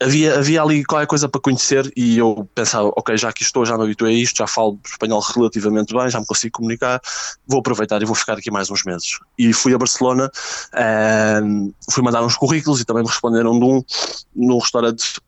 havia, 0.00 0.38
havia 0.38 0.62
ali 0.62 0.84
qualquer 0.84 1.06
coisa 1.06 1.28
para 1.28 1.40
conhecer 1.40 1.92
e 1.94 2.16
eu 2.18 2.48
pensava, 2.54 2.88
ok, 2.96 3.16
já 3.16 3.28
aqui 3.28 3.42
estou, 3.42 3.66
já 3.66 3.76
me 3.76 3.84
habituei 3.84 4.16
a 4.16 4.18
isto, 4.18 4.38
já 4.38 4.46
falo 4.46 4.78
espanhol 4.84 5.20
relativamente 5.20 5.94
bem, 5.94 6.08
já 6.08 6.18
me 6.18 6.26
consigo 6.26 6.52
comunicar, 6.52 7.00
vou 7.46 7.60
aproveitar 7.60 8.00
e 8.00 8.06
vou 8.06 8.14
ficar 8.14 8.38
aqui 8.38 8.50
mais 8.50 8.70
uns 8.70 8.82
meses. 8.84 9.18
E 9.38 9.52
fui 9.52 9.74
a 9.74 9.78
Barcelona, 9.78 10.30
ehm, 10.74 11.70
fui 11.90 12.02
mandar 12.02 12.24
uns 12.24 12.36
currículos 12.36 12.80
e 12.80 12.84
também 12.84 13.02
me 13.02 13.08
responderam 13.08 13.58
de 13.58 13.64
um, 13.64 13.84
num 14.34 14.58
restaurante 14.58 15.20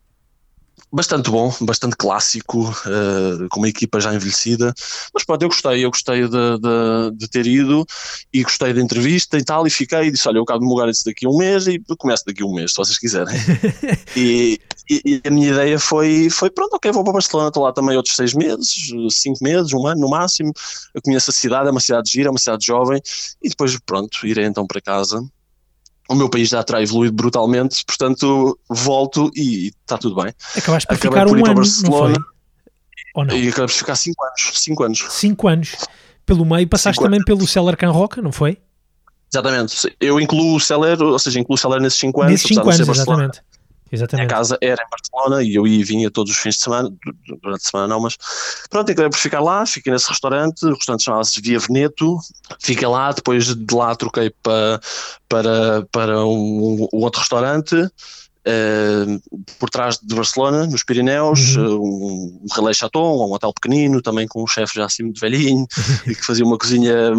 bastante 0.94 1.28
bom, 1.28 1.52
bastante 1.62 1.96
clássico, 1.96 2.70
uh, 2.70 3.48
com 3.50 3.58
uma 3.58 3.68
equipa 3.68 4.00
já 4.00 4.14
envelhecida. 4.14 4.72
Mas 5.12 5.24
pronto, 5.24 5.42
eu 5.42 5.48
gostei, 5.48 5.84
eu 5.84 5.90
gostei 5.90 6.22
de, 6.22 6.28
de, 6.28 7.16
de, 7.16 7.28
ter 7.28 7.46
ido 7.46 7.84
e 8.32 8.44
gostei 8.44 8.72
da 8.72 8.80
entrevista 8.80 9.36
e 9.36 9.44
tal, 9.44 9.66
e 9.66 9.70
fiquei 9.70 10.04
e 10.04 10.10
disse: 10.12 10.28
Olha, 10.28 10.38
eu 10.38 10.44
acabo 10.44 10.60
de 10.60 10.66
mudar 10.66 10.88
isso 10.88 11.04
daqui 11.04 11.26
a 11.26 11.28
um 11.28 11.36
mês 11.36 11.66
e 11.66 11.82
começo 11.98 12.24
daqui 12.24 12.42
a 12.42 12.46
um 12.46 12.54
mês, 12.54 12.70
se 12.70 12.76
vocês 12.76 12.96
quiserem. 12.96 13.34
e, 14.16 14.60
e, 14.88 15.02
e, 15.04 15.22
a 15.26 15.30
minha 15.30 15.50
ideia 15.50 15.80
foi, 15.80 16.30
foi: 16.30 16.48
pronto, 16.48 16.74
ok, 16.74 16.92
vou 16.92 17.02
para 17.02 17.14
Barcelona, 17.14 17.48
estou 17.48 17.64
lá 17.64 17.72
também 17.72 17.96
outros 17.96 18.14
seis 18.14 18.32
meses, 18.32 18.92
cinco 19.10 19.42
meses, 19.42 19.72
um 19.72 19.86
ano 19.88 20.00
no 20.00 20.08
máximo. 20.08 20.52
Eu 20.94 21.02
conheço 21.02 21.30
a 21.30 21.34
cidade, 21.34 21.68
é 21.68 21.72
uma 21.72 21.80
cidade 21.80 22.08
gira, 22.08 22.28
é 22.28 22.30
uma 22.30 22.38
cidade 22.38 22.64
jovem, 22.64 23.00
e 23.42 23.48
depois, 23.48 23.76
pronto, 23.84 24.24
irei 24.24 24.44
então 24.44 24.64
para 24.64 24.80
casa 24.80 25.20
o 26.08 26.14
meu 26.14 26.28
país 26.28 26.48
já 26.48 26.62
terá 26.62 26.82
evoluído 26.82 27.14
brutalmente, 27.14 27.84
portanto 27.84 28.58
volto 28.68 29.30
e 29.34 29.68
está 29.68 29.96
tudo 29.96 30.16
bem. 30.22 30.32
Acabaste 30.56 30.86
por 30.86 30.94
Acabei 30.94 31.10
ficar 31.10 31.26
por 31.26 31.38
um 31.38 31.42
para 31.42 31.54
Barcelona 31.54 32.18
não? 33.16 33.36
e 33.36 33.48
acabei 33.48 33.66
por 33.66 33.70
ficar 33.70 33.96
5 33.96 34.24
anos. 34.24 34.50
5 34.54 34.82
anos. 34.82 35.06
5 35.10 35.48
anos. 35.48 35.76
Pelo 36.26 36.44
meio 36.44 36.66
passaste 36.68 36.96
cinco 36.96 37.04
também 37.04 37.18
anos. 37.18 37.26
pelo 37.26 37.46
Celler 37.46 37.76
Can 37.76 37.90
Roca, 37.90 38.22
não 38.22 38.32
foi? 38.32 38.58
Exatamente. 39.32 39.94
Eu 40.00 40.20
incluo 40.20 40.56
o 40.56 40.60
Celler, 40.60 41.00
ou 41.02 41.18
seja, 41.18 41.38
incluo 41.40 41.54
o 41.54 41.58
Celler 41.58 41.80
nesses 41.80 41.98
5 41.98 42.20
anos. 42.22 42.32
Nesses 42.32 42.48
5 42.48 42.60
anos, 42.60 42.88
exatamente. 42.88 43.40
Exatamente. 43.94 44.26
A 44.26 44.36
casa 44.36 44.58
era 44.60 44.82
em 44.82 44.90
Barcelona 44.90 45.42
e 45.42 45.54
eu 45.54 45.66
ia 45.66 45.80
e 45.80 45.84
vinha 45.84 46.10
todos 46.10 46.32
os 46.32 46.38
fins 46.38 46.56
de 46.56 46.62
semana, 46.62 46.90
durante 47.42 47.62
a 47.62 47.70
semana 47.70 47.88
não, 47.88 48.00
mas 48.00 48.16
pronto, 48.68 48.90
acabei 48.90 49.10
por 49.10 49.18
ficar 49.18 49.40
lá, 49.40 49.64
fiquei 49.64 49.92
nesse 49.92 50.08
restaurante, 50.08 50.64
o 50.64 50.74
restaurante 50.74 51.04
chamava-se 51.04 51.40
Via 51.40 51.58
Veneto, 51.58 52.18
fiquei 52.60 52.86
lá, 52.86 53.12
depois 53.12 53.54
de 53.54 53.74
lá 53.74 53.94
troquei 53.94 54.30
para, 54.42 54.80
para, 55.28 55.86
para 55.90 56.26
um, 56.26 56.88
um 56.92 57.02
outro 57.02 57.20
restaurante, 57.20 57.74
Uh, 58.46 59.18
por 59.58 59.70
trás 59.70 59.98
de 60.02 60.14
Barcelona, 60.14 60.66
nos 60.66 60.82
Pirineus, 60.82 61.56
uhum. 61.56 61.78
uh, 61.78 62.42
um, 62.42 62.46
relé 62.54 62.74
chaton, 62.74 63.26
um 63.26 63.32
hotel 63.32 63.54
pequenino, 63.54 64.02
também 64.02 64.28
com 64.28 64.42
um 64.42 64.46
chefe 64.46 64.74
já 64.74 64.84
assim 64.84 65.04
muito 65.04 65.18
velhinho, 65.18 65.66
e 66.06 66.14
que 66.14 66.22
fazia 66.22 66.44
uma 66.44 66.58
cozinha 66.58 67.14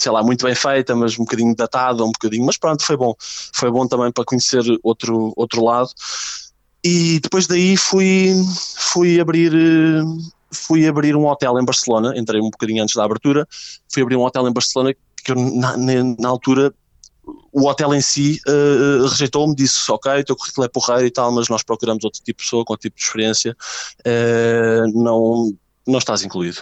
sei 0.00 0.10
lá, 0.10 0.22
muito 0.22 0.44
bem 0.46 0.54
feita, 0.54 0.96
mas 0.96 1.18
um 1.18 1.24
bocadinho 1.24 1.54
datada, 1.54 2.02
um 2.02 2.12
bocadinho, 2.12 2.44
mas 2.46 2.56
pronto, 2.56 2.82
foi 2.82 2.96
bom. 2.96 3.14
Foi 3.54 3.70
bom 3.70 3.86
também 3.86 4.10
para 4.10 4.24
conhecer 4.24 4.62
outro, 4.82 5.32
outro 5.36 5.62
lado. 5.62 5.90
E 6.82 7.20
depois 7.20 7.46
daí 7.46 7.76
fui, 7.76 8.32
fui 8.76 9.20
abrir 9.20 9.52
fui 10.52 10.88
abrir 10.88 11.14
um 11.14 11.26
hotel 11.26 11.60
em 11.60 11.64
Barcelona, 11.64 12.12
entrei 12.16 12.40
um 12.40 12.50
bocadinho 12.50 12.82
antes 12.82 12.96
da 12.96 13.04
abertura, 13.04 13.46
fui 13.92 14.02
abrir 14.02 14.16
um 14.16 14.24
hotel 14.24 14.48
em 14.48 14.52
Barcelona 14.52 14.92
que 15.22 15.30
eu, 15.30 15.36
na, 15.36 15.76
na 15.76 16.28
altura 16.28 16.74
o 17.52 17.68
hotel 17.68 17.94
em 17.94 18.00
si 18.00 18.40
uh, 18.48 19.06
rejeitou-me, 19.06 19.54
disse 19.54 19.90
ok, 19.92 20.24
teu 20.24 20.34
currículo 20.34 20.64
é 20.64 20.68
porreiro 20.68 21.06
e 21.06 21.10
tal, 21.10 21.30
mas 21.30 21.48
nós 21.48 21.62
procuramos 21.62 22.02
outro 22.02 22.20
tipo 22.20 22.38
de 22.38 22.44
pessoa 22.44 22.64
com 22.64 22.72
outro 22.72 22.88
tipo 22.88 22.96
de 22.96 23.04
experiência, 23.04 23.56
uh, 24.00 25.00
não 25.00 25.52
não 25.86 25.98
estás 25.98 26.22
incluído. 26.22 26.58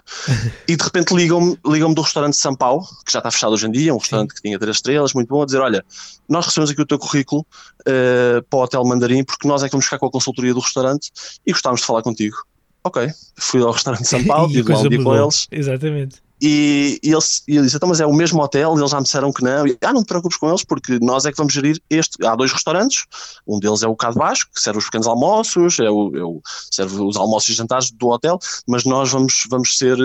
e 0.67 0.77
de 0.77 0.83
repente 0.83 1.15
ligam-me 1.15 1.59
ligam 1.67 1.93
do 1.93 2.03
restaurante 2.03 2.35
de 2.35 2.41
São 2.41 2.55
Paulo, 2.55 2.85
que 3.05 3.13
já 3.13 3.19
está 3.19 3.31
fechado 3.31 3.53
hoje 3.53 3.67
em 3.67 3.71
dia, 3.71 3.95
um 3.95 3.99
restaurante 3.99 4.31
Sim. 4.31 4.37
que 4.37 4.43
tinha 4.43 4.59
três 4.59 4.77
estrelas, 4.77 5.13
muito 5.13 5.29
bom, 5.29 5.43
a 5.43 5.47
dizer: 5.47 5.61
Olha, 5.61 5.85
nós 6.29 6.47
recebemos 6.47 6.71
aqui 6.71 6.83
o 6.83 6.87
teu 6.87 6.99
currículo 6.99 7.47
uh, 7.81 8.43
para 8.49 8.59
o 8.59 8.63
Hotel 8.63 8.85
Mandarim, 8.85 9.25
porque 9.25 9.47
nós 9.47 9.63
é 9.63 9.67
que 9.67 9.73
vamos 9.73 9.85
ficar 9.85 9.99
com 9.99 10.07
a 10.07 10.11
consultoria 10.11 10.55
do 10.55 10.61
restaurante 10.61 11.11
e 11.47 11.53
gostávamos 11.53 11.81
de 11.81 11.87
falar 11.87 12.03
contigo. 12.03 12.37
Ok, 12.85 13.09
fui 13.37 13.61
ao 13.63 13.73
restaurante 13.73 14.03
de 14.03 14.09
São 14.09 14.25
Paulo, 14.27 14.51
tive 14.51 14.73
lá 14.73 14.81
um 14.81 14.89
dia 14.89 15.03
com 15.03 15.17
eles. 15.17 15.47
Exatamente. 15.51 16.28
E, 16.41 17.01
e, 17.03 17.11
eles, 17.11 17.43
e 17.49 17.57
eu 17.57 17.63
disse, 17.63 17.77
então, 17.77 17.89
mas 17.89 18.01
é 18.01 18.07
o 18.07 18.13
mesmo 18.13 18.41
hotel? 18.41 18.75
E 18.77 18.81
eles 18.81 18.91
já 18.91 18.99
me 18.99 19.03
disseram 19.03 19.33
que 19.33 19.43
não. 19.43 19.67
E, 19.67 19.77
ah, 19.83 19.93
não 19.93 20.03
te 20.03 20.07
preocupes 20.07 20.39
com 20.39 20.49
eles, 20.49 20.65
porque 20.65 20.99
nós 21.01 21.25
é 21.25 21.31
que 21.31 21.37
vamos 21.37 21.53
gerir 21.53 21.81
este. 21.91 22.25
Há 22.25 22.37
dois 22.37 22.53
restaurantes, 22.53 23.05
um 23.47 23.59
deles 23.59 23.83
é 23.83 23.89
o 23.89 23.97
cá 23.97 24.11
de 24.11 24.17
baixo, 24.17 24.49
que 24.55 24.61
serve 24.61 24.79
os 24.79 24.85
pequenos 24.85 25.07
almoços, 25.07 25.79
é 25.81 25.91
o, 25.91 26.17
é 26.17 26.23
o, 26.23 26.41
serve 26.71 27.01
os 27.01 27.17
almoços 27.17 27.49
e 27.51 27.55
jantares 27.55 27.91
do 27.91 28.09
hotel, 28.09 28.39
mas 28.67 28.85
nós 28.85 29.11
vamos, 29.11 29.45
vamos 29.49 29.77
ser. 29.77 29.99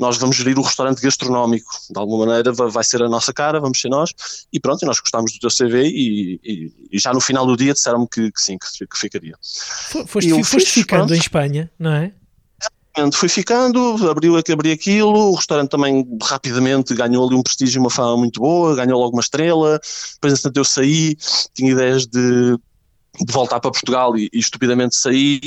Nós 0.00 0.16
vamos 0.16 0.36
gerir 0.36 0.58
o 0.58 0.62
restaurante 0.62 1.02
gastronómico, 1.02 1.70
de 1.90 1.98
alguma 2.00 2.24
maneira 2.24 2.50
vai 2.50 2.82
ser 2.82 3.02
a 3.02 3.10
nossa 3.10 3.30
cara, 3.30 3.60
vamos 3.60 3.78
ser 3.78 3.90
nós, 3.90 4.14
e 4.50 4.58
pronto, 4.58 4.86
nós 4.86 4.98
gostámos 4.98 5.34
do 5.34 5.38
teu 5.38 5.50
CV 5.50 5.86
e, 5.86 6.40
e, 6.42 6.72
e 6.90 6.98
já 6.98 7.12
no 7.12 7.20
final 7.20 7.46
do 7.46 7.54
dia 7.54 7.74
disseram-me 7.74 8.08
que, 8.08 8.32
que, 8.32 8.40
sim, 8.40 8.56
que, 8.56 8.86
que 8.86 8.98
ficaria. 8.98 9.34
Foste, 10.06 10.44
foste 10.44 10.70
ficando 10.70 11.00
pronto. 11.00 11.14
em 11.14 11.18
Espanha, 11.18 11.70
não 11.78 11.92
é? 11.92 12.14
Fui 13.12 13.28
ficando, 13.28 13.96
abriu, 14.08 14.36
abri 14.36 14.70
aquilo, 14.70 15.30
o 15.30 15.34
restaurante 15.34 15.70
também 15.70 16.06
rapidamente 16.22 16.94
ganhou 16.94 17.26
ali 17.26 17.36
um 17.36 17.42
prestígio 17.42 17.78
e 17.78 17.80
uma 17.80 17.90
fama 17.90 18.16
muito 18.16 18.40
boa, 18.40 18.74
ganhou 18.76 19.00
logo 19.00 19.16
uma 19.16 19.22
estrela, 19.22 19.80
depois 20.14 20.32
entretanto 20.32 20.56
eu 20.56 20.64
saí, 20.64 21.16
tinha 21.54 21.72
ideias 21.72 22.06
de, 22.06 22.56
de 23.20 23.32
voltar 23.32 23.60
para 23.60 23.70
Portugal 23.70 24.16
e, 24.16 24.28
e 24.32 24.38
estupidamente 24.38 24.96
saí, 24.96 25.40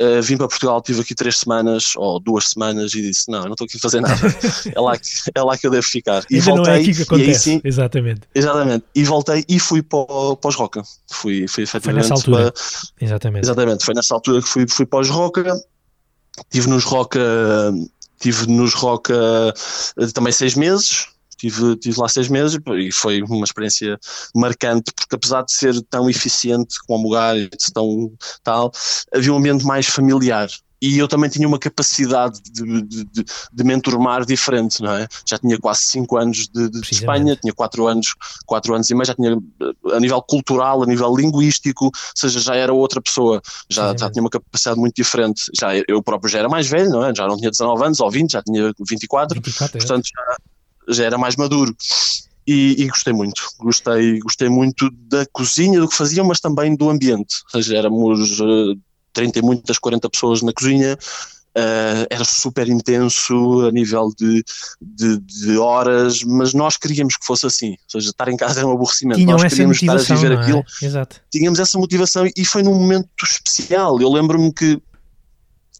uh, 0.00 0.20
vim 0.22 0.36
para 0.36 0.48
Portugal, 0.48 0.82
tive 0.82 1.00
aqui 1.00 1.14
três 1.14 1.38
semanas 1.38 1.92
ou 1.96 2.20
duas 2.20 2.48
semanas 2.48 2.92
e 2.94 3.00
disse, 3.00 3.30
não, 3.30 3.44
não 3.44 3.52
estou 3.52 3.64
aqui 3.64 3.76
a 3.76 3.80
fazer 3.80 4.00
nada, 4.00 4.14
é, 4.74 4.80
lá 4.80 4.98
que, 4.98 5.08
é 5.34 5.42
lá 5.42 5.56
que 5.56 5.66
eu 5.66 5.70
devo 5.70 5.86
ficar. 5.86 6.24
E 6.30 6.36
Ainda 6.36 6.46
voltei, 6.46 6.64
não 6.64 6.72
é 6.72 6.82
aqui 6.82 6.94
que 6.94 7.02
acontece, 7.02 7.40
sim, 7.40 7.60
exatamente. 7.64 8.22
Exatamente, 8.34 8.84
e 8.94 9.04
voltei 9.04 9.44
e 9.48 9.58
fui 9.58 9.82
para, 9.82 10.04
para 10.40 10.48
os 10.48 10.54
Roca, 10.54 10.82
fui, 11.10 11.46
fui 11.48 11.64
efetivamente 11.64 12.08
foi 12.08 12.10
nessa 12.10 12.14
altura, 12.14 12.52
para, 12.52 13.06
exatamente. 13.06 13.44
exatamente, 13.44 13.84
foi 13.84 13.94
nessa 13.94 14.14
altura 14.14 14.42
que 14.42 14.48
fui, 14.48 14.66
fui 14.68 14.84
para 14.84 15.00
os 15.00 15.08
Roca, 15.08 15.58
Tive 16.50 16.68
nos 16.68 16.84
Roca, 16.84 17.20
tive 18.18 18.46
nos 18.46 18.74
Roca 18.74 19.14
eh, 19.98 20.06
também 20.14 20.32
seis 20.32 20.54
meses, 20.54 21.08
tive, 21.36 21.76
tive 21.76 22.00
lá 22.00 22.08
seis 22.08 22.28
meses 22.28 22.58
e 22.78 22.92
foi 22.92 23.22
uma 23.22 23.44
experiência 23.44 23.98
marcante, 24.34 24.92
porque 24.94 25.16
apesar 25.16 25.42
de 25.42 25.52
ser 25.52 25.80
tão 25.82 26.08
eficiente 26.08 26.76
como 26.86 27.06
o 27.06 27.08
lugar 27.08 27.36
e 27.36 27.48
tão 27.72 28.12
tal, 28.42 28.70
havia 29.12 29.32
um 29.32 29.38
ambiente 29.38 29.64
mais 29.64 29.86
familiar 29.86 30.48
e 30.80 30.98
eu 30.98 31.06
também 31.06 31.28
tinha 31.28 31.46
uma 31.46 31.58
capacidade 31.58 32.40
de, 32.42 32.82
de, 32.82 33.04
de, 33.04 33.24
de 33.52 33.64
me 33.64 33.74
enturmar 33.74 34.24
diferente, 34.24 34.82
não 34.82 34.92
é? 34.92 35.06
Já 35.26 35.38
tinha 35.38 35.58
quase 35.58 35.82
5 35.82 36.16
anos 36.16 36.48
de, 36.48 36.70
de 36.70 36.80
Espanha, 36.90 37.36
tinha 37.36 37.52
4 37.52 37.86
anos, 37.86 38.14
quatro 38.46 38.74
anos 38.74 38.88
e 38.88 38.94
meio, 38.94 39.04
já 39.04 39.14
tinha 39.14 39.38
a 39.92 40.00
nível 40.00 40.22
cultural, 40.22 40.82
a 40.82 40.86
nível 40.86 41.14
linguístico, 41.14 41.86
ou 41.86 41.92
seja, 42.14 42.40
já 42.40 42.54
era 42.54 42.72
outra 42.72 43.00
pessoa, 43.00 43.42
já, 43.68 43.94
já 43.96 44.10
tinha 44.10 44.22
uma 44.22 44.30
capacidade 44.30 44.80
muito 44.80 44.94
diferente. 44.94 45.50
Já, 45.58 45.70
eu 45.86 46.02
próprio 46.02 46.30
já 46.30 46.38
era 46.38 46.48
mais 46.48 46.66
velho, 46.66 46.90
não 46.90 47.04
é? 47.04 47.14
Já 47.14 47.26
não 47.26 47.36
tinha 47.36 47.50
19 47.50 47.84
anos 47.84 48.00
ou 48.00 48.10
20, 48.10 48.30
já 48.30 48.42
tinha 48.42 48.72
24, 48.80 49.34
24 49.34 49.76
é. 49.76 49.80
portanto 49.80 50.06
já, 50.06 50.36
já 50.94 51.04
era 51.04 51.18
mais 51.18 51.36
maduro. 51.36 51.76
E, 52.46 52.82
e, 52.82 52.88
gostei 52.88 53.12
muito. 53.12 53.42
Gostei, 53.60 54.18
gostei 54.20 54.48
muito 54.48 54.90
da 54.90 55.24
cozinha, 55.26 55.78
do 55.78 55.88
que 55.88 55.94
faziam, 55.94 56.26
mas 56.26 56.40
também 56.40 56.74
do 56.74 56.90
ambiente. 56.90 57.36
Ou 57.54 57.62
seja, 57.62 57.76
éramos 57.76 58.40
uh, 58.40 58.76
30 59.12 59.38
e 59.38 59.42
muitas, 59.42 59.78
40 59.78 60.08
pessoas 60.10 60.42
na 60.42 60.52
cozinha, 60.52 60.96
Uh, 61.50 62.06
era 62.08 62.22
super 62.22 62.68
intenso 62.68 63.66
a 63.66 63.72
nível 63.72 64.12
de, 64.16 64.44
de, 64.80 65.18
de, 65.18 65.58
horas, 65.58 66.22
mas 66.22 66.54
nós 66.54 66.76
queríamos 66.76 67.16
que 67.16 67.26
fosse 67.26 67.44
assim, 67.44 67.70
ou 67.70 67.76
seja, 67.88 68.10
estar 68.10 68.28
em 68.28 68.36
casa 68.36 68.60
era 68.60 68.68
um 68.68 68.72
aborrecimento, 68.72 69.18
Tinham 69.18 69.36
nós 69.36 69.50
queríamos 69.50 69.82
estar 69.82 69.94
a 69.94 70.16
viver 70.16 70.30
é? 70.30 70.34
aquilo, 70.36 70.64
Exato. 70.80 71.20
tínhamos 71.28 71.58
essa 71.58 71.76
motivação 71.76 72.24
e 72.36 72.44
foi 72.44 72.62
num 72.62 72.76
momento 72.76 73.08
especial, 73.20 74.00
eu 74.00 74.08
lembro-me 74.08 74.52
que 74.52 74.80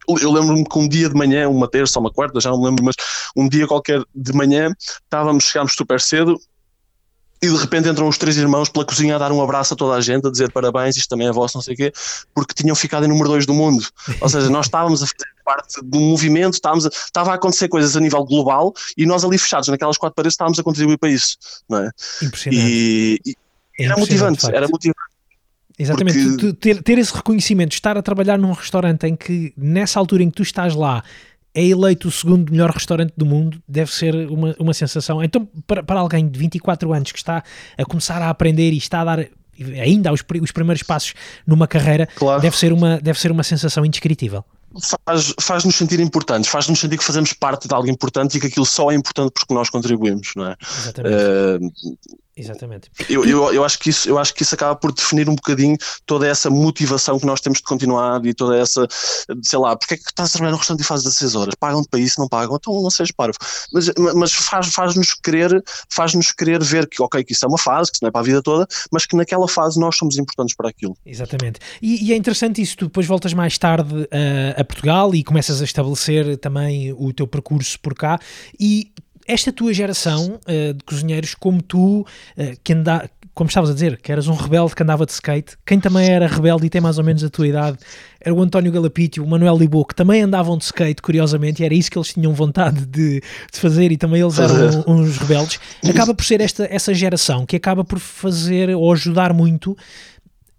eu 0.09 0.29
lembro-me 0.29 0.65
que 0.65 0.77
um 0.77 0.89
dia 0.89 1.07
de 1.07 1.15
manhã, 1.15 1.47
uma 1.47 1.69
terça 1.69 1.99
ou 1.99 2.03
uma 2.03 2.11
quarta, 2.11 2.41
já 2.41 2.49
não 2.49 2.59
me 2.59 2.65
lembro, 2.65 2.83
mas 2.83 2.95
um 3.33 3.47
dia 3.47 3.65
qualquer 3.65 4.03
de 4.13 4.33
manhã, 4.33 4.75
estávamos, 4.77 5.45
chegámos 5.45 5.73
super 5.73 6.01
cedo 6.01 6.37
e 7.43 7.47
de 7.49 7.55
repente 7.57 7.89
entram 7.89 8.07
os 8.07 8.17
três 8.17 8.37
irmãos 8.37 8.69
pela 8.69 8.85
cozinha 8.85 9.15
a 9.15 9.17
dar 9.17 9.31
um 9.31 9.41
abraço 9.41 9.73
a 9.73 9.77
toda 9.77 9.95
a 9.95 10.01
gente, 10.01 10.27
a 10.27 10.31
dizer 10.31 10.51
parabéns, 10.51 10.95
isto 10.95 11.09
também 11.09 11.27
é 11.27 11.31
vosso, 11.31 11.57
não 11.57 11.61
sei 11.61 11.73
o 11.73 11.77
quê, 11.77 11.91
porque 12.35 12.53
tinham 12.53 12.75
ficado 12.75 13.03
em 13.05 13.07
número 13.09 13.29
dois 13.29 13.45
do 13.47 13.53
mundo. 13.53 13.83
Ou 14.21 14.29
seja, 14.29 14.49
nós 14.49 14.67
estávamos 14.67 15.01
a 15.01 15.07
fazer 15.07 15.31
parte 15.43 15.81
do 15.83 15.99
movimento, 15.99 16.53
estávamos 16.53 16.85
a, 16.85 16.89
estava 16.89 17.31
a 17.31 17.33
acontecer 17.35 17.67
coisas 17.67 17.97
a 17.97 17.99
nível 17.99 18.23
global 18.25 18.73
e 18.95 19.05
nós 19.07 19.23
ali 19.25 19.37
fechados 19.39 19.69
naquelas 19.69 19.97
quatro 19.97 20.15
paredes 20.15 20.33
estávamos 20.33 20.59
a 20.59 20.63
contribuir 20.63 20.97
para 20.99 21.09
isso. 21.09 21.37
Não 21.67 21.79
é? 21.79 21.89
Impressionante. 22.21 22.63
E, 22.63 23.19
e 23.25 23.35
É 23.79 23.85
era 23.85 23.97
motivante, 23.97 24.45
era 24.45 24.67
motivante. 24.67 24.99
Exatamente, 25.79 26.19
Porque- 26.19 26.37
Tu- 26.37 26.53
tu- 26.53 26.53
ter, 26.53 26.83
ter 26.83 26.97
esse 26.99 27.11
reconhecimento, 27.13 27.73
estar 27.73 27.97
a 27.97 28.03
trabalhar 28.03 28.37
num 28.37 28.51
restaurante 28.51 29.07
em 29.07 29.15
que 29.15 29.51
nessa 29.57 29.97
altura 29.99 30.21
em 30.21 30.29
que 30.29 30.35
tu 30.35 30.43
estás 30.43 30.75
lá 30.75 31.03
é 31.53 31.63
eleito 31.65 32.07
o 32.07 32.11
segundo 32.11 32.51
melhor 32.51 32.69
restaurante 32.71 33.13
do 33.17 33.25
mundo, 33.25 33.61
deve 33.67 33.91
ser 33.93 34.15
uma, 34.29 34.55
uma 34.57 34.73
sensação. 34.73 35.23
Então, 35.23 35.47
para, 35.67 35.83
para 35.83 35.99
alguém 35.99 36.27
de 36.27 36.39
24 36.39 36.93
anos 36.93 37.11
que 37.11 37.17
está 37.17 37.43
a 37.77 37.85
começar 37.85 38.21
a 38.21 38.29
aprender 38.29 38.71
e 38.71 38.77
está 38.77 39.01
a 39.01 39.03
dar 39.05 39.27
ainda 39.81 40.11
os, 40.11 40.23
os 40.41 40.51
primeiros 40.51 40.81
passos 40.83 41.13
numa 41.45 41.67
carreira, 41.67 42.07
Claro. 42.15 42.41
deve, 42.41 42.57
ser 42.57 42.71
uma, 42.73 42.99
deve 42.99 43.19
ser 43.19 43.31
uma 43.31 43.43
sensação 43.43 43.85
indescritível. 43.85 44.43
faz, 45.05 45.33
faz-nos 45.39 45.75
sentir 45.75 45.99
importantes, 45.99 46.49
faz-nos 46.49 46.79
sentir 46.79 46.97
que 46.97 47.03
fazemos 47.03 47.33
parte 47.33 47.67
de 47.67 47.73
algo 47.73 47.89
importante 47.89 48.37
e 48.37 48.39
que 48.41 48.47
aquilo 48.47 48.65
só 48.65 48.91
é 48.91 48.95
importante 48.95 49.31
porque 49.33 49.53
nós 49.53 49.69
contribuímos, 49.69 50.31
não 50.35 50.47
é? 50.47 50.55
Exatamente. 50.79 51.15
Eh, 51.15 51.59
Exatamente. 52.41 52.89
eu, 53.09 53.25
eu, 53.25 53.53
eu, 53.53 53.63
acho 53.63 53.79
que 53.79 53.89
isso, 53.89 54.09
eu 54.09 54.17
acho 54.17 54.33
que 54.33 54.43
isso 54.43 54.55
acaba 54.55 54.75
por 54.75 54.91
definir 54.91 55.29
um 55.29 55.35
bocadinho 55.35 55.77
toda 56.05 56.27
essa 56.27 56.49
motivação 56.49 57.19
que 57.19 57.25
nós 57.25 57.41
temos 57.41 57.59
de 57.59 57.63
continuar 57.63 58.25
e 58.25 58.33
toda 58.33 58.57
essa, 58.57 58.87
sei 59.43 59.59
lá, 59.59 59.75
porque 59.75 59.95
é 59.95 59.97
que 59.97 60.03
estás 60.03 60.29
a 60.29 60.31
trabalhar 60.33 60.51
no 60.51 60.57
restaurante 60.57 60.83
e 60.83 60.87
fazes 60.87 61.05
16 61.05 61.35
horas? 61.35 61.55
Pagam-te 61.55 61.89
para 61.89 61.99
isso, 61.99 62.19
não 62.19 62.27
pagam? 62.27 62.55
Então 62.55 62.81
não 62.81 62.89
sejas 62.89 63.11
parvo. 63.11 63.37
Mas, 63.73 63.91
mas 64.15 64.33
faz, 64.33 64.73
faz-nos 64.73 65.13
querer, 65.13 65.63
faz-nos 65.89 66.31
querer 66.31 66.63
ver 66.63 66.87
que, 66.87 67.01
ok, 67.01 67.23
que 67.23 67.33
isso 67.33 67.45
é 67.45 67.47
uma 67.47 67.57
fase, 67.57 67.91
que 67.91 67.97
isso 67.97 68.03
não 68.03 68.09
é 68.09 68.11
para 68.11 68.21
a 68.21 68.23
vida 68.23 68.41
toda, 68.41 68.67
mas 68.91 69.05
que 69.05 69.15
naquela 69.15 69.47
fase 69.47 69.79
nós 69.79 69.95
somos 69.95 70.17
importantes 70.17 70.55
para 70.55 70.69
aquilo. 70.69 70.97
Exatamente. 71.05 71.59
E, 71.81 72.07
e 72.07 72.13
é 72.13 72.15
interessante 72.15 72.61
isso, 72.61 72.77
tu 72.77 72.85
depois 72.85 73.05
voltas 73.05 73.33
mais 73.33 73.57
tarde 73.57 74.07
eh, 74.11 74.55
a 74.57 74.63
Portugal 74.63 75.13
e 75.13 75.23
começas 75.23 75.61
a 75.61 75.65
estabelecer 75.65 76.37
também 76.37 76.93
o 76.93 77.13
teu 77.13 77.27
percurso 77.27 77.79
por 77.79 77.93
cá 77.93 78.19
e 78.59 78.91
esta 79.27 79.51
tua 79.51 79.73
geração 79.73 80.39
eh, 80.47 80.73
de 80.73 80.83
cozinheiros 80.83 81.35
como 81.35 81.61
tu, 81.61 82.05
eh, 82.37 82.55
que 82.63 82.73
anda, 82.73 83.09
como 83.33 83.47
estavas 83.47 83.69
a 83.69 83.73
dizer, 83.73 83.97
que 83.97 84.11
eras 84.11 84.27
um 84.27 84.33
rebelde 84.33 84.75
que 84.75 84.83
andava 84.83 85.05
de 85.05 85.11
skate, 85.11 85.57
quem 85.65 85.79
também 85.79 86.09
era 86.09 86.27
rebelde 86.27 86.65
e 86.65 86.69
tem 86.69 86.81
mais 86.81 86.97
ou 86.97 87.03
menos 87.03 87.23
a 87.23 87.29
tua 87.29 87.47
idade 87.47 87.77
era 88.23 88.33
o 88.33 88.41
António 88.41 88.71
Galapítio, 88.71 89.23
o 89.23 89.27
Manuel 89.27 89.57
Libô, 89.57 89.83
que 89.83 89.95
também 89.95 90.21
andavam 90.21 90.55
de 90.55 90.65
skate, 90.65 91.01
curiosamente, 91.01 91.63
e 91.63 91.65
era 91.65 91.73
isso 91.73 91.89
que 91.89 91.97
eles 91.97 92.13
tinham 92.13 92.33
vontade 92.33 92.85
de, 92.85 93.19
de 93.19 93.59
fazer, 93.59 93.91
e 93.91 93.97
também 93.97 94.21
eles 94.21 94.37
eram 94.37 94.83
uns 94.87 95.17
rebeldes. 95.17 95.59
Acaba 95.89 96.13
por 96.13 96.23
ser 96.23 96.39
esta, 96.39 96.67
essa 96.69 96.93
geração 96.93 97.45
que 97.45 97.55
acaba 97.55 97.83
por 97.83 97.99
fazer 97.99 98.75
ou 98.75 98.93
ajudar 98.93 99.33
muito 99.33 99.75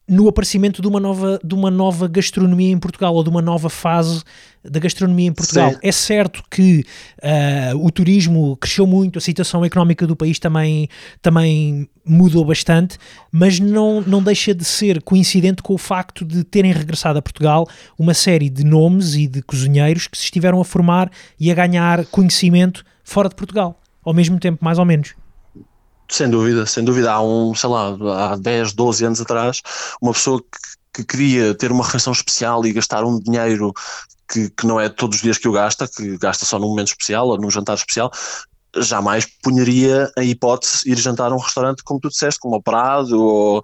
no 0.09 0.29
aparecimento 0.29 0.83
de 0.83 0.89
uma 0.89 0.99
nova, 0.99 1.41
de 1.43 1.55
uma 1.55 1.71
nova 1.71 2.09
gastronomia 2.09 2.71
em 2.71 2.79
Portugal 2.79 3.15
ou 3.15 3.23
de 3.23 3.31
uma 3.31 3.41
nova 3.41 3.71
fase 3.71 4.23
da 4.65 4.81
gastronomia 4.81 5.29
em 5.29 5.33
Portugal. 5.33 5.71
Sim. 5.71 5.79
É 5.83 5.93
certo 5.93 6.43
que 6.51 6.85
ah, 7.23 7.73
o 7.77 7.91
turismo 7.91 8.57
cresceu 8.57 8.87
muito, 8.87 9.19
a 9.19 9.23
situação 9.23 9.65
económica 9.65 10.07
do 10.07 10.17
país 10.17 10.39
também, 10.39 10.89
também 11.21 11.89
mudou 12.05 12.45
bastante, 12.45 12.99
mas 13.31 13.61
não, 13.61 14.01
não 14.01 14.23
deixa 14.23 14.55
de 14.55 14.65
ser 14.65 15.01
coincidente 15.03 15.63
com 15.63 15.75
o 15.75 15.79
facto 15.79 16.25
de 16.25 16.43
terem 16.45 16.73
regressado 16.73 17.19
a 17.19 17.23
Portugal 17.23 17.67
uma 17.99 18.15
série 18.15 18.51
de 18.51 18.65
nomes 18.65 19.15
e 19.15 19.27
de 19.27 19.41
cozinheiros 19.41 20.09
que 20.09 20.19
se 20.19 20.25
estiveram 20.25 20.61
a 20.61 20.65
formar 20.65 21.11
e 21.39 21.51
a 21.51 21.55
ganhar 21.55 22.05
conhecimento 22.07 22.85
fora 23.05 23.29
de 23.29 23.35
Portugal, 23.35 23.81
ao 24.05 24.13
mesmo 24.13 24.39
tempo, 24.39 24.65
mais 24.65 24.79
ou 24.79 24.85
menos. 24.85 25.15
Sem 26.13 26.29
dúvida, 26.29 26.67
sem 26.67 26.85
dúvida. 26.85 27.11
Há 27.11 27.23
um, 27.23 27.55
sei 27.55 27.71
lá, 27.71 28.33
há 28.33 28.37
10, 28.37 28.75
12 28.75 29.07
anos 29.07 29.21
atrás, 29.23 29.63
uma 30.01 30.13
pessoa 30.13 30.43
que, 30.43 31.03
que 31.03 31.05
queria 31.05 31.55
ter 31.55 31.73
uma 31.73 31.83
refeição 31.83 32.13
especial 32.13 32.67
e 32.67 32.73
gastar 32.73 33.03
um 33.03 33.19
dinheiro 33.19 33.73
que, 34.31 34.51
que 34.51 34.67
não 34.67 34.79
é 34.79 34.91
todos 34.91 35.17
os 35.17 35.23
dias 35.23 35.39
que 35.39 35.49
o 35.49 35.53
gasta, 35.53 35.89
que 35.89 36.19
gasta 36.19 36.45
só 36.45 36.59
num 36.59 36.69
momento 36.69 36.89
especial 36.89 37.29
ou 37.29 37.39
num 37.39 37.51
jantar 37.51 37.77
especial, 37.77 38.11
jamais 38.77 39.27
punharia 39.43 40.11
a 40.17 40.23
hipótese 40.23 40.85
de 40.85 40.93
ir 40.93 40.99
jantar 40.99 41.31
a 41.31 41.35
um 41.35 41.39
restaurante, 41.39 41.83
como 41.85 42.01
tu 42.01 42.09
disseste, 42.09 42.41
como 42.41 42.57
o 42.57 42.63
Prado, 42.63 43.21
ou, 43.23 43.63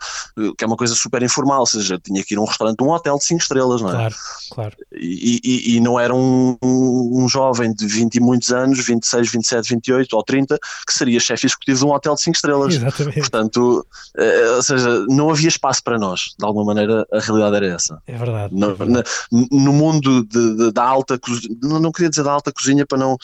que 0.57 0.65
é 0.65 0.67
uma 0.67 0.77
coisa 0.77 0.95
super 0.95 1.23
informal, 1.23 1.61
ou 1.61 1.67
seja, 1.67 1.99
tinha 1.99 2.23
que 2.23 2.35
ir 2.35 2.39
a 2.39 2.41
um 2.41 2.45
restaurante 2.45 2.83
um 2.83 2.91
hotel 2.91 3.17
de 3.17 3.25
5 3.25 3.41
estrelas, 3.43 3.81
não 3.81 3.89
é? 3.91 3.93
Claro, 3.93 4.15
claro. 4.51 4.77
E, 4.93 5.41
e- 5.43 5.77
e 5.77 5.81
não 5.81 5.99
era 5.99 6.15
um, 6.15 6.57
um, 6.63 7.23
um 7.25 7.29
jovem 7.29 7.73
de 7.73 7.87
20 7.87 8.17
e 8.17 8.21
muitos 8.21 8.53
anos, 8.53 8.85
26, 8.85 9.31
27, 9.31 9.69
28 9.71 10.15
ou 10.17 10.23
30, 10.23 10.59
que 10.87 10.93
seria 10.93 11.19
chefe 11.21 11.47
executivo 11.47 11.79
de 11.79 11.85
um 11.87 11.93
hotel 11.93 12.15
de 12.15 12.23
5 12.23 12.35
estrelas. 12.37 12.75
Exatamente. 12.75 13.21
Portanto, 13.21 13.87
eh, 14.17 14.51
ou 14.57 14.63
seja, 14.63 15.07
não 15.09 15.31
havia 15.31 15.49
espaço 15.49 15.83
para 15.83 15.99
nós. 15.99 16.35
De 16.39 16.45
alguma 16.45 16.67
maneira, 16.67 17.07
a 17.13 17.19
realidade 17.21 17.57
era 17.57 17.67
essa. 17.75 18.03
É 18.07 18.17
verdade. 18.17 18.55
No, 18.55 18.71
é 18.71 18.75
verdade. 18.75 19.09
no 19.33 19.73
mundo 19.73 20.25
de- 20.25 20.55
de- 20.57 20.73
da 20.73 20.85
alta 20.85 21.19
cozinha, 21.19 21.57
não, 21.63 21.81
não 21.81 21.93
queria 21.93 22.11
dizer 22.11 22.25
da 22.25 22.33
alta 22.33 22.53
cozinha 22.53 22.85
para 22.87 22.99
não, 22.99 23.17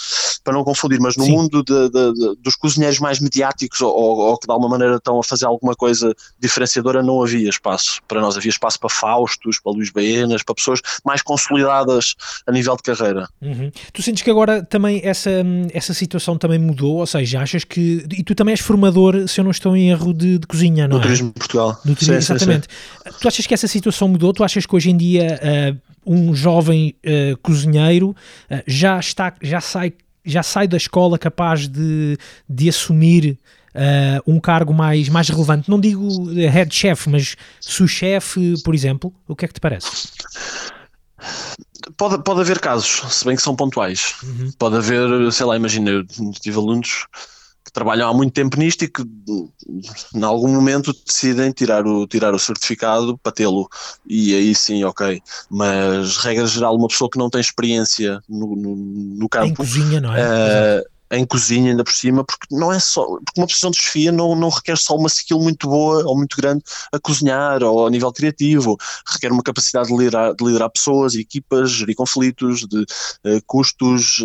para 0.43 0.53
não 0.55 0.65
confundir, 0.65 0.99
mas 1.01 1.17
no 1.17 1.25
Sim. 1.25 1.33
mundo 1.33 1.63
de- 1.63 1.74
de- 1.91 2.13
de- 2.13 2.37
dos 2.43 2.57
cozinheiros 2.57 2.99
mais 2.99 3.21
mediáticos 3.21 3.81
ou, 3.81 3.93
ou- 3.95 4.39
que 4.39 4.47
de 4.47 4.53
alguma 4.53 4.69
maneira 4.71 4.97
estão 4.97 5.19
a 5.19 5.25
fazer 5.25 5.47
alguma 5.47 5.75
coisa 5.75 6.15
diferenciadora, 6.39 7.03
não 7.03 7.23
havia 7.23 7.49
espaço 7.49 8.01
para 8.09 8.21
nós. 8.21 8.37
Havia 8.37 8.51
espaço 8.51 8.79
para 8.79 8.91
Faustos, 8.91 9.59
para 9.61 9.73
Luís 9.73 9.91
Baenas, 9.91 10.43
para 10.43 10.55
pessoas 10.55 10.81
mais 11.05 11.23
consolidadas 11.23 12.15
a 12.47 12.53
nível 12.53 12.77
de 12.77 12.83
carreira. 12.83 13.29
Uhum. 13.43 13.71
Tu 13.93 14.03
sentes 14.03 14.23
que 14.23 14.31
agora 14.31 14.63
também 14.65 15.01
essa, 15.05 15.31
essa 15.73 15.95
situação 15.95 16.37
também 16.39 16.59
mudou? 16.59 16.97
Ou 16.97 17.07
seja, 17.07 17.41
achas 17.41 17.65
que. 17.65 18.05
E 18.17 18.23
tu 18.25 18.35
também 18.35 18.53
és 18.53 18.61
formador, 18.61 19.29
se 19.29 19.41
eu 19.41 19.45
não 19.45 19.51
estou 19.51 19.77
em 19.77 19.91
erro, 19.91 20.13
de, 20.13 20.39
de 20.39 20.47
cozinha, 20.47 20.87
não 20.89 20.97
no 20.97 21.03
é? 21.03 21.07
turismo 21.07 21.29
de 21.29 21.35
Portugal. 21.35 21.73
Do 21.85 21.95
turismo, 21.95 22.15
Sim, 22.15 22.21
sim, 22.21 22.27
sim. 22.27 22.33
exatamente. 22.35 22.69
Tu 23.21 23.29
achas 23.29 23.47
que 23.47 23.55
essa 23.55 23.67
situação 23.69 24.09
mudou? 24.09 24.33
Tu 24.33 24.43
achas 24.45 24.67
que 24.67 24.75
hoje 24.75 24.91
em 24.91 24.97
dia 24.97 25.41
ah, 25.43 25.77
um 26.07 26.35
jovem 26.35 26.95
ah, 27.05 27.37
cozinheiro 27.43 28.15
ah, 28.51 28.63
já, 28.67 28.99
está, 28.99 29.35
já, 29.43 29.61
sai, 29.61 29.93
já 30.25 30.43
sai 30.43 30.67
da 30.67 30.77
escola 30.77 31.19
capaz 31.19 31.69
de, 31.69 32.17
de 32.49 32.69
assumir 32.69 33.39
ah, 33.75 34.23
um 34.27 34.39
cargo 34.39 34.73
mais, 34.73 35.09
mais 35.09 35.29
relevante? 35.29 35.69
Não 35.69 35.81
digo 35.81 36.31
eh, 36.39 36.49
head 36.49 36.73
chef, 36.73 37.09
mas 37.09 37.37
sous-chef, 37.61 38.37
por 38.65 38.75
exemplo. 38.75 39.13
O 39.27 39.35
que 39.35 39.45
é 39.45 39.49
que 39.49 39.55
te 39.55 39.61
parece? 39.61 40.09
Pode, 41.97 42.23
pode 42.23 42.41
haver 42.41 42.61
casos, 42.61 43.03
se 43.13 43.25
bem 43.25 43.37
que 43.37 43.43
são 43.43 43.57
pontuais. 43.57 44.15
Uhum. 44.23 44.51
Pode 44.59 44.77
haver, 44.77 45.33
sei 45.33 45.47
lá, 45.47 45.57
imagina, 45.57 45.91
eu 45.91 46.05
tive 46.41 46.57
alunos 46.57 47.07
trabalham 47.75 48.09
há 48.09 48.15
muito 48.15 48.33
tempo 48.33 48.57
nisto 48.57 48.85
e 48.85 48.89
que 48.89 49.03
em 50.15 50.23
algum 50.23 50.49
momento 50.49 50.95
decidem 51.05 51.51
tirar 51.51 51.85
o, 51.87 52.07
tirar 52.07 52.33
o 52.33 52.39
certificado 52.39 53.19
para 53.19 53.33
tê-lo. 53.33 53.69
E 54.09 54.33
aí 54.35 54.55
sim, 54.55 54.85
ok. 54.85 55.21
Mas, 55.51 56.17
regra 56.19 56.47
geral, 56.47 56.77
uma 56.77 56.89
pessoa 56.89 57.11
que 57.11 57.19
não 57.19 57.29
tem 57.29 57.41
experiência 57.41 58.21
no, 58.29 58.55
no, 58.55 58.77
no 58.77 59.25
Em 59.25 59.29
campo, 59.29 59.57
cozinha, 59.57 60.01
não 60.01 60.15
é? 60.15 60.21
eh, 60.21 60.85
em 61.11 61.25
cozinha 61.25 61.71
ainda 61.71 61.85
por 61.85 61.93
cima, 61.93 62.25
porque 62.25 62.47
não 62.51 62.73
é 62.73 62.79
só, 62.81 63.05
porque 63.05 63.39
uma 63.41 63.47
posição 63.47 63.71
de 63.71 63.77
chefia 63.77 64.11
não, 64.11 64.35
não 64.35 64.49
requer 64.49 64.77
só 64.77 64.97
uma 64.97 65.07
skill 65.09 65.39
muito 65.39 65.69
boa 65.69 66.05
ou 66.07 66.17
muito 66.17 66.37
grande 66.37 66.63
a 66.93 66.99
cozinhar 66.99 67.63
ou 67.63 67.87
a 67.87 67.91
nível 67.91 68.13
criativo, 68.13 68.77
requer 69.07 69.31
uma 69.31 69.43
capacidade 69.43 69.89
de 69.89 69.97
liderar, 69.97 70.35
de 70.35 70.45
liderar 70.45 70.71
pessoas 70.71 71.15
equipas, 71.15 71.71
gerir 71.71 71.95
conflitos, 71.95 72.61
de 72.67 72.85
eh, 73.25 73.41
custos, 73.47 74.23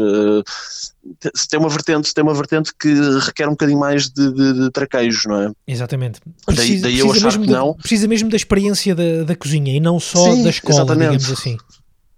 te- 1.20 1.32
tem 1.50 1.60
uma 1.60 1.70
vertente, 1.70 2.14
tem 2.14 2.24
uma 2.24 2.34
vertente 2.34 2.72
que 2.80 2.94
requer 3.26 3.48
um 3.48 3.52
bocadinho 3.52 3.80
mais 3.80 4.10
de, 4.10 4.32
de, 4.34 4.54
de 4.54 4.72
traquejos, 4.72 5.26
não 5.26 5.42
é? 5.42 5.52
Exatamente. 5.68 6.20
Daí- 6.48 6.80
daí 6.80 7.00
eu 7.00 7.12
achar 7.12 7.38
que 7.40 7.46
da, 7.48 7.60
não. 7.60 7.74
precisa 7.76 8.08
mesmo 8.08 8.30
da 8.30 8.36
experiência 8.36 8.96
da, 8.96 9.24
da 9.26 9.36
cozinha 9.36 9.74
e 9.76 9.80
não 9.80 10.00
só 10.00 10.34
Sim, 10.34 10.44
da 10.44 10.50
escola, 10.50 10.76
exatamente. 10.76 11.18
digamos 11.18 11.32
assim. 11.32 11.58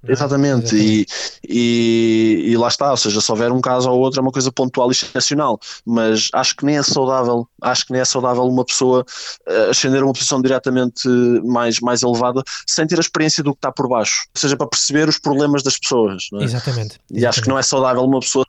É? 0.07 0.11
Exatamente, 0.11 0.75
E, 0.75 1.05
e, 1.47 2.51
e 2.51 2.57
lá 2.57 2.67
está, 2.67 2.91
ou 2.91 2.97
seja, 2.97 3.21
se 3.21 3.31
houver 3.31 3.51
um 3.51 3.61
caso 3.61 3.89
ou 3.89 3.99
outro 3.99 4.19
é 4.19 4.23
uma 4.23 4.31
coisa 4.31 4.51
pontual 4.51 4.89
e 4.89 4.91
excepcional, 4.91 5.59
mas 5.85 6.29
acho 6.33 6.55
que 6.55 6.65
nem 6.65 6.77
é 6.77 6.83
saudável, 6.83 7.47
acho 7.61 7.85
que 7.85 7.91
nem 7.91 8.01
é 8.01 8.05
saudável 8.05 8.43
uma 8.43 8.65
pessoa 8.65 9.05
eh, 9.47 9.69
ascender 9.69 10.01
a 10.01 10.05
uma 10.05 10.13
posição 10.13 10.41
diretamente 10.41 11.07
mais, 11.43 11.79
mais 11.79 12.01
elevada 12.01 12.41
sem 12.67 12.87
ter 12.87 12.97
a 12.97 13.01
experiência 13.01 13.43
do 13.43 13.51
que 13.51 13.59
está 13.59 13.71
por 13.71 13.87
baixo, 13.87 14.23
ou 14.35 14.39
seja, 14.39 14.57
para 14.57 14.67
perceber 14.67 15.07
os 15.07 15.19
problemas 15.19 15.63
das 15.63 15.77
pessoas, 15.77 16.27
é? 16.33 16.43
Exatamente. 16.43 16.99
E 17.11 17.25
acho 17.25 17.41
que 17.41 17.49
não 17.49 17.59
é 17.59 17.61
saudável 17.61 18.03
uma 18.03 18.19
pessoa 18.19 18.45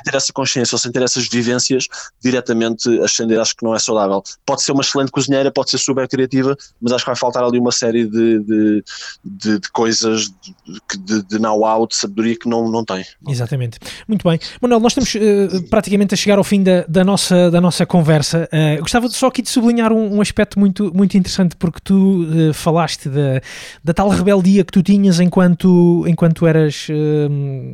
ir 0.00 0.10
ter 0.10 0.16
essa 0.16 0.32
consciência 0.32 0.74
ou 0.74 0.78
sem 0.78 0.90
ter 0.90 1.02
essas 1.02 1.28
vivências, 1.28 1.86
diretamente 2.22 2.88
ascender 3.00 3.40
acho 3.40 3.54
que 3.56 3.64
não 3.64 3.74
é 3.74 3.78
saudável. 3.78 4.22
Pode 4.44 4.62
ser 4.62 4.72
uma 4.72 4.82
excelente 4.82 5.10
cozinheira, 5.10 5.50
pode 5.50 5.70
ser 5.70 5.78
super 5.78 6.08
criativa, 6.08 6.56
mas 6.80 6.92
acho 6.92 7.04
que 7.04 7.10
vai 7.10 7.16
faltar 7.16 7.44
ali 7.44 7.58
uma 7.58 7.72
série 7.72 8.06
de, 8.06 8.38
de, 8.40 8.84
de, 9.24 9.58
de 9.58 9.70
coisas 9.70 10.30
de, 10.42 10.98
de, 10.98 11.22
de 11.22 11.38
know-how, 11.38 11.86
de 11.86 11.96
sabedoria 11.96 12.36
que 12.36 12.48
não, 12.48 12.70
não 12.70 12.84
tem. 12.84 13.04
Exatamente. 13.28 13.78
Muito 14.08 14.28
bem. 14.28 14.38
Manuel, 14.60 14.80
nós 14.80 14.92
estamos 14.96 15.14
uh, 15.14 15.68
praticamente 15.68 16.14
a 16.14 16.16
chegar 16.16 16.38
ao 16.38 16.44
fim 16.44 16.62
da, 16.62 16.84
da, 16.88 17.04
nossa, 17.04 17.50
da 17.50 17.60
nossa 17.60 17.84
conversa. 17.84 18.48
Uh, 18.52 18.80
gostava 18.80 19.08
só 19.08 19.26
aqui 19.26 19.42
de 19.42 19.48
sublinhar 19.48 19.92
um, 19.92 20.16
um, 20.16 20.20
aspecto 20.20 20.58
muito, 20.58 20.92
muito 20.94 21.16
interessante, 21.16 21.56
porque 21.56 21.80
tu 21.82 22.24
uh, 22.24 22.54
falaste 22.54 23.08
da, 23.08 23.40
da 23.82 23.94
tal 23.94 24.08
rebeldia 24.08 24.64
que 24.64 24.72
tu 24.72 24.82
tinhas 24.82 25.20
enquanto, 25.20 26.04
enquanto, 26.06 26.46
eras, 26.46 26.88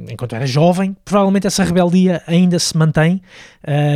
enquanto 0.08 0.34
eras 0.34 0.50
jovem. 0.50 0.96
Provavelmente 1.04 1.46
essa 1.46 1.62
rebeldia 1.62 2.17
ainda 2.26 2.58
se 2.58 2.76
mantém 2.76 3.20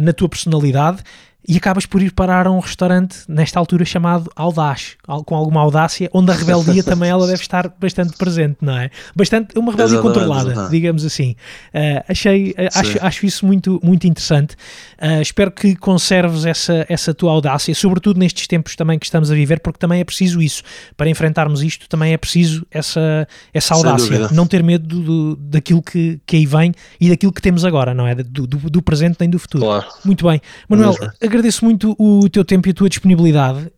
na 0.02 0.12
tua 0.12 0.28
personalidade 0.28 1.02
e 1.46 1.56
acabas 1.56 1.86
por 1.86 2.00
ir 2.00 2.12
parar 2.12 2.46
a 2.46 2.50
um 2.50 2.60
restaurante 2.60 3.18
nesta 3.28 3.58
altura 3.58 3.84
chamado 3.84 4.30
Audaz, 4.36 4.96
com 5.24 5.34
alguma 5.34 5.60
audácia, 5.60 6.08
onde 6.12 6.30
a 6.30 6.34
rebeldia 6.34 6.82
também 6.84 7.10
ela 7.10 7.26
deve 7.26 7.42
estar 7.42 7.68
bastante 7.80 8.16
presente, 8.16 8.58
não 8.60 8.76
é? 8.76 8.90
Bastante, 9.14 9.58
uma 9.58 9.72
rebeldia 9.72 9.96
exatamente, 9.96 10.18
controlada, 10.18 10.50
exatamente. 10.50 10.70
digamos 10.70 11.04
assim. 11.04 11.34
Uh, 11.74 12.04
achei, 12.08 12.50
uh, 12.50 12.54
acho, 12.74 12.98
acho 13.00 13.26
isso 13.26 13.44
muito, 13.44 13.80
muito 13.82 14.06
interessante. 14.06 14.54
Uh, 15.00 15.20
espero 15.20 15.50
que 15.50 15.74
conserves 15.74 16.44
essa, 16.44 16.86
essa 16.88 17.12
tua 17.12 17.32
audácia, 17.32 17.74
sobretudo 17.74 18.18
nestes 18.18 18.46
tempos 18.46 18.76
também 18.76 18.98
que 18.98 19.06
estamos 19.06 19.30
a 19.30 19.34
viver, 19.34 19.60
porque 19.60 19.78
também 19.78 20.00
é 20.00 20.04
preciso 20.04 20.40
isso. 20.40 20.62
Para 20.96 21.10
enfrentarmos 21.10 21.62
isto, 21.62 21.88
também 21.88 22.12
é 22.12 22.16
preciso 22.16 22.64
essa, 22.70 23.26
essa 23.52 23.74
audácia, 23.74 24.28
não 24.30 24.46
ter 24.46 24.62
medo 24.62 24.86
do, 24.86 25.02
do, 25.02 25.36
daquilo 25.36 25.82
que, 25.82 26.20
que 26.24 26.36
aí 26.36 26.46
vem 26.46 26.72
e 27.00 27.08
daquilo 27.08 27.32
que 27.32 27.42
temos 27.42 27.64
agora, 27.64 27.92
não 27.92 28.06
é? 28.06 28.14
Do, 28.14 28.46
do, 28.46 28.70
do 28.70 28.82
presente 28.82 29.16
nem 29.18 29.28
do 29.28 29.38
futuro. 29.40 29.64
Claro. 29.64 29.86
Muito 30.04 30.26
bem. 30.26 30.40
Manuel, 30.68 30.94
agradeço 31.32 31.64
muito 31.64 31.96
o 31.98 32.28
teu 32.28 32.44
tempo 32.44 32.68
e 32.68 32.70
a 32.70 32.74
tua 32.74 32.88
disponibilidade. 32.88 33.72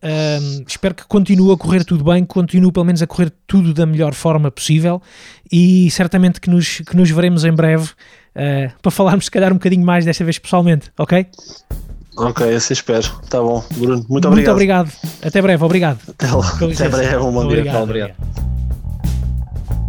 espero 0.67 0.93
que 0.93 1.05
continue 1.05 1.53
a 1.53 1.57
correr 1.57 1.83
tudo 1.83 2.03
bem, 2.03 2.25
continue 2.25 2.71
pelo 2.71 2.85
menos 2.85 3.01
a 3.01 3.07
correr 3.07 3.31
tudo 3.47 3.73
da 3.73 3.85
melhor 3.85 4.13
forma 4.13 4.51
possível 4.51 5.01
e 5.51 5.89
certamente 5.91 6.41
que 6.41 6.49
nos, 6.49 6.79
que 6.79 6.95
nos 6.95 7.09
veremos 7.09 7.45
em 7.45 7.53
breve 7.53 7.85
uh, 7.85 8.71
para 8.81 8.91
falarmos 8.91 9.25
se 9.25 9.31
calhar 9.31 9.51
um 9.51 9.55
bocadinho 9.55 9.85
mais 9.85 10.03
desta 10.05 10.23
vez 10.23 10.37
pessoalmente, 10.37 10.91
ok? 10.97 11.25
Ok, 12.17 12.55
assim 12.55 12.73
espero. 12.73 13.09
Tá 13.29 13.41
bom, 13.41 13.63
Bruno. 13.75 14.05
Muito 14.07 14.27
obrigado. 14.27 14.33
Muito 14.33 14.51
obrigado. 14.51 14.91
Até 15.21 15.41
breve, 15.41 15.63
obrigado. 15.63 15.99
Até 16.07 16.31
lá. 16.31 16.47
Até 16.47 16.89
breve, 16.89 17.17
um 17.17 17.31
bom 17.31 17.43
obrigado, 17.43 17.73
dia. 17.73 17.83
Obrigado. 17.83 18.13
obrigado. 18.15 18.54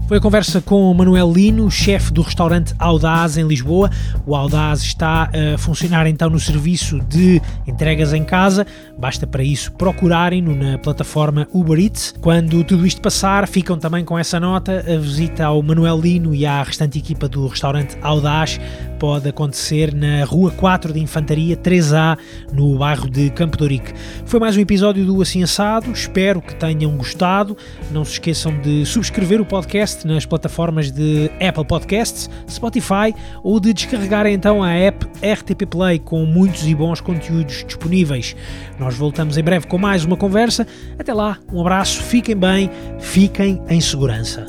Foi 0.07 0.19
a 0.19 0.21
conversa 0.21 0.61
com 0.61 0.95
Manuel 0.95 1.33
Lino, 1.33 1.69
chefe 1.69 2.13
do 2.13 2.23
restaurante 2.23 2.73
Audaz 2.79 3.37
em 3.37 3.45
Lisboa. 3.45 3.91
O 4.25 4.37
Audaz 4.37 4.83
está 4.83 5.29
a 5.55 5.59
funcionar 5.59 6.07
então 6.07 6.31
no 6.31 6.39
serviço 6.39 7.01
de 7.01 7.43
entregas 7.67 8.13
em 8.13 8.23
casa. 8.23 8.65
Basta 8.97 9.27
para 9.27 9.43
isso 9.43 9.73
procurarem-no 9.73 10.55
na 10.55 10.79
plataforma 10.79 11.49
Uber 11.53 11.81
Eats. 11.81 12.15
Quando 12.21 12.63
tudo 12.63 12.87
isto 12.87 13.01
passar, 13.01 13.49
ficam 13.49 13.77
também 13.77 14.05
com 14.05 14.17
essa 14.17 14.39
nota. 14.39 14.79
A 14.79 14.97
visita 14.97 15.47
ao 15.47 15.61
Manuel 15.61 16.01
Lino 16.01 16.33
e 16.33 16.47
à 16.47 16.63
restante 16.63 17.01
equipa 17.01 17.29
do 17.29 17.49
restaurante 17.49 17.99
Audaz 18.01 18.61
pode 19.01 19.29
acontecer 19.29 19.93
na 19.93 20.25
Rua 20.25 20.53
4 20.53 20.93
de 20.93 21.01
Infantaria 21.01 21.57
3A, 21.57 22.17
no 22.53 22.79
bairro 22.79 23.11
de 23.11 23.29
Campo 23.31 23.57
de 23.57 23.83
Foi 24.25 24.41
mais 24.41 24.57
um 24.57 24.61
episódio 24.61 25.05
do 25.05 25.21
Assim 25.21 25.43
Assado. 25.43 25.91
Espero 25.91 26.41
que 26.41 26.55
tenham 26.55 26.97
gostado. 26.97 27.57
Não 27.91 28.05
se 28.05 28.13
esqueçam 28.13 28.57
de 28.61 28.87
subscrever 28.87 29.41
o 29.41 29.45
podcast 29.45 29.96
podcast 29.97 30.07
nas 30.07 30.27
plataformas 30.27 30.91
de 30.91 31.31
Apple 31.41 31.65
Podcasts, 31.65 32.29
Spotify 32.51 33.15
ou 33.43 33.59
de 33.61 33.73
descarregarem 33.73 34.35
então 34.35 34.63
a 34.63 34.73
app 34.73 35.07
RTP 35.23 35.67
Play 35.67 35.99
com 35.99 36.25
muitos 36.27 36.67
e 36.67 36.75
bons 36.75 37.01
conteúdos 37.01 37.65
disponíveis. 37.65 38.37
Nós 38.79 38.95
voltamos 38.97 39.39
em 39.39 39.43
breve 39.43 39.67
com 39.67 39.79
mais 39.79 40.05
uma 40.05 40.17
conversa. 40.17 40.67
Até 40.99 41.15
lá, 41.15 41.39
um 41.53 41.61
abraço, 41.61 42.03
fiquem 42.03 42.37
bem, 42.37 42.71
fiquem 42.99 43.63
em 43.69 43.81
segurança. 43.81 44.45